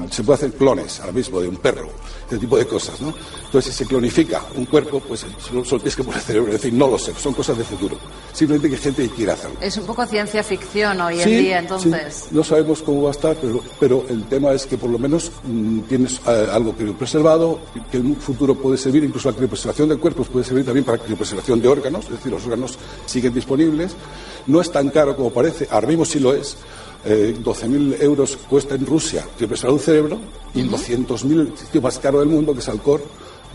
se 0.10 0.24
puede 0.24 0.38
hacer 0.38 0.54
clones 0.54 1.00
ahora 1.02 1.12
mismo 1.12 1.40
de 1.40 1.50
un 1.50 1.58
perro, 1.58 1.88
ese 2.28 2.40
tipo 2.40 2.58
de 2.58 2.66
cosas, 2.66 3.00
¿no? 3.00 3.14
Entonces, 3.46 3.72
si 3.72 3.84
se 3.84 3.86
clonifica 3.88 4.42
un 4.56 4.66
cuerpo, 4.66 5.00
pues 5.00 5.20
solo, 5.38 5.64
solo 5.64 5.82
tienes 5.82 5.96
que 5.96 6.04
poner 6.04 6.20
cerebro, 6.22 6.48
es 6.48 6.62
decir, 6.64 6.74
no 6.74 6.88
lo 6.88 6.98
sé, 6.98 7.14
son 7.14 7.36
cosas 7.36 7.60
de 7.60 7.64
futuro. 7.64 7.96
Simplemente 8.34 8.72
que 8.76 8.78
gente 8.82 9.04
que 9.08 9.14
quiere 9.14 9.34
hacerlo. 9.34 9.58
Es 9.62 9.78
un 9.78 9.86
poco 9.86 10.04
ciencia 10.08 10.42
ficción 10.42 11.00
hoy 11.00 11.22
en 11.22 11.30
día, 11.30 11.60
entonces. 11.60 12.16
sí. 12.16 12.30
No 12.32 12.44
sabemos 12.44 12.82
cómo 12.82 13.04
va 13.04 13.10
a 13.10 13.12
estar, 13.12 13.36
pero, 13.40 13.62
pero 13.80 14.04
el 14.10 14.24
tema 14.24 14.52
es 14.54 14.66
que 14.66 14.78
por 14.80 14.90
lo 14.90 14.98
menos 14.98 15.32
mm, 15.44 15.82
tienes 15.82 16.20
eh, 16.28 16.48
algo 16.52 16.76
que 16.76 16.86
preservado, 16.94 17.60
que 17.92 17.98
en 17.98 18.08
un 18.08 18.16
futuro 18.16 18.56
puede 18.56 18.78
servir, 18.78 19.04
incluso 19.04 19.30
la 19.30 19.36
criopreservación 19.36 19.90
de 19.90 19.98
cuerpos 19.98 20.28
puede 20.28 20.46
servir 20.46 20.66
también 20.66 20.86
para 20.86 20.98
criopreservación 20.98 21.62
de 21.62 21.68
órganos, 21.68 22.06
es 22.06 22.12
decir, 22.12 22.32
los 22.32 22.44
órganos 22.46 22.78
siguen 23.06 23.34
disponibles. 23.34 23.96
No 24.48 24.62
es 24.62 24.72
tan 24.72 24.90
caro 24.90 25.16
como 25.16 25.32
parece, 25.32 25.68
ahora 25.70 25.88
mismo 25.88 26.06
sí 26.06 26.20
lo 26.20 26.34
es. 26.34 26.58
Eh, 27.06 27.36
12.000 27.44 28.02
euros 28.02 28.38
cuesta 28.50 28.76
en 28.76 28.86
Rusia 28.86 29.26
criopreservar 29.36 29.74
un 29.74 29.80
cerebro 29.80 30.20
y 30.54 30.64
200.000 30.64 31.40
el 31.40 31.58
sitio 31.58 31.82
más 31.82 32.00
caro 32.00 32.20
del 32.20 32.30
mundo, 32.30 32.54
que 32.54 32.60
es 32.60 32.70
Alcor, 32.70 33.04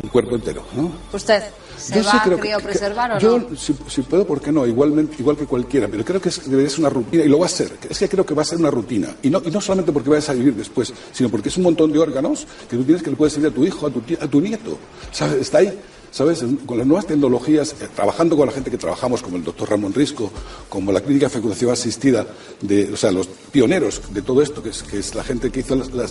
un 0.03 0.11
cuerpo 0.11 0.35
entero. 0.35 0.62
¿no? 0.76 0.93
¿Usted 1.12 1.43
se 1.79 1.95
Yo 1.95 2.05
va 2.05 2.11
sí 2.11 2.16
a 2.18 2.22
creo 2.24 2.41
que- 2.41 2.55
o 2.55 3.18
yo, 3.18 3.39
no? 3.39 3.57
si, 3.57 3.74
si 3.89 4.03
puedo, 4.03 4.26
¿por 4.26 4.41
qué 4.41 4.53
no? 4.53 4.66
Igualmente, 4.66 5.16
igual 5.18 5.37
que 5.37 5.47
cualquiera, 5.47 5.89
pero 5.89 6.05
creo 6.05 6.20
que 6.20 6.29
es, 6.29 6.49
debería 6.51 6.68
ser 6.70 6.81
una 6.81 6.91
rutina, 6.91 7.24
y 7.24 7.29
lo 7.29 7.39
va 7.39 7.47
a 7.47 7.49
ser. 7.49 7.72
Es 7.89 7.99
que 7.99 8.09
creo 8.09 8.26
que 8.26 8.35
va 8.35 8.43
a 8.43 8.45
ser 8.45 8.59
una 8.59 8.70
rutina. 8.70 9.14
Y 9.22 9.31
no, 9.31 9.41
y 9.45 9.51
no 9.51 9.61
solamente 9.61 9.93
porque 9.93 10.11
vayas 10.11 10.29
a 10.29 10.35
vivir 10.35 10.55
después, 10.55 10.93
sino 11.12 11.29
porque 11.29 11.49
es 11.49 11.57
un 11.57 11.62
montón 11.64 11.93
de 11.93 11.99
órganos 11.99 12.47
que 12.68 12.76
tú 12.76 12.85
tienes 12.85 13.03
que 13.03 13.11
le 13.11 13.16
puedes 13.16 13.33
servir 13.33 13.51
a 13.51 13.55
tu 13.55 13.64
hijo, 13.64 13.87
a 13.87 13.91
tu, 13.91 14.03
a 14.20 14.26
tu 14.29 14.41
nieto. 14.41 14.79
¿Sabes? 15.12 15.41
Está 15.41 15.59
ahí. 15.59 15.79
¿Sabes? 16.11 16.43
Con 16.64 16.79
las 16.79 16.87
nuevas 16.87 17.05
tecnologías, 17.07 17.74
eh, 17.83 17.89
trabajando 17.95 18.35
con 18.35 18.47
la 18.47 18.53
gente 18.53 18.70
que 18.70 18.79
trabajamos, 18.79 19.20
como 19.20 19.37
el 19.37 19.45
doctor 19.45 19.68
Ramón 19.68 19.93
Risco, 19.93 20.31
como 20.70 20.91
la 20.91 21.03
clínica 21.03 21.26
de 21.26 21.31
fecundación 21.31 21.70
asistida, 21.70 22.26
de, 22.62 22.91
o 22.95 22.97
sea, 22.97 23.12
los 23.12 23.26
pioneros 23.26 24.01
de 24.14 24.22
todo 24.22 24.41
esto, 24.41 24.62
que 24.62 24.70
es, 24.70 24.83
que 24.83 25.01
es 25.01 25.14
la 25.14 25.22
gente 25.22 25.51
que 25.51 25.61
hizo 25.61 25.76
la 25.76 26.09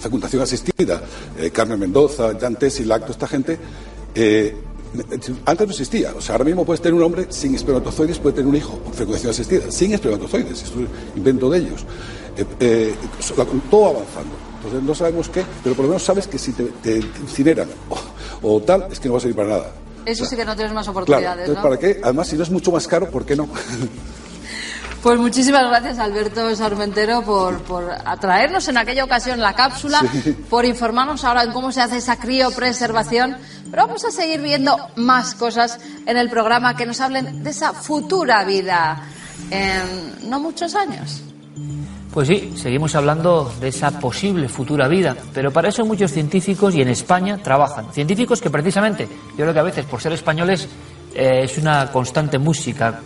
fecundación 0.00 0.42
asistida, 0.42 1.02
eh, 1.38 1.50
Carmen 1.50 1.78
Mendoza, 1.78 2.36
Jan 2.38 2.56
Tessi, 2.56 2.84
Lacto, 2.84 3.12
esta 3.12 3.28
gente, 3.28 3.56
eh, 4.14 4.56
antes 5.44 5.66
no 5.66 5.72
existía. 5.72 6.14
O 6.16 6.20
sea, 6.20 6.34
ahora 6.34 6.44
mismo 6.44 6.64
puedes 6.64 6.80
tener 6.80 6.94
un 6.94 7.02
hombre 7.02 7.26
sin 7.30 7.54
espermatozoides, 7.54 8.18
puede 8.18 8.36
tener 8.36 8.48
un 8.48 8.56
hijo 8.56 8.78
por 8.78 8.94
fecundación 8.94 9.30
asistida, 9.30 9.70
sin 9.70 9.92
espermatozoides. 9.92 10.62
Es 10.62 10.72
invento 11.16 11.50
de 11.50 11.58
ellos. 11.58 11.84
Eh, 12.36 12.44
eh, 12.60 12.94
todo 13.70 13.86
avanzando. 13.86 14.36
Entonces 14.56 14.82
no 14.82 14.94
sabemos 14.94 15.28
qué, 15.28 15.44
pero 15.62 15.74
por 15.74 15.84
lo 15.84 15.90
menos 15.90 16.02
sabes 16.02 16.26
que 16.26 16.38
si 16.38 16.52
te, 16.52 16.64
te 16.64 16.96
incineran 16.98 17.68
o, 18.42 18.54
o 18.54 18.60
tal, 18.60 18.86
es 18.90 18.98
que 18.98 19.08
no 19.08 19.14
va 19.14 19.18
a 19.18 19.20
servir 19.20 19.36
para 19.36 19.48
nada. 19.48 19.72
Eso 20.04 20.24
sí 20.24 20.36
que 20.36 20.44
no 20.44 20.54
tienes 20.56 20.72
más 20.72 20.86
Claro, 20.86 20.98
oportunidades, 20.98 21.48
entonces, 21.48 21.62
¿no? 21.62 21.68
¿para 21.68 21.78
qué? 21.78 22.00
Además, 22.02 22.28
si 22.28 22.36
no 22.36 22.42
es 22.42 22.50
mucho 22.50 22.72
más 22.72 22.86
caro, 22.88 23.10
¿por 23.10 23.24
qué 23.26 23.36
no? 23.36 23.48
Pues 25.02 25.18
muchísimas 25.20 25.68
gracias, 25.68 25.98
Alberto 26.00 26.54
Sarmentero, 26.56 27.22
por, 27.22 27.62
por 27.62 27.88
atraernos 28.04 28.66
en 28.68 28.78
aquella 28.78 29.04
ocasión 29.04 29.40
la 29.40 29.54
cápsula, 29.54 30.02
Sí. 30.24 30.32
por 30.50 30.64
informarnos 30.64 31.22
ahora 31.24 31.44
en 31.44 31.52
cómo 31.52 31.70
se 31.70 31.80
hace 31.80 31.98
esa 31.98 32.16
criopreservación. 32.16 33.36
Pero 33.70 33.86
vamos 33.86 34.04
a 34.04 34.10
seguir 34.10 34.40
viendo 34.40 34.76
más 34.96 35.34
cosas 35.34 35.78
en 36.04 36.16
el 36.16 36.28
programa 36.28 36.76
que 36.76 36.84
nos 36.84 37.00
hablen 37.00 37.44
de 37.44 37.50
esa 37.50 37.72
futura 37.74 38.44
vida 38.44 39.02
en 39.50 40.28
no 40.28 40.40
muchos 40.40 40.74
años. 40.74 41.22
Pues 42.12 42.26
sí, 42.26 42.54
seguimos 42.56 42.94
hablando 42.96 43.52
de 43.60 43.68
esa 43.68 44.00
posible 44.00 44.48
futura 44.48 44.88
vida, 44.88 45.14
pero 45.32 45.52
para 45.52 45.68
eso 45.68 45.84
muchos 45.84 46.10
científicos 46.10 46.74
y 46.74 46.80
en 46.82 46.88
España 46.88 47.38
trabajan. 47.40 47.92
Científicos 47.92 48.40
que 48.40 48.50
precisamente, 48.50 49.06
yo 49.36 49.44
creo 49.44 49.52
que 49.52 49.60
a 49.60 49.64
veces 49.64 49.84
por 49.84 50.00
ser 50.00 50.12
españoles 50.14 50.66
eh, 51.14 51.42
es 51.44 51.56
una 51.58 51.92
constante 51.92 52.38
música 52.38 53.00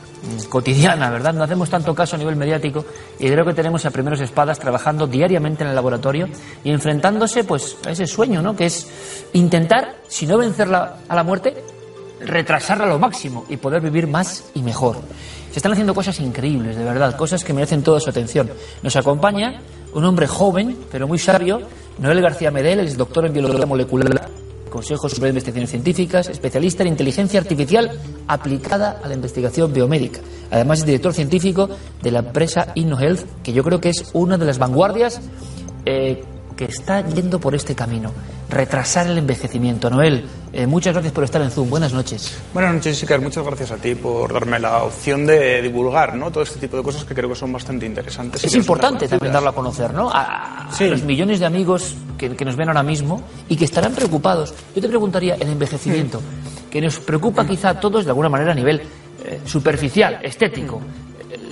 cotidiana, 0.49 1.11
¿verdad? 1.11 1.35
No 1.35 1.45
hacemos 1.45 1.69
tanto 1.69 1.95
caso 1.95 2.17
a 2.17 2.19
nivel 2.19 2.37
mediático 2.37 2.85
y 3.19 3.29
creo 3.29 3.45
que 3.45 3.55
tenemos 3.55 3.85
a 3.85 3.91
primeros 3.91 4.21
espadas 4.21 4.59
trabajando 4.59 5.07
diariamente 5.07 5.65
en 5.65 5.71
el 5.71 5.75
laboratorio 5.75 6.29
y 6.63 6.71
enfrentándose 6.71 7.45
pues 7.45 7.77
a 7.87 7.91
ese 7.91 8.07
sueño, 8.07 8.43
¿no? 8.43 8.55
Que 8.55 8.67
es 8.67 8.87
intentar, 9.33 9.97
si 10.09 10.27
no 10.27 10.39
vencerla 10.39 10.99
a 11.09 11.15
la 11.15 11.23
muerte, 11.23 11.65
retrasarla 12.21 12.85
a 12.85 12.89
lo 12.89 12.99
máximo 12.99 13.45
y 13.49 13.57
poder 13.57 13.83
vivir 13.83 14.07
más 14.07 14.45
y 14.55 14.63
mejor. 14.63 14.99
Se 15.51 15.59
están 15.59 15.73
haciendo 15.73 15.95
cosas 15.95 16.19
increíbles, 16.21 16.77
de 16.77 16.85
verdad, 16.85 17.17
cosas 17.17 17.45
que 17.45 17.53
merecen 17.53 17.83
toda 17.83 18.01
su 18.01 18.09
atención. 18.09 18.51
Nos 18.83 18.97
acompaña 18.97 19.61
un 19.93 20.05
hombre 20.05 20.27
joven, 20.27 20.79
pero 20.91 21.07
muy 21.07 21.19
sabio, 21.19 21.61
Noel 21.99 22.23
García 22.23 22.51
Medel, 22.51 22.81
es 22.81 22.97
doctor 22.97 23.27
en 23.27 23.35
biología 23.35 23.67
molecular, 23.67 24.31
Consejo 24.73 25.09
Superior 25.09 25.35
de 25.35 25.39
Investigaciones 25.39 25.71
Científicas, 25.71 26.29
especialista 26.29 26.83
en 26.83 26.89
inteligencia 26.89 27.39
artificial 27.39 28.01
aplicada 28.27 29.01
a 29.05 29.09
la 29.09 29.15
investigación 29.15 29.73
biomédica. 29.73 30.21
Además 30.51 30.81
es 30.81 30.87
director 30.87 31.13
científico 31.13 31.69
de 32.03 32.11
la 32.11 32.21
empresa 32.21 32.73
InnoHealth, 32.75 33.43
que 33.43 33.53
yo 33.53 33.63
creo 33.63 33.81
que 33.81 33.91
es 33.91 34.11
una 34.15 34.39
de 34.39 34.47
las 34.47 34.59
vanguardias 34.59 35.21
eh, 35.85 36.25
que 36.57 36.65
está 36.67 37.07
yendo 37.07 37.39
por 37.41 37.55
este 37.55 37.75
camino, 37.75 38.13
retrasar 38.49 39.07
el 39.07 39.19
envejecimiento. 39.19 39.89
Noel, 39.91 40.25
eh, 40.53 40.67
muchas 40.67 40.93
gracias 40.95 41.13
por 41.13 41.25
estar 41.25 41.41
en 41.43 41.51
Zoom. 41.51 41.71
Buenas 41.71 41.93
noches. 41.93 42.37
Buenas 42.53 42.75
noches, 42.75 43.03
Iker. 43.03 43.21
Muchas 43.21 43.45
gracias 43.45 43.71
a 43.71 43.77
ti 43.77 43.95
por 43.95 44.33
darme 44.33 44.59
la 44.59 44.83
opción 44.85 45.25
de 45.27 45.63
divulgar 45.63 46.15
¿no? 46.15 46.31
todo 46.31 46.43
este 46.45 46.59
tipo 46.61 46.77
de 46.77 46.83
cosas 46.83 47.05
que 47.05 47.15
creo 47.15 47.29
que 47.29 47.35
son 47.37 47.53
bastante 47.53 47.87
interesantes. 47.87 48.45
Es 48.45 48.55
importante 48.55 49.09
también 49.09 49.33
darlo 49.33 49.51
a 49.51 49.55
conocer, 49.55 49.93
¿no? 49.95 50.11
A, 50.11 50.69
a 50.69 50.73
Sí. 50.73 50.89
los 50.89 51.03
millones 51.03 51.41
de 51.41 51.47
amigos 51.47 51.95
que, 52.19 52.37
que 52.37 52.45
nos 52.45 52.57
ven 52.57 52.69
ahora 52.69 52.83
mismo 52.83 53.23
y 53.49 53.57
que 53.57 53.65
estarán 53.65 53.93
preocupados. 53.95 54.55
Yo 54.75 54.81
te 54.83 54.89
preguntaría, 54.89 55.35
el 55.37 55.49
envejecimiento, 55.49 56.21
que 56.71 56.81
nos 56.81 56.99
preocupa 56.99 57.47
quizá 57.47 57.71
a 57.71 57.81
todos 57.81 58.05
de 58.05 58.11
alguna 58.11 58.29
manera 58.29 58.53
a 58.53 58.55
nivel 58.55 58.83
eh, 59.25 59.41
superficial, 59.45 60.19
estético. 60.23 60.81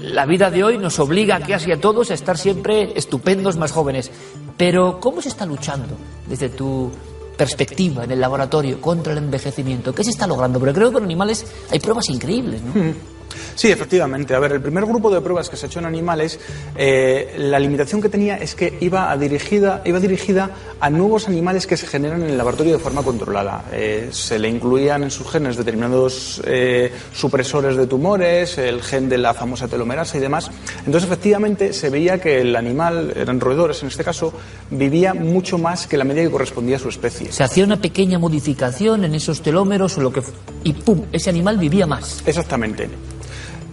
La 0.03 0.25
vida 0.25 0.51
de 0.51 0.65
hoy 0.65 0.79
nos 0.79 0.99
obliga 0.99 1.39
casi 1.41 1.73
a 1.73 1.81
todos 1.81 2.11
a 2.11 2.15
estar 2.15 2.39
siempre 2.39 2.93
estupendos, 2.97 3.57
más 3.57 3.71
jóvenes. 3.71 4.11
Pero, 4.57 4.99
¿cómo 4.99 5.21
se 5.21 5.29
está 5.29 5.45
luchando 5.45 5.95
desde 6.27 6.49
tu 6.49 6.91
perspectiva 7.37 8.05
en 8.05 8.11
el 8.11 8.21
laboratorio 8.21 8.81
contra 8.81 9.13
el 9.13 9.19
envejecimiento? 9.19 9.95
¿Qué 9.95 10.03
se 10.05 10.11
está 10.11 10.27
logrando? 10.27 10.59
Porque 10.59 10.75
creo 10.75 10.89
que 10.89 10.95
con 10.95 11.05
animales 11.05 11.47
hay 11.71 11.81
pruebas 11.81 12.09
increíbles, 12.09 12.63
¿no? 12.63 12.73
Sí, 13.55 13.71
efectivamente. 13.71 14.35
A 14.35 14.39
ver, 14.39 14.53
el 14.53 14.61
primer 14.61 14.87
grupo 14.87 15.11
de 15.11 15.21
pruebas 15.21 15.49
que 15.49 15.57
se 15.57 15.67
ha 15.67 15.69
hecho 15.69 15.79
en 15.79 15.87
animales, 15.87 16.39
eh, 16.77 17.35
la 17.39 17.59
limitación 17.59 18.01
que 18.01 18.09
tenía 18.09 18.37
es 18.37 18.55
que 18.55 18.79
iba, 18.81 19.11
a 19.11 19.17
dirigida, 19.17 19.83
iba 19.85 20.01
dirigida 20.01 20.51
a 20.81 20.91
nuevos 20.91 21.29
animales 21.29 21.67
que 21.67 21.77
se 21.77 21.87
generan 21.87 22.23
en 22.23 22.31
el 22.31 22.39
laboratorio 22.39 22.73
de 22.73 22.79
forma 22.79 23.03
controlada. 23.03 23.65
Eh, 23.73 24.09
se 24.13 24.39
le 24.39 24.49
incluían 24.49 25.03
en 25.03 25.11
sus 25.11 25.31
genes 25.31 25.57
determinados 25.57 26.41
eh, 26.45 26.93
supresores 27.13 27.77
de 27.77 27.87
tumores, 27.87 28.59
el 28.59 28.83
gen 28.83 29.09
de 29.09 29.19
la 29.19 29.35
famosa 29.35 29.69
telomerasa 29.69 30.17
y 30.17 30.21
demás. 30.21 30.51
Entonces, 30.87 31.05
efectivamente, 31.05 31.73
se 31.73 31.91
veía 31.91 32.21
que 32.21 32.41
el 32.41 32.57
animal, 32.57 33.13
eran 33.17 33.41
roedores 33.41 33.83
en 33.83 33.89
este 33.89 34.05
caso, 34.05 34.33
vivía 34.71 35.15
mucho 35.15 35.59
más 35.59 35.87
que 35.87 35.97
la 35.97 36.05
media 36.05 36.23
que 36.23 36.31
correspondía 36.31 36.77
a 36.77 36.79
su 36.79 36.89
especie. 36.89 37.31
Se 37.33 37.45
hacía 37.45 37.65
una 37.65 37.81
pequeña 37.81 38.19
modificación 38.19 39.05
en 39.05 39.15
esos 39.15 39.43
telómeros 39.43 39.99
o 39.99 40.01
lo 40.01 40.13
que 40.13 40.23
y 40.65 40.73
pum, 40.73 41.03
ese 41.13 41.31
animal 41.31 41.59
vivía 41.59 41.87
más. 41.87 42.23
Exactamente. 42.27 42.89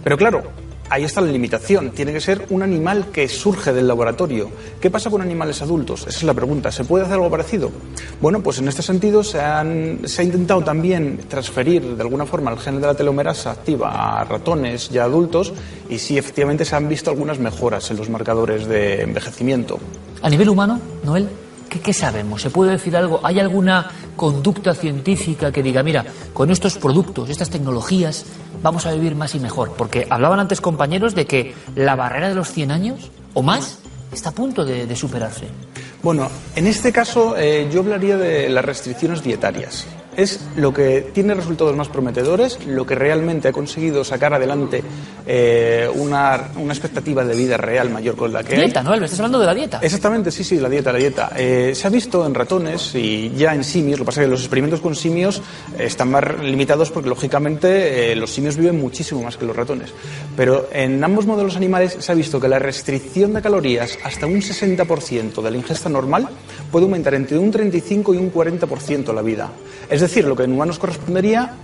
Pero 0.04 0.16
claro, 0.16 0.42
ahí 0.90 1.04
está 1.04 1.20
la 1.20 1.30
limitación. 1.30 1.90
Tiene 1.90 2.12
que 2.12 2.20
ser 2.20 2.46
un 2.50 2.62
animal 2.62 3.06
que 3.12 3.28
surge 3.28 3.72
del 3.72 3.86
laboratorio. 3.88 4.50
¿Qué 4.80 4.90
pasa 4.90 5.10
con 5.10 5.20
animales 5.20 5.60
adultos? 5.60 6.02
Esa 6.06 6.18
es 6.18 6.22
la 6.22 6.32
pregunta. 6.34 6.72
¿Se 6.72 6.84
puede 6.84 7.04
hacer 7.04 7.14
algo 7.14 7.30
parecido? 7.30 7.70
Bueno, 8.20 8.40
pues 8.42 8.58
en 8.58 8.68
este 8.68 8.82
sentido 8.82 9.22
se, 9.22 9.40
han- 9.40 10.00
se 10.04 10.22
ha 10.22 10.24
intentado 10.24 10.62
también 10.62 11.18
transferir 11.28 11.82
de 11.96 12.02
alguna 12.02 12.24
forma 12.26 12.50
el 12.52 12.58
gen 12.58 12.80
de 12.80 12.86
la 12.86 12.94
telomerasa 12.94 13.50
activa 13.50 14.20
a 14.20 14.24
ratones 14.24 14.88
ya 14.88 15.04
adultos 15.04 15.52
y 15.90 15.98
sí, 15.98 16.16
efectivamente 16.16 16.64
se 16.64 16.74
han 16.76 16.88
visto 16.88 17.10
algunas 17.10 17.38
mejoras 17.38 17.90
en 17.90 17.96
los 17.98 18.08
marcadores 18.08 18.66
de 18.66 19.02
envejecimiento. 19.02 19.78
A 20.22 20.30
nivel 20.30 20.48
humano, 20.48 20.80
Noel, 21.04 21.28
¿qué, 21.68 21.92
sabemos? 21.92 22.42
¿Se 22.42 22.50
puede 22.50 22.72
decir 22.72 22.96
algo? 22.96 23.20
¿Hay 23.22 23.38
alguna 23.38 23.90
conducta 24.16 24.74
científica 24.74 25.52
que 25.52 25.62
diga, 25.62 25.82
mira, 25.82 26.04
con 26.32 26.50
estos 26.50 26.76
productos, 26.76 27.30
estas 27.30 27.50
tecnologías, 27.50 28.24
vamos 28.62 28.86
a 28.86 28.92
vivir 28.92 29.14
más 29.14 29.34
y 29.34 29.40
mejor? 29.40 29.72
Porque 29.76 30.06
hablaban 30.10 30.40
antes 30.40 30.60
compañeros 30.60 31.14
de 31.14 31.26
que 31.26 31.54
la 31.74 31.96
barrera 31.96 32.28
de 32.28 32.34
los 32.34 32.50
100 32.50 32.70
años 32.70 33.10
o 33.34 33.42
más 33.42 33.78
está 34.12 34.30
a 34.30 34.32
punto 34.32 34.64
de, 34.64 34.86
de 34.86 34.96
superarse. 34.96 35.46
Bueno, 36.02 36.30
en 36.54 36.66
este 36.66 36.92
caso 36.92 37.36
eh, 37.36 37.68
yo 37.70 37.80
hablaría 37.80 38.16
de 38.16 38.48
las 38.48 38.64
restricciones 38.64 39.22
dietarias. 39.22 39.86
Es 40.18 40.40
lo 40.56 40.74
que 40.74 41.12
tiene 41.14 41.32
resultados 41.32 41.76
más 41.76 41.88
prometedores, 41.88 42.58
lo 42.66 42.84
que 42.84 42.96
realmente 42.96 43.46
ha 43.46 43.52
conseguido 43.52 44.02
sacar 44.02 44.34
adelante 44.34 44.82
eh, 45.24 45.88
una, 45.94 46.48
una 46.56 46.72
expectativa 46.72 47.24
de 47.24 47.36
vida 47.36 47.56
real 47.56 47.88
mayor 47.88 48.16
con 48.16 48.32
la 48.32 48.42
que 48.42 48.56
hay. 48.56 48.62
Dieta, 48.62 48.82
me 48.82 48.96
estás 48.96 49.20
hablando 49.20 49.38
de 49.38 49.46
la 49.46 49.54
dieta. 49.54 49.78
Exactamente, 49.80 50.32
sí, 50.32 50.42
sí, 50.42 50.58
la 50.58 50.68
dieta, 50.68 50.92
la 50.92 50.98
dieta. 50.98 51.30
Eh, 51.36 51.70
se 51.72 51.86
ha 51.86 51.90
visto 51.90 52.26
en 52.26 52.34
ratones 52.34 52.96
y 52.96 53.30
ya 53.36 53.54
en 53.54 53.62
simios, 53.62 54.00
lo 54.00 54.04
que 54.04 54.06
pasa 54.06 54.22
es 54.22 54.26
que 54.26 54.30
los 54.32 54.40
experimentos 54.40 54.80
con 54.80 54.96
simios 54.96 55.40
eh, 55.78 55.84
están 55.84 56.10
más 56.10 56.24
limitados 56.42 56.90
porque 56.90 57.08
lógicamente 57.08 58.10
eh, 58.10 58.16
los 58.16 58.30
simios 58.30 58.56
viven 58.56 58.80
muchísimo 58.80 59.22
más 59.22 59.36
que 59.36 59.46
los 59.46 59.54
ratones. 59.54 59.92
Pero 60.36 60.68
en 60.72 61.04
ambos 61.04 61.26
modelos 61.26 61.54
animales 61.54 61.96
se 62.00 62.10
ha 62.10 62.16
visto 62.16 62.40
que 62.40 62.48
la 62.48 62.58
restricción 62.58 63.34
de 63.34 63.40
calorías 63.40 63.96
hasta 64.02 64.26
un 64.26 64.40
60% 64.40 65.42
de 65.42 65.50
la 65.52 65.56
ingesta 65.56 65.88
normal 65.88 66.28
puede 66.72 66.86
aumentar 66.86 67.14
entre 67.14 67.38
un 67.38 67.52
35 67.52 68.14
y 68.14 68.16
un 68.16 68.32
40% 68.32 69.14
la 69.14 69.22
vida. 69.22 69.52
Es 69.88 70.00
decir, 70.00 70.07
lo 70.24 70.36
que 70.36 70.44
en 70.44 70.52
humanos 70.52 70.78
correspondería 70.78 71.54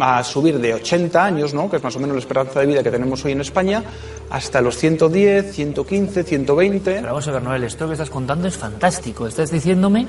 a 0.00 0.22
subir 0.22 0.58
de 0.58 0.74
80 0.74 1.24
años, 1.24 1.54
¿no? 1.54 1.70
que 1.70 1.76
es 1.76 1.82
más 1.82 1.96
o 1.96 2.00
menos 2.00 2.14
la 2.14 2.20
esperanza 2.20 2.60
de 2.60 2.66
vida 2.66 2.82
que 2.82 2.90
tenemos 2.90 3.24
hoy 3.24 3.32
en 3.32 3.40
España, 3.40 3.82
hasta 4.30 4.60
los 4.60 4.76
110, 4.76 5.52
115, 5.54 6.24
120. 6.24 6.90
Pero 6.94 7.06
vamos 7.06 7.26
a 7.26 7.32
ver, 7.32 7.42
Noel, 7.42 7.64
esto 7.64 7.86
que 7.86 7.92
estás 7.92 8.10
contando 8.10 8.46
es 8.48 8.56
fantástico. 8.56 9.26
Estás 9.26 9.50
diciéndome 9.50 10.06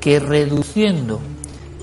que 0.00 0.20
reduciendo 0.20 1.20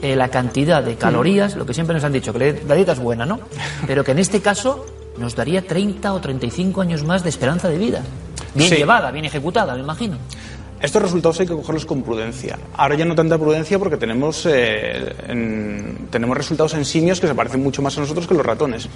eh, 0.01 0.15
la 0.15 0.29
cantidad 0.29 0.83
de 0.83 0.95
calorías, 0.95 1.55
lo 1.55 1.65
que 1.65 1.73
siempre 1.73 1.93
nos 1.95 2.03
han 2.03 2.13
dicho, 2.13 2.31
que 2.33 2.61
la 2.67 2.75
dieta 2.75 2.93
es 2.93 2.99
buena, 2.99 3.25
¿no? 3.25 3.39
Pero 3.87 4.03
que 4.03 4.11
en 4.11 4.19
este 4.19 4.41
caso 4.41 4.85
nos 5.17 5.35
daría 5.35 5.65
30 5.65 6.13
o 6.13 6.21
35 6.21 6.81
años 6.81 7.03
más 7.03 7.23
de 7.23 7.29
esperanza 7.29 7.67
de 7.67 7.77
vida. 7.77 8.01
Bien 8.53 8.69
Sí. 8.69 8.75
llevada, 8.77 9.11
bien 9.11 9.25
ejecutada, 9.25 9.73
me 9.73 9.81
imagino. 9.81 10.17
Estos 10.81 11.01
resultados 11.01 11.39
hay 11.41 11.47
que 11.47 11.53
cogerlos 11.53 11.85
con 11.85 12.03
prudencia. 12.03 12.57
Ahora 12.77 12.95
ya 12.95 13.03
no 13.03 13.13
tanta 13.13 13.37
prudencia 13.37 13.77
porque 13.77 13.97
tenemos, 13.97 14.45
eh, 14.49 15.13
en- 15.27 16.07
tenemos 16.09 16.37
resultados 16.37 16.73
en 16.75 16.85
simios 16.85 17.19
que 17.19 17.27
se 17.27 17.35
parecen 17.35 17.61
mucho 17.61 17.81
más 17.81 17.97
a 17.97 18.01
nosotros 18.01 18.25
que 18.27 18.33
los 18.33 18.45
ratones. 18.45 18.87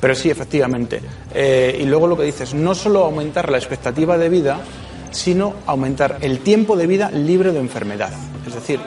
Pero 0.00 0.14
sí, 0.14 0.30
efectivamente. 0.30 1.00
Eh, 1.34 1.78
y 1.80 1.84
luego 1.86 2.06
lo 2.06 2.16
que 2.16 2.22
dices, 2.22 2.54
no 2.54 2.74
solo 2.74 3.04
aumentar 3.04 3.50
la 3.50 3.58
expectativa 3.58 4.16
de 4.16 4.28
vida, 4.28 4.60
sino 5.10 5.54
aumentar 5.66 6.18
el 6.20 6.38
tiempo 6.40 6.76
de 6.76 6.86
vida 6.86 7.10
libre 7.10 7.52
de 7.52 7.58
enfermedad. 7.60 8.12
Es 8.46 8.54
decir, 8.54 8.78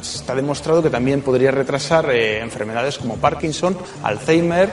está 0.00 0.34
demostrado 0.34 0.82
que 0.82 0.90
también 0.90 1.22
podría 1.22 1.50
retrasar 1.50 2.10
eh, 2.10 2.40
enfermedades 2.40 2.98
como 2.98 3.16
Parkinson, 3.16 3.76
Alzheimer, 4.04 4.70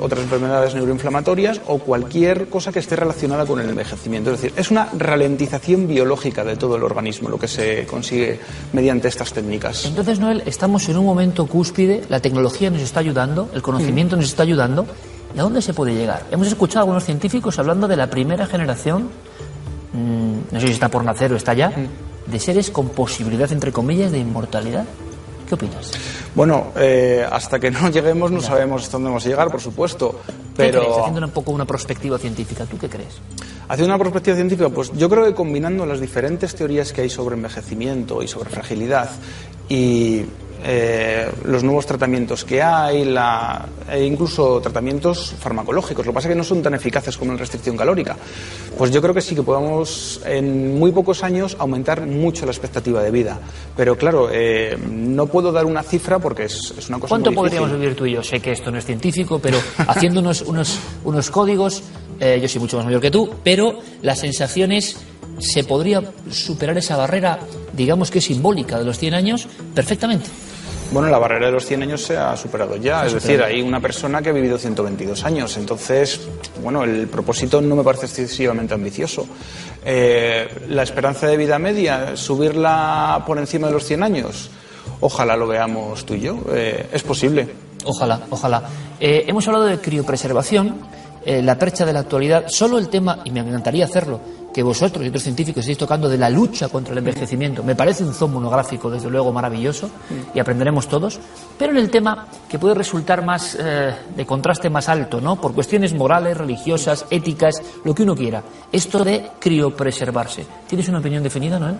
otras 0.00 0.22
enfermedades 0.22 0.74
neuroinflamatorias 0.74 1.60
o 1.66 1.78
cualquier 1.78 2.48
cosa 2.48 2.72
que 2.72 2.78
esté 2.78 2.96
relacionada 2.96 3.46
con 3.46 3.60
el 3.60 3.68
envejecimiento. 3.68 4.32
Es 4.32 4.40
decir, 4.40 4.58
es 4.58 4.70
una 4.70 4.88
ralentización 4.96 5.86
biológica 5.86 6.44
de 6.44 6.56
todo 6.56 6.76
el 6.76 6.82
organismo 6.82 7.28
lo 7.28 7.38
que 7.38 7.48
se 7.48 7.86
consigue 7.86 8.40
mediante 8.72 9.08
estas 9.08 9.32
técnicas. 9.32 9.84
Entonces, 9.84 10.20
Noel, 10.20 10.42
estamos 10.46 10.88
en 10.88 10.98
un 10.98 11.04
momento 11.04 11.46
cúspide, 11.46 12.02
la 12.08 12.20
tecnología 12.20 12.70
nos 12.70 12.82
está 12.82 13.00
ayudando, 13.00 13.48
el 13.54 13.62
conocimiento 13.62 14.16
nos 14.16 14.26
está 14.26 14.42
ayudando. 14.42 14.86
¿Y 15.34 15.38
a 15.38 15.42
dónde 15.42 15.60
se 15.60 15.74
puede 15.74 15.94
llegar? 15.94 16.24
Hemos 16.30 16.46
escuchado 16.46 16.80
a 16.80 16.82
algunos 16.82 17.04
científicos 17.04 17.58
hablando 17.58 17.86
de 17.86 17.96
la 17.96 18.08
primera 18.08 18.46
generación, 18.46 19.10
mm, 19.92 20.52
no 20.52 20.60
sé 20.60 20.66
si 20.68 20.72
está 20.72 20.88
por 20.88 21.04
nacer 21.04 21.32
o 21.32 21.36
está 21.36 21.52
ya, 21.54 21.72
de 22.26 22.38
seres 22.38 22.70
con 22.70 22.88
posibilidad, 22.90 23.50
entre 23.52 23.72
comillas, 23.72 24.12
de 24.12 24.18
inmortalidad. 24.18 24.84
¿Qué 25.46 25.54
opinas? 25.54 25.92
Bueno, 26.34 26.68
eh, 26.76 27.26
hasta 27.30 27.58
que 27.58 27.70
no 27.70 27.88
lleguemos 27.90 28.30
no 28.30 28.40
sabemos 28.40 28.82
hasta 28.82 28.92
dónde 28.96 29.08
vamos 29.08 29.26
a 29.26 29.28
llegar, 29.28 29.50
por 29.50 29.60
supuesto. 29.60 30.20
¿Qué 30.26 30.70
crees? 30.70 30.72
Pero 30.72 30.98
Haciendo 31.00 31.26
un 31.26 31.32
poco 31.32 31.52
una 31.52 31.64
perspectiva 31.64 32.18
científica, 32.18 32.64
¿tú 32.66 32.78
qué 32.78 32.88
crees? 32.88 33.20
Haciendo 33.68 33.94
una 33.94 34.02
perspectiva 34.02 34.36
científica, 34.36 34.68
pues 34.70 34.92
yo 34.92 35.08
creo 35.08 35.24
que 35.24 35.34
combinando 35.34 35.84
las 35.84 36.00
diferentes 36.00 36.54
teorías 36.54 36.92
que 36.92 37.02
hay 37.02 37.10
sobre 37.10 37.36
envejecimiento 37.36 38.22
y 38.22 38.28
sobre 38.28 38.50
fragilidad 38.50 39.10
y 39.68 40.24
eh, 40.64 41.30
los 41.44 41.62
nuevos 41.62 41.86
tratamientos 41.86 42.44
que 42.44 42.62
hay, 42.62 43.04
la, 43.04 43.66
e 43.90 44.04
incluso 44.04 44.60
tratamientos 44.60 45.34
farmacológicos, 45.38 46.04
lo 46.04 46.12
que 46.12 46.14
pasa 46.14 46.28
es 46.28 46.32
que 46.32 46.38
no 46.38 46.44
son 46.44 46.62
tan 46.62 46.74
eficaces 46.74 47.16
como 47.16 47.32
la 47.32 47.38
restricción 47.38 47.76
calórica, 47.76 48.16
pues 48.76 48.90
yo 48.90 49.00
creo 49.00 49.14
que 49.14 49.20
sí 49.20 49.34
que 49.34 49.42
podemos 49.42 50.20
en 50.24 50.78
muy 50.78 50.90
pocos 50.90 51.22
años 51.22 51.56
aumentar 51.58 52.04
mucho 52.06 52.44
la 52.44 52.52
expectativa 52.52 53.02
de 53.02 53.10
vida. 53.10 53.38
Pero 53.76 53.96
claro, 53.96 54.28
eh, 54.32 54.76
no 54.90 55.26
puedo 55.26 55.52
dar 55.52 55.64
una 55.64 55.82
cifra 55.82 56.18
porque 56.18 56.44
es, 56.44 56.74
es 56.76 56.88
una 56.88 56.98
cosa 56.98 57.10
¿Cuánto 57.10 57.30
muy 57.30 57.36
podríamos 57.36 57.72
vivir 57.72 57.94
tú 57.94 58.06
y 58.06 58.12
yo? 58.12 58.22
Sé 58.22 58.40
que 58.40 58.52
esto 58.52 58.70
no 58.70 58.78
es 58.78 58.84
científico, 58.84 59.38
pero 59.38 59.58
haciendo 59.86 60.20
unos, 60.20 60.42
unos, 60.42 60.78
unos 61.04 61.30
códigos, 61.30 61.82
eh, 62.18 62.38
yo 62.42 62.48
soy 62.48 62.60
mucho 62.60 62.76
más 62.76 62.86
mayor 62.86 63.00
que 63.00 63.10
tú, 63.10 63.30
pero 63.44 63.78
las 64.02 64.18
sensaciones, 64.18 64.96
¿se 65.38 65.62
podría 65.62 66.02
superar 66.30 66.76
esa 66.78 66.96
barrera, 66.96 67.38
digamos 67.72 68.10
que 68.10 68.20
simbólica, 68.20 68.78
de 68.78 68.84
los 68.84 68.98
100 68.98 69.14
años 69.14 69.46
perfectamente? 69.74 70.28
Bueno, 70.90 71.08
la 71.10 71.18
barrera 71.18 71.46
de 71.46 71.52
los 71.52 71.66
100 71.66 71.82
años 71.82 72.02
se 72.02 72.16
ha 72.16 72.34
superado 72.36 72.76
ya. 72.76 73.04
Es 73.04 73.12
decir, 73.12 73.42
hay 73.42 73.60
una 73.60 73.78
persona 73.78 74.22
que 74.22 74.30
ha 74.30 74.32
vivido 74.32 74.56
122 74.56 75.22
años. 75.24 75.56
Entonces, 75.58 76.20
bueno, 76.62 76.82
el 76.84 77.08
propósito 77.08 77.60
no 77.60 77.76
me 77.76 77.84
parece 77.84 78.06
excesivamente 78.06 78.72
ambicioso. 78.72 79.26
Eh, 79.84 80.48
la 80.68 80.82
esperanza 80.82 81.26
de 81.26 81.36
vida 81.36 81.58
media, 81.58 82.16
subirla 82.16 83.22
por 83.26 83.38
encima 83.38 83.66
de 83.66 83.74
los 83.74 83.84
100 83.84 84.02
años, 84.02 84.50
ojalá 85.00 85.36
lo 85.36 85.46
veamos 85.46 86.06
tú 86.06 86.14
y 86.14 86.20
yo. 86.20 86.38
Eh, 86.52 86.88
es 86.90 87.02
posible. 87.02 87.48
Ojalá, 87.84 88.22
ojalá. 88.30 88.62
Eh, 88.98 89.24
hemos 89.26 89.46
hablado 89.46 89.66
de 89.66 89.78
criopreservación, 89.78 90.76
eh, 91.24 91.42
la 91.42 91.58
percha 91.58 91.84
de 91.84 91.92
la 91.92 92.00
actualidad. 92.00 92.46
Solo 92.48 92.78
el 92.78 92.88
tema, 92.88 93.20
y 93.24 93.30
me 93.30 93.40
encantaría 93.40 93.84
hacerlo, 93.84 94.20
que 94.52 94.62
vosotros 94.62 95.04
y 95.04 95.08
otros 95.08 95.22
científicos 95.22 95.60
estéis 95.60 95.78
tocando 95.78 96.08
de 96.08 96.18
la 96.18 96.30
lucha 96.30 96.68
contra 96.68 96.92
el 96.92 96.98
envejecimiento. 96.98 97.62
Me 97.62 97.74
parece 97.74 98.04
un 98.04 98.14
zoom 98.14 98.32
monográfico, 98.32 98.90
desde 98.90 99.10
luego, 99.10 99.32
maravilloso, 99.32 99.90
y 100.34 100.38
aprenderemos 100.38 100.88
todos. 100.88 101.18
Pero 101.58 101.72
en 101.72 101.78
el 101.78 101.90
tema 101.90 102.26
que 102.48 102.58
puede 102.58 102.74
resultar 102.74 103.24
más 103.24 103.56
eh, 103.60 103.94
de 104.16 104.26
contraste 104.26 104.70
más 104.70 104.88
alto, 104.88 105.20
¿no? 105.20 105.40
Por 105.40 105.54
cuestiones 105.54 105.94
morales, 105.94 106.36
religiosas, 106.36 107.06
éticas, 107.10 107.62
lo 107.84 107.94
que 107.94 108.02
uno 108.02 108.16
quiera. 108.16 108.42
Esto 108.72 109.04
de 109.04 109.30
criopreservarse. 109.38 110.46
¿Tienes 110.66 110.88
una 110.88 110.98
opinión 110.98 111.22
definida, 111.22 111.58
Noel? 111.58 111.76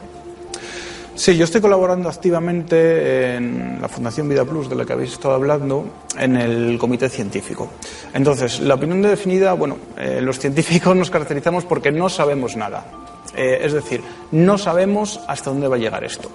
Sí, 1.19 1.37
yo 1.37 1.43
estoy 1.43 1.61
colaborando 1.61 2.09
activamente 2.09 3.35
en 3.35 3.79
la 3.83 3.89
Fundación 3.89 4.29
Vida 4.29 4.45
Plus, 4.45 4.71
de 4.71 4.77
la 4.77 4.85
que 4.85 4.93
habéis 4.93 5.14
estado 5.14 5.35
hablando, 5.35 5.85
en 6.16 6.37
el 6.37 6.79
comité 6.79 7.09
científico. 7.09 7.71
Entonces, 8.14 8.61
la 8.61 8.75
opinión 8.75 9.03
definida, 9.03 9.53
bueno, 9.55 9.79
eh, 9.97 10.21
los 10.23 10.39
científicos 10.39 10.95
nos 10.95 11.11
caracterizamos 11.11 11.64
porque 11.64 11.91
no 11.91 12.09
sabemos 12.09 12.57
nada. 12.57 12.85
Eh, 13.39 13.64
es 13.64 13.72
decir, 13.72 14.03
no 14.32 14.59
sabemos 14.59 15.20
hasta 15.28 15.51
dónde 15.51 15.68
va 15.68 15.76
a 15.76 15.78
llegar 15.78 16.03
esto. 16.03 16.28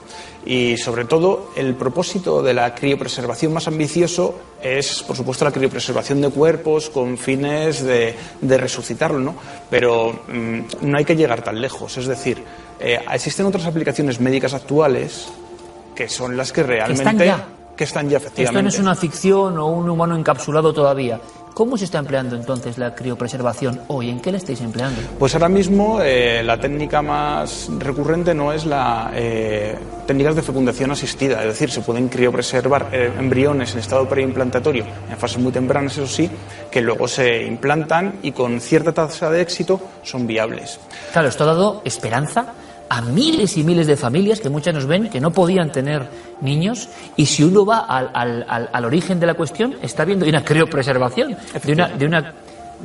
Y 0.46 0.78
sobre 0.78 1.04
todo, 1.04 1.50
el 1.58 1.76
propósito 1.76 2.42
de 2.42 2.54
la 2.54 2.74
criopreservación 2.74 3.52
más 3.52 3.68
ambicioso 3.68 4.36
es, 4.62 5.04
por 5.04 5.18
supuesto, 5.18 5.44
la 5.44 5.52
criopreservación 5.52 6.22
de 6.22 6.30
cuerpos 6.30 6.90
con 6.90 7.18
fines 7.18 7.84
de, 7.84 8.16
de 8.40 8.58
resucitarlo, 8.58 9.20
¿no? 9.20 9.36
Pero 9.70 10.14
mm, 10.30 10.60
no 10.90 10.98
hay 10.98 11.04
que 11.04 11.18
llegar 11.18 11.42
tan 11.44 11.60
lejos. 11.60 11.98
Es 11.98 12.08
decir, 12.08 12.42
eh, 12.80 13.00
existen 13.12 13.46
otras 13.48 13.66
aplicaciones 13.66 14.22
médicas 14.22 14.54
actuales 14.54 15.28
que 15.96 16.08
son 16.08 16.38
las 16.38 16.54
que 16.54 16.64
realmente. 16.64 17.04
están 17.04 17.18
ya. 17.18 17.48
que 17.76 17.84
están 17.84 18.10
ya, 18.10 18.18
Esto 18.18 18.28
efectivamente. 18.30 18.64
no 18.64 18.70
es 18.70 18.80
una 18.80 18.96
ficción 18.96 19.58
o 19.58 19.68
un 19.68 19.90
humano 19.90 20.16
encapsulado 20.16 20.74
todavía. 20.74 21.20
¿Cómo 21.54 21.78
se 21.78 21.86
está 21.86 22.00
empleando 22.00 22.36
entonces 22.36 22.80
la 22.80 22.96
criopreservación 22.96 23.82
hoy? 23.88 24.10
¿En 24.10 24.20
qué 24.20 24.32
la 24.32 24.38
estáis 24.38 24.62
empleando? 24.62 25.00
Pues 25.20 25.36
ahora 25.36 25.50
mismo 25.50 26.00
eh, 26.02 26.42
la 26.44 26.60
técnica 26.60 27.04
más 27.04 27.70
recurrente 27.78 28.34
no 28.34 28.52
es 28.52 28.66
la 28.66 29.12
eh, 29.14 29.78
técnicas 30.08 30.36
de 30.36 30.42
fecundación 30.42 30.90
asistida, 30.90 31.42
es 31.42 31.48
decir, 31.50 31.70
se 31.70 31.82
pueden 31.82 32.10
criopreservar 32.10 32.90
eh, 32.92 33.12
embriones 33.20 33.74
en 33.74 33.80
estado 33.80 34.10
preimplantatorio 34.10 34.84
en 35.10 35.18
fases 35.18 35.38
muy 35.38 35.52
tempranas, 35.52 35.94
eso 35.94 36.08
sí, 36.08 36.30
que 36.72 36.82
luego 36.82 37.08
se 37.08 37.44
implantan 37.44 38.16
y 38.24 38.32
con 38.32 38.60
cierta 38.60 38.92
tasa 38.92 39.30
de 39.30 39.42
éxito 39.42 39.80
son 40.02 40.26
viables. 40.26 40.80
Claro, 41.12 41.28
esto 41.28 41.44
ha 41.44 41.48
dado 41.48 41.82
esperanza 41.86 42.54
a 42.98 43.02
miles 43.02 43.58
y 43.58 43.64
miles 43.64 43.88
de 43.88 43.98
familias 43.98 44.40
que 44.40 44.50
muchas 44.50 44.74
nos 44.74 44.86
ven 44.86 45.10
que 45.10 45.20
no 45.20 45.32
podían 45.32 45.72
tener 45.72 46.08
niños 46.42 46.90
y 47.16 47.26
si 47.26 47.44
uno 47.44 47.66
va 47.66 47.80
al, 47.80 48.10
al- 48.14 48.46
al- 48.48 48.70
al 48.72 48.86
origen 48.86 49.20
de 49.20 49.26
la 49.26 49.34
cuestión 49.34 49.76
está 49.82 50.06
viendo 50.06 50.26
una 50.28 50.44
criopreservación 50.44 51.36
de 51.64 51.74
una, 51.74 51.88
de 51.90 52.06
una 52.06 52.34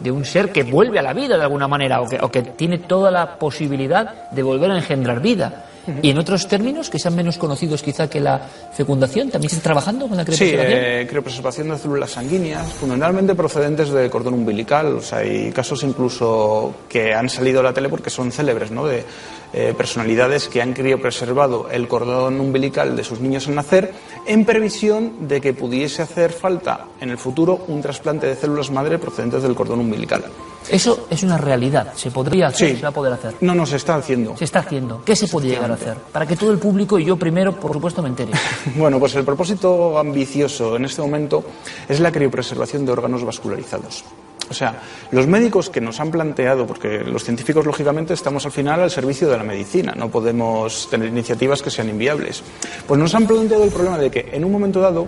de 0.02 0.10
un 0.12 0.24
ser 0.24 0.52
que 0.52 0.62
vuelve 0.62 0.98
a 0.98 1.02
la 1.02 1.12
vida 1.12 1.36
de 1.36 1.42
alguna 1.42 1.66
manera 1.66 2.00
o 2.00 2.08
que, 2.08 2.18
o 2.22 2.30
que 2.30 2.42
tiene 2.42 2.78
toda 2.78 3.10
la 3.10 3.36
posibilidad 3.36 4.30
de 4.30 4.42
volver 4.44 4.70
a 4.70 4.76
engendrar 4.76 5.20
vida. 5.20 5.64
Y 6.02 6.10
en 6.10 6.18
otros 6.18 6.46
términos, 6.48 6.90
que 6.90 6.98
sean 6.98 7.14
menos 7.16 7.38
conocidos 7.38 7.82
quizá 7.82 8.08
que 8.08 8.20
la 8.20 8.40
fecundación, 8.72 9.30
¿también 9.30 9.50
se 9.50 9.56
está 9.56 9.64
trabajando 9.68 10.08
con 10.08 10.16
la 10.16 10.24
Sí, 10.24 10.28
criopreservación? 10.32 10.78
eh, 10.82 11.06
criopreservación 11.08 11.68
de 11.70 11.78
células 11.78 12.10
sanguíneas, 12.10 12.72
fundamentalmente 12.72 13.34
procedentes 13.34 13.90
de 13.90 14.08
cordón 14.10 14.34
umbilical. 14.34 14.86
O 14.96 15.00
sea, 15.02 15.18
hay 15.18 15.50
casos 15.52 15.82
incluso 15.82 16.74
que 16.88 17.12
han 17.14 17.28
salido 17.28 17.60
a 17.60 17.62
la 17.62 17.72
tele 17.72 17.88
porque 17.88 18.10
son 18.10 18.30
célebres, 18.32 18.70
¿no? 18.70 18.86
De 18.86 19.04
eh, 19.52 19.74
personalidades 19.76 20.48
que 20.48 20.60
han 20.60 20.74
criopreservado 20.74 21.68
el 21.70 21.88
cordón 21.88 22.38
umbilical 22.40 22.94
de 22.96 23.02
sus 23.04 23.20
niños 23.20 23.48
al 23.48 23.54
nacer 23.54 23.92
en 24.26 24.44
previsión 24.44 25.26
de 25.26 25.40
que 25.40 25.54
pudiese 25.54 26.02
hacer 26.02 26.32
falta 26.32 26.84
en 27.00 27.08
el 27.10 27.16
futuro 27.18 27.64
un 27.68 27.80
trasplante 27.80 28.26
de 28.26 28.36
células 28.36 28.70
madre 28.70 28.98
procedentes 28.98 29.42
del 29.42 29.54
cordón 29.54 29.80
umbilical. 29.80 30.24
Eso 30.70 31.06
es 31.10 31.22
una 31.22 31.38
realidad, 31.38 31.92
se 31.94 32.10
podría 32.10 32.48
hacer, 32.48 32.70
Sí. 32.70 32.76
se 32.76 32.82
va 32.82 32.88
a 32.88 32.92
poder 32.92 33.12
hacer. 33.12 33.34
No, 33.40 33.54
no, 33.54 33.64
se 33.66 33.76
está 33.76 33.96
haciendo. 33.96 34.36
Se 34.36 34.44
está 34.44 34.60
haciendo. 34.60 35.02
¿Qué 35.04 35.16
se 35.16 35.28
puede 35.28 35.48
llegar 35.48 35.70
a 35.70 35.74
hacer? 35.74 35.96
Para 36.12 36.26
que 36.26 36.36
todo 36.36 36.50
el 36.52 36.58
público 36.58 36.98
y 36.98 37.04
yo 37.04 37.16
primero, 37.16 37.52
por 37.58 37.72
supuesto, 37.72 38.02
me 38.02 38.08
entere. 38.08 38.32
Bueno, 38.76 38.98
pues 38.98 39.14
el 39.14 39.24
propósito 39.24 39.98
ambicioso 39.98 40.76
en 40.76 40.84
este 40.84 41.00
momento 41.02 41.42
es 41.88 42.00
la 42.00 42.12
criopreservación 42.12 42.84
de 42.86 42.92
órganos 42.92 43.24
vascularizados. 43.24 44.04
O 44.50 44.54
sea, 44.54 44.80
los 45.10 45.26
médicos 45.26 45.68
que 45.68 45.80
nos 45.80 46.00
han 46.00 46.10
planteado, 46.10 46.66
porque 46.66 47.00
los 47.00 47.22
científicos 47.22 47.66
lógicamente 47.66 48.14
estamos 48.14 48.46
al 48.46 48.52
final 48.52 48.80
al 48.80 48.90
servicio 48.90 49.28
de 49.28 49.36
la 49.36 49.42
medicina, 49.42 49.92
no 49.94 50.08
podemos 50.08 50.88
tener 50.90 51.08
iniciativas 51.08 51.60
que 51.60 51.70
sean 51.70 51.90
inviables, 51.90 52.42
pues 52.86 52.98
nos 52.98 53.14
han 53.14 53.26
planteado 53.26 53.64
el 53.64 53.70
problema 53.70 53.98
de 53.98 54.10
que 54.10 54.30
en 54.32 54.44
un 54.44 54.52
momento 54.52 54.80
dado 54.80 55.06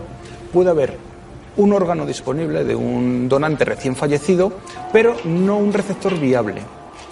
puede 0.53 0.69
haber 0.69 0.99
un 1.57 1.73
órgano 1.73 2.07
disponible 2.07 2.65
de 2.65 2.75
un 2.75 3.29
donante 3.29 3.65
recién 3.65 3.97
fallecido, 3.97 4.53
pero 4.93 5.17
no 5.25 5.59
un 5.59 5.73
receptor 5.73 6.19
viable. 6.19 6.63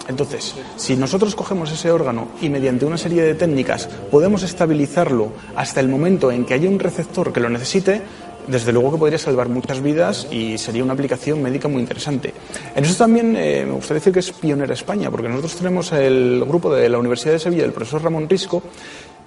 Entonces, 0.07 0.55
si 0.75 0.95
nosotros 0.95 1.35
cogemos 1.35 1.71
ese 1.71 1.91
órgano 1.91 2.29
y 2.41 2.49
mediante 2.49 2.85
una 2.85 2.97
serie 2.97 3.21
de 3.21 3.35
técnicas 3.35 3.87
podemos 4.09 4.41
estabilizarlo 4.41 5.31
hasta 5.55 5.79
el 5.81 5.87
momento 5.87 6.31
en 6.31 6.45
que 6.45 6.55
haya 6.55 6.67
un 6.67 6.79
receptor 6.79 7.31
que 7.31 7.39
lo 7.39 7.49
necesite, 7.49 8.01
desde 8.47 8.73
luego 8.73 8.91
que 8.91 8.97
podría 8.97 9.19
salvar 9.19 9.47
muchas 9.47 9.81
vidas 9.81 10.27
y 10.31 10.57
sería 10.57 10.83
una 10.83 10.93
aplicación 10.93 11.41
médica 11.41 11.67
muy 11.67 11.81
interesante. 11.81 12.33
En 12.75 12.83
eso 12.83 12.95
también 12.95 13.35
eh, 13.37 13.63
me 13.65 13.73
gustaría 13.73 13.99
decir 13.99 14.13
que 14.13 14.19
es 14.19 14.31
pionera 14.31 14.73
España, 14.73 15.11
porque 15.11 15.29
nosotros 15.29 15.55
tenemos 15.55 15.91
el 15.91 16.43
grupo 16.47 16.73
de 16.73 16.89
la 16.89 16.97
Universidad 16.97 17.33
de 17.33 17.39
Sevilla 17.39 17.61
del 17.63 17.73
profesor 17.73 18.03
Ramón 18.03 18.27
Risco, 18.27 18.63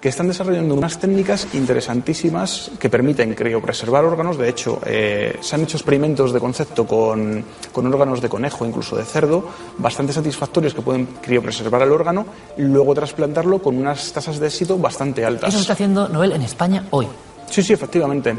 que 0.03 0.09
están 0.09 0.27
desarrollando 0.27 0.75
unas 0.75 0.99
técnicas 0.99 1.47
interesantísimas 1.55 2.73
que 2.81 2.91
permiten 2.91 3.35
criopreservar 3.35 4.05
órganos. 4.05 4.37
De 4.37 4.49
hecho, 4.49 4.81
eh, 4.85 5.39
se 5.41 5.55
han 5.55 5.63
hecho 5.63 5.77
experimentos 5.77 6.33
de 6.33 6.41
concepto 6.41 6.85
con, 6.85 7.45
con 7.71 7.87
órganos 7.87 8.21
de 8.21 8.29
conejo, 8.29 8.67
incluso 8.67 8.97
de 8.97 9.05
cerdo, 9.05 9.45
bastante 9.79 10.13
satisfactorios 10.13 10.75
que 10.75 10.83
pueden 10.83 11.07
criopreservar 11.23 11.83
el 11.83 11.93
órgano 11.93 12.27
y 12.59 12.63
luego 12.63 12.95
trasplantarlo 12.95 13.61
con 13.61 13.79
unas 13.79 14.13
tasas 14.13 14.41
de 14.41 14.49
éxito 14.49 14.77
bastante 14.77 15.25
altas. 15.25 15.51
Eso 15.51 15.61
está 15.61 15.75
haciendo 15.75 16.09
Noel 16.09 16.33
en 16.33 16.43
España 16.43 16.85
hoy. 16.91 17.07
Sí, 17.49 17.63
sí, 17.63 17.73
efectivamente. 17.73 18.35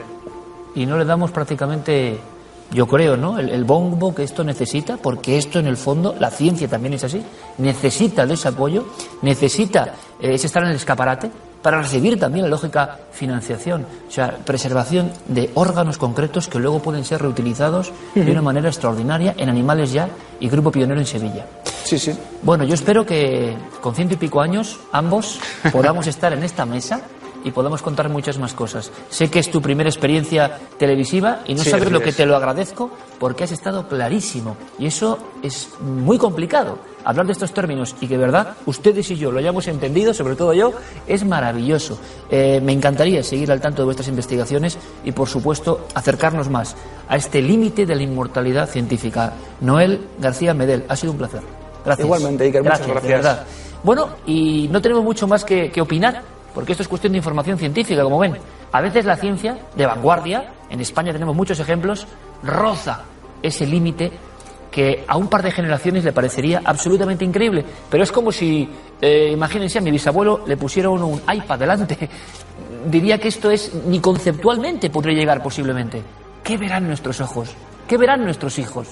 Y 0.75 0.85
no 0.85 0.97
le 0.97 1.05
damos 1.05 1.31
prácticamente, 1.31 2.19
yo 2.71 2.87
creo, 2.87 3.15
¿no? 3.15 3.39
El, 3.39 3.47
el 3.47 3.63
bombo 3.63 4.13
que 4.13 4.23
esto 4.23 4.43
necesita, 4.43 4.97
porque 4.97 5.37
esto 5.37 5.59
en 5.59 5.67
el 5.67 5.77
fondo, 5.77 6.13
la 6.19 6.29
ciencia 6.29 6.67
también 6.67 6.95
es 6.95 7.05
así, 7.05 7.23
necesita 7.59 8.25
de 8.25 8.33
ese 8.33 8.49
apoyo, 8.49 8.83
necesita 9.21 9.93
eh, 10.19 10.33
ese 10.33 10.47
estar 10.47 10.61
en 10.63 10.71
el 10.71 10.75
escaparate 10.75 11.31
para 11.63 11.81
recibir 11.81 12.19
también 12.19 12.43
la 12.45 12.49
lógica 12.49 12.99
financiación, 13.11 13.87
o 14.07 14.11
sea, 14.11 14.37
preservación 14.45 15.11
de 15.27 15.49
órganos 15.55 15.97
concretos 15.97 16.47
que 16.47 16.59
luego 16.59 16.79
pueden 16.79 17.05
ser 17.05 17.21
reutilizados 17.21 17.91
de 18.13 18.29
una 18.29 18.41
manera 18.41 18.67
extraordinaria 18.67 19.33
en 19.37 19.49
animales 19.49 19.91
ya 19.91 20.09
y 20.39 20.49
Grupo 20.49 20.71
Pionero 20.71 20.99
en 20.99 21.07
Sevilla. 21.07 21.47
Sí, 21.85 21.97
sí. 21.97 22.13
Bueno, 22.43 22.65
yo 22.65 22.73
espero 22.73 23.05
que 23.05 23.55
con 23.81 23.95
ciento 23.95 24.13
y 24.13 24.17
pico 24.17 24.41
años 24.41 24.79
ambos 24.91 25.39
podamos 25.71 26.05
estar 26.07 26.33
en 26.33 26.43
esta 26.43 26.65
mesa 26.65 27.01
y 27.43 27.51
podamos 27.51 27.81
contar 27.81 28.09
muchas 28.09 28.37
más 28.37 28.53
cosas. 28.53 28.91
Sé 29.09 29.29
que 29.29 29.39
es 29.39 29.51
tu 29.51 29.61
primera 29.61 29.89
experiencia 29.89 30.59
televisiva 30.77 31.39
y 31.45 31.55
no 31.55 31.63
Sí, 31.63 31.69
sabes 31.69 31.91
lo 31.91 31.99
que 32.01 32.09
es. 32.09 32.15
te 32.17 32.25
lo 32.25 32.35
agradezco 32.35 32.89
porque 33.19 33.43
has 33.43 33.51
estado 33.51 33.87
clarísimo 33.87 34.55
y 34.79 34.85
eso 34.87 35.17
es 35.41 35.69
muy 35.81 36.17
complicado. 36.17 36.77
Hablar 37.05 37.25
de 37.25 37.33
estos 37.33 37.53
términos 37.53 37.95
y 37.99 38.07
que, 38.07 38.15
verdad, 38.17 38.55
ustedes 38.65 39.11
y 39.11 39.17
yo 39.17 39.29
lo 39.31 39.39
hayamos 39.39 39.67
entendido, 39.67 40.13
sobre 40.13 40.35
todo 40.37 40.53
yo, 40.53 40.71
es 41.05 41.25
maravilloso. 41.25 41.99
Eh, 42.31 42.61
me 42.63 42.71
encantaría 42.71 43.21
seguir 43.23 43.51
al 43.51 43.59
tanto 43.59 43.81
de 43.81 43.85
vuestras 43.85 44.07
investigaciones 44.07 44.77
y, 45.03 45.11
por 45.11 45.27
supuesto, 45.27 45.85
acercarnos 45.95 46.49
más 46.49 46.75
a 47.09 47.17
este 47.17 47.41
límite 47.41 47.85
de 47.85 47.95
la 47.95 48.03
inmortalidad 48.03 48.69
científica. 48.69 49.33
Noel 49.59 49.99
García 50.19 50.53
Medel, 50.53 50.85
ha 50.87 50.95
sido 50.95 51.11
un 51.11 51.17
placer. 51.17 51.41
Gracias. 51.83 52.05
Igualmente, 52.05 52.45
Iker, 52.45 52.63
muchas 52.63 52.87
gracias. 52.87 53.39
Bueno, 53.83 54.07
y 54.25 54.69
no 54.71 54.81
tenemos 54.81 55.03
mucho 55.03 55.27
más 55.27 55.43
que, 55.43 55.69
que 55.69 55.81
opinar, 55.81 56.21
porque 56.53 56.73
esto 56.73 56.83
es 56.83 56.87
cuestión 56.87 57.13
de 57.13 57.17
información 57.17 57.57
científica, 57.57 58.03
como 58.03 58.19
ven. 58.19 58.37
A 58.71 58.81
veces 58.81 59.05
la 59.05 59.15
ciencia, 59.15 59.57
de 59.75 59.85
vanguardia, 59.85 60.53
en 60.69 60.79
España 60.79 61.11
tenemos 61.13 61.35
muchos 61.35 61.59
ejemplos, 61.59 62.07
roza 62.43 63.03
ese 63.41 63.65
límite 63.65 64.11
que 64.73 65.05
a 65.07 65.17
un 65.17 65.27
par 65.27 65.43
de 65.43 65.51
generaciones 65.51 66.03
le 66.03 66.11
parecería 66.11 66.61
absolutamente 66.65 67.23
increíble. 67.23 67.63
Pero 67.89 68.03
es 68.03 68.11
como 68.11 68.31
si, 68.31 68.67
eh, 68.99 69.29
imagínense, 69.31 69.77
a 69.77 69.81
mi 69.81 69.91
bisabuelo 69.91 70.41
le 70.47 70.57
pusieron 70.57 71.03
un 71.03 71.21
iPad 71.31 71.59
delante. 71.59 72.09
Diría 72.89 73.19
que 73.19 73.27
esto 73.27 73.51
es, 73.51 73.71
ni 73.85 73.99
conceptualmente 73.99 74.89
podría 74.89 75.15
llegar 75.15 75.43
posiblemente. 75.43 76.01
¿Qué 76.43 76.57
verán 76.57 76.87
nuestros 76.87 77.21
ojos? 77.21 77.53
¿Qué 77.87 77.97
verán 77.97 78.23
nuestros 78.23 78.57
hijos? 78.57 78.87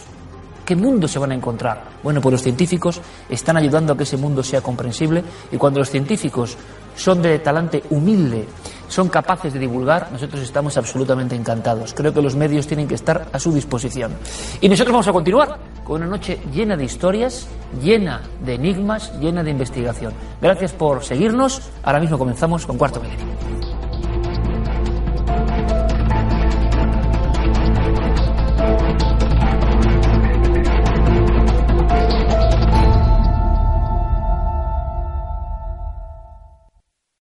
¿Qué 0.64 0.76
mundo 0.76 1.08
se 1.08 1.18
van 1.18 1.32
a 1.32 1.36
encontrar? 1.36 1.84
Bueno, 2.04 2.22
pues 2.22 2.34
los 2.34 2.44
científicos 2.44 3.02
están 3.28 3.58
ayudando 3.58 3.94
a 3.94 3.98
que 3.98 4.04
ese 4.04 4.18
mundo 4.18 4.44
sea 4.44 4.62
comprensible 4.62 5.24
y 5.52 5.58
cuando 5.58 5.80
los 5.80 5.90
científicos 5.90 6.56
son 6.96 7.22
de 7.22 7.40
talante 7.40 7.84
humilde, 7.90 8.46
son 8.88 9.08
capaces 9.08 9.54
de 9.54 9.60
divulgar, 9.60 10.10
nosotros 10.12 10.42
estamos 10.42 10.78
absolutamente 10.78 11.36
encantados. 11.36 11.94
Creo 11.94 12.14
que 12.14 12.22
los 12.22 12.36
medios 12.36 12.68
tienen 12.68 12.88
que 12.88 12.96
estar 12.96 13.28
a 13.32 13.40
su 13.40 13.54
disposición. 13.54 14.12
Y 14.60 14.68
nosotros 14.68 14.92
vamos 14.92 15.08
a 15.08 15.14
continuar 15.14 15.60
con 15.84 16.02
una 16.02 16.12
noche 16.12 16.40
llena 16.54 16.76
de 16.76 16.84
historias, 16.84 17.48
llena 17.82 18.22
de 18.44 18.56
enigmas, 18.56 19.18
llena 19.20 19.44
de 19.44 19.52
investigación. 19.52 20.14
Gracias 20.42 20.74
por 20.74 21.04
seguirnos. 21.04 21.62
Ahora 21.84 22.00
mismo 22.00 22.18
comenzamos 22.18 22.66
con 22.66 22.78
Cuarto 22.78 23.00
Milenio. 23.00 23.71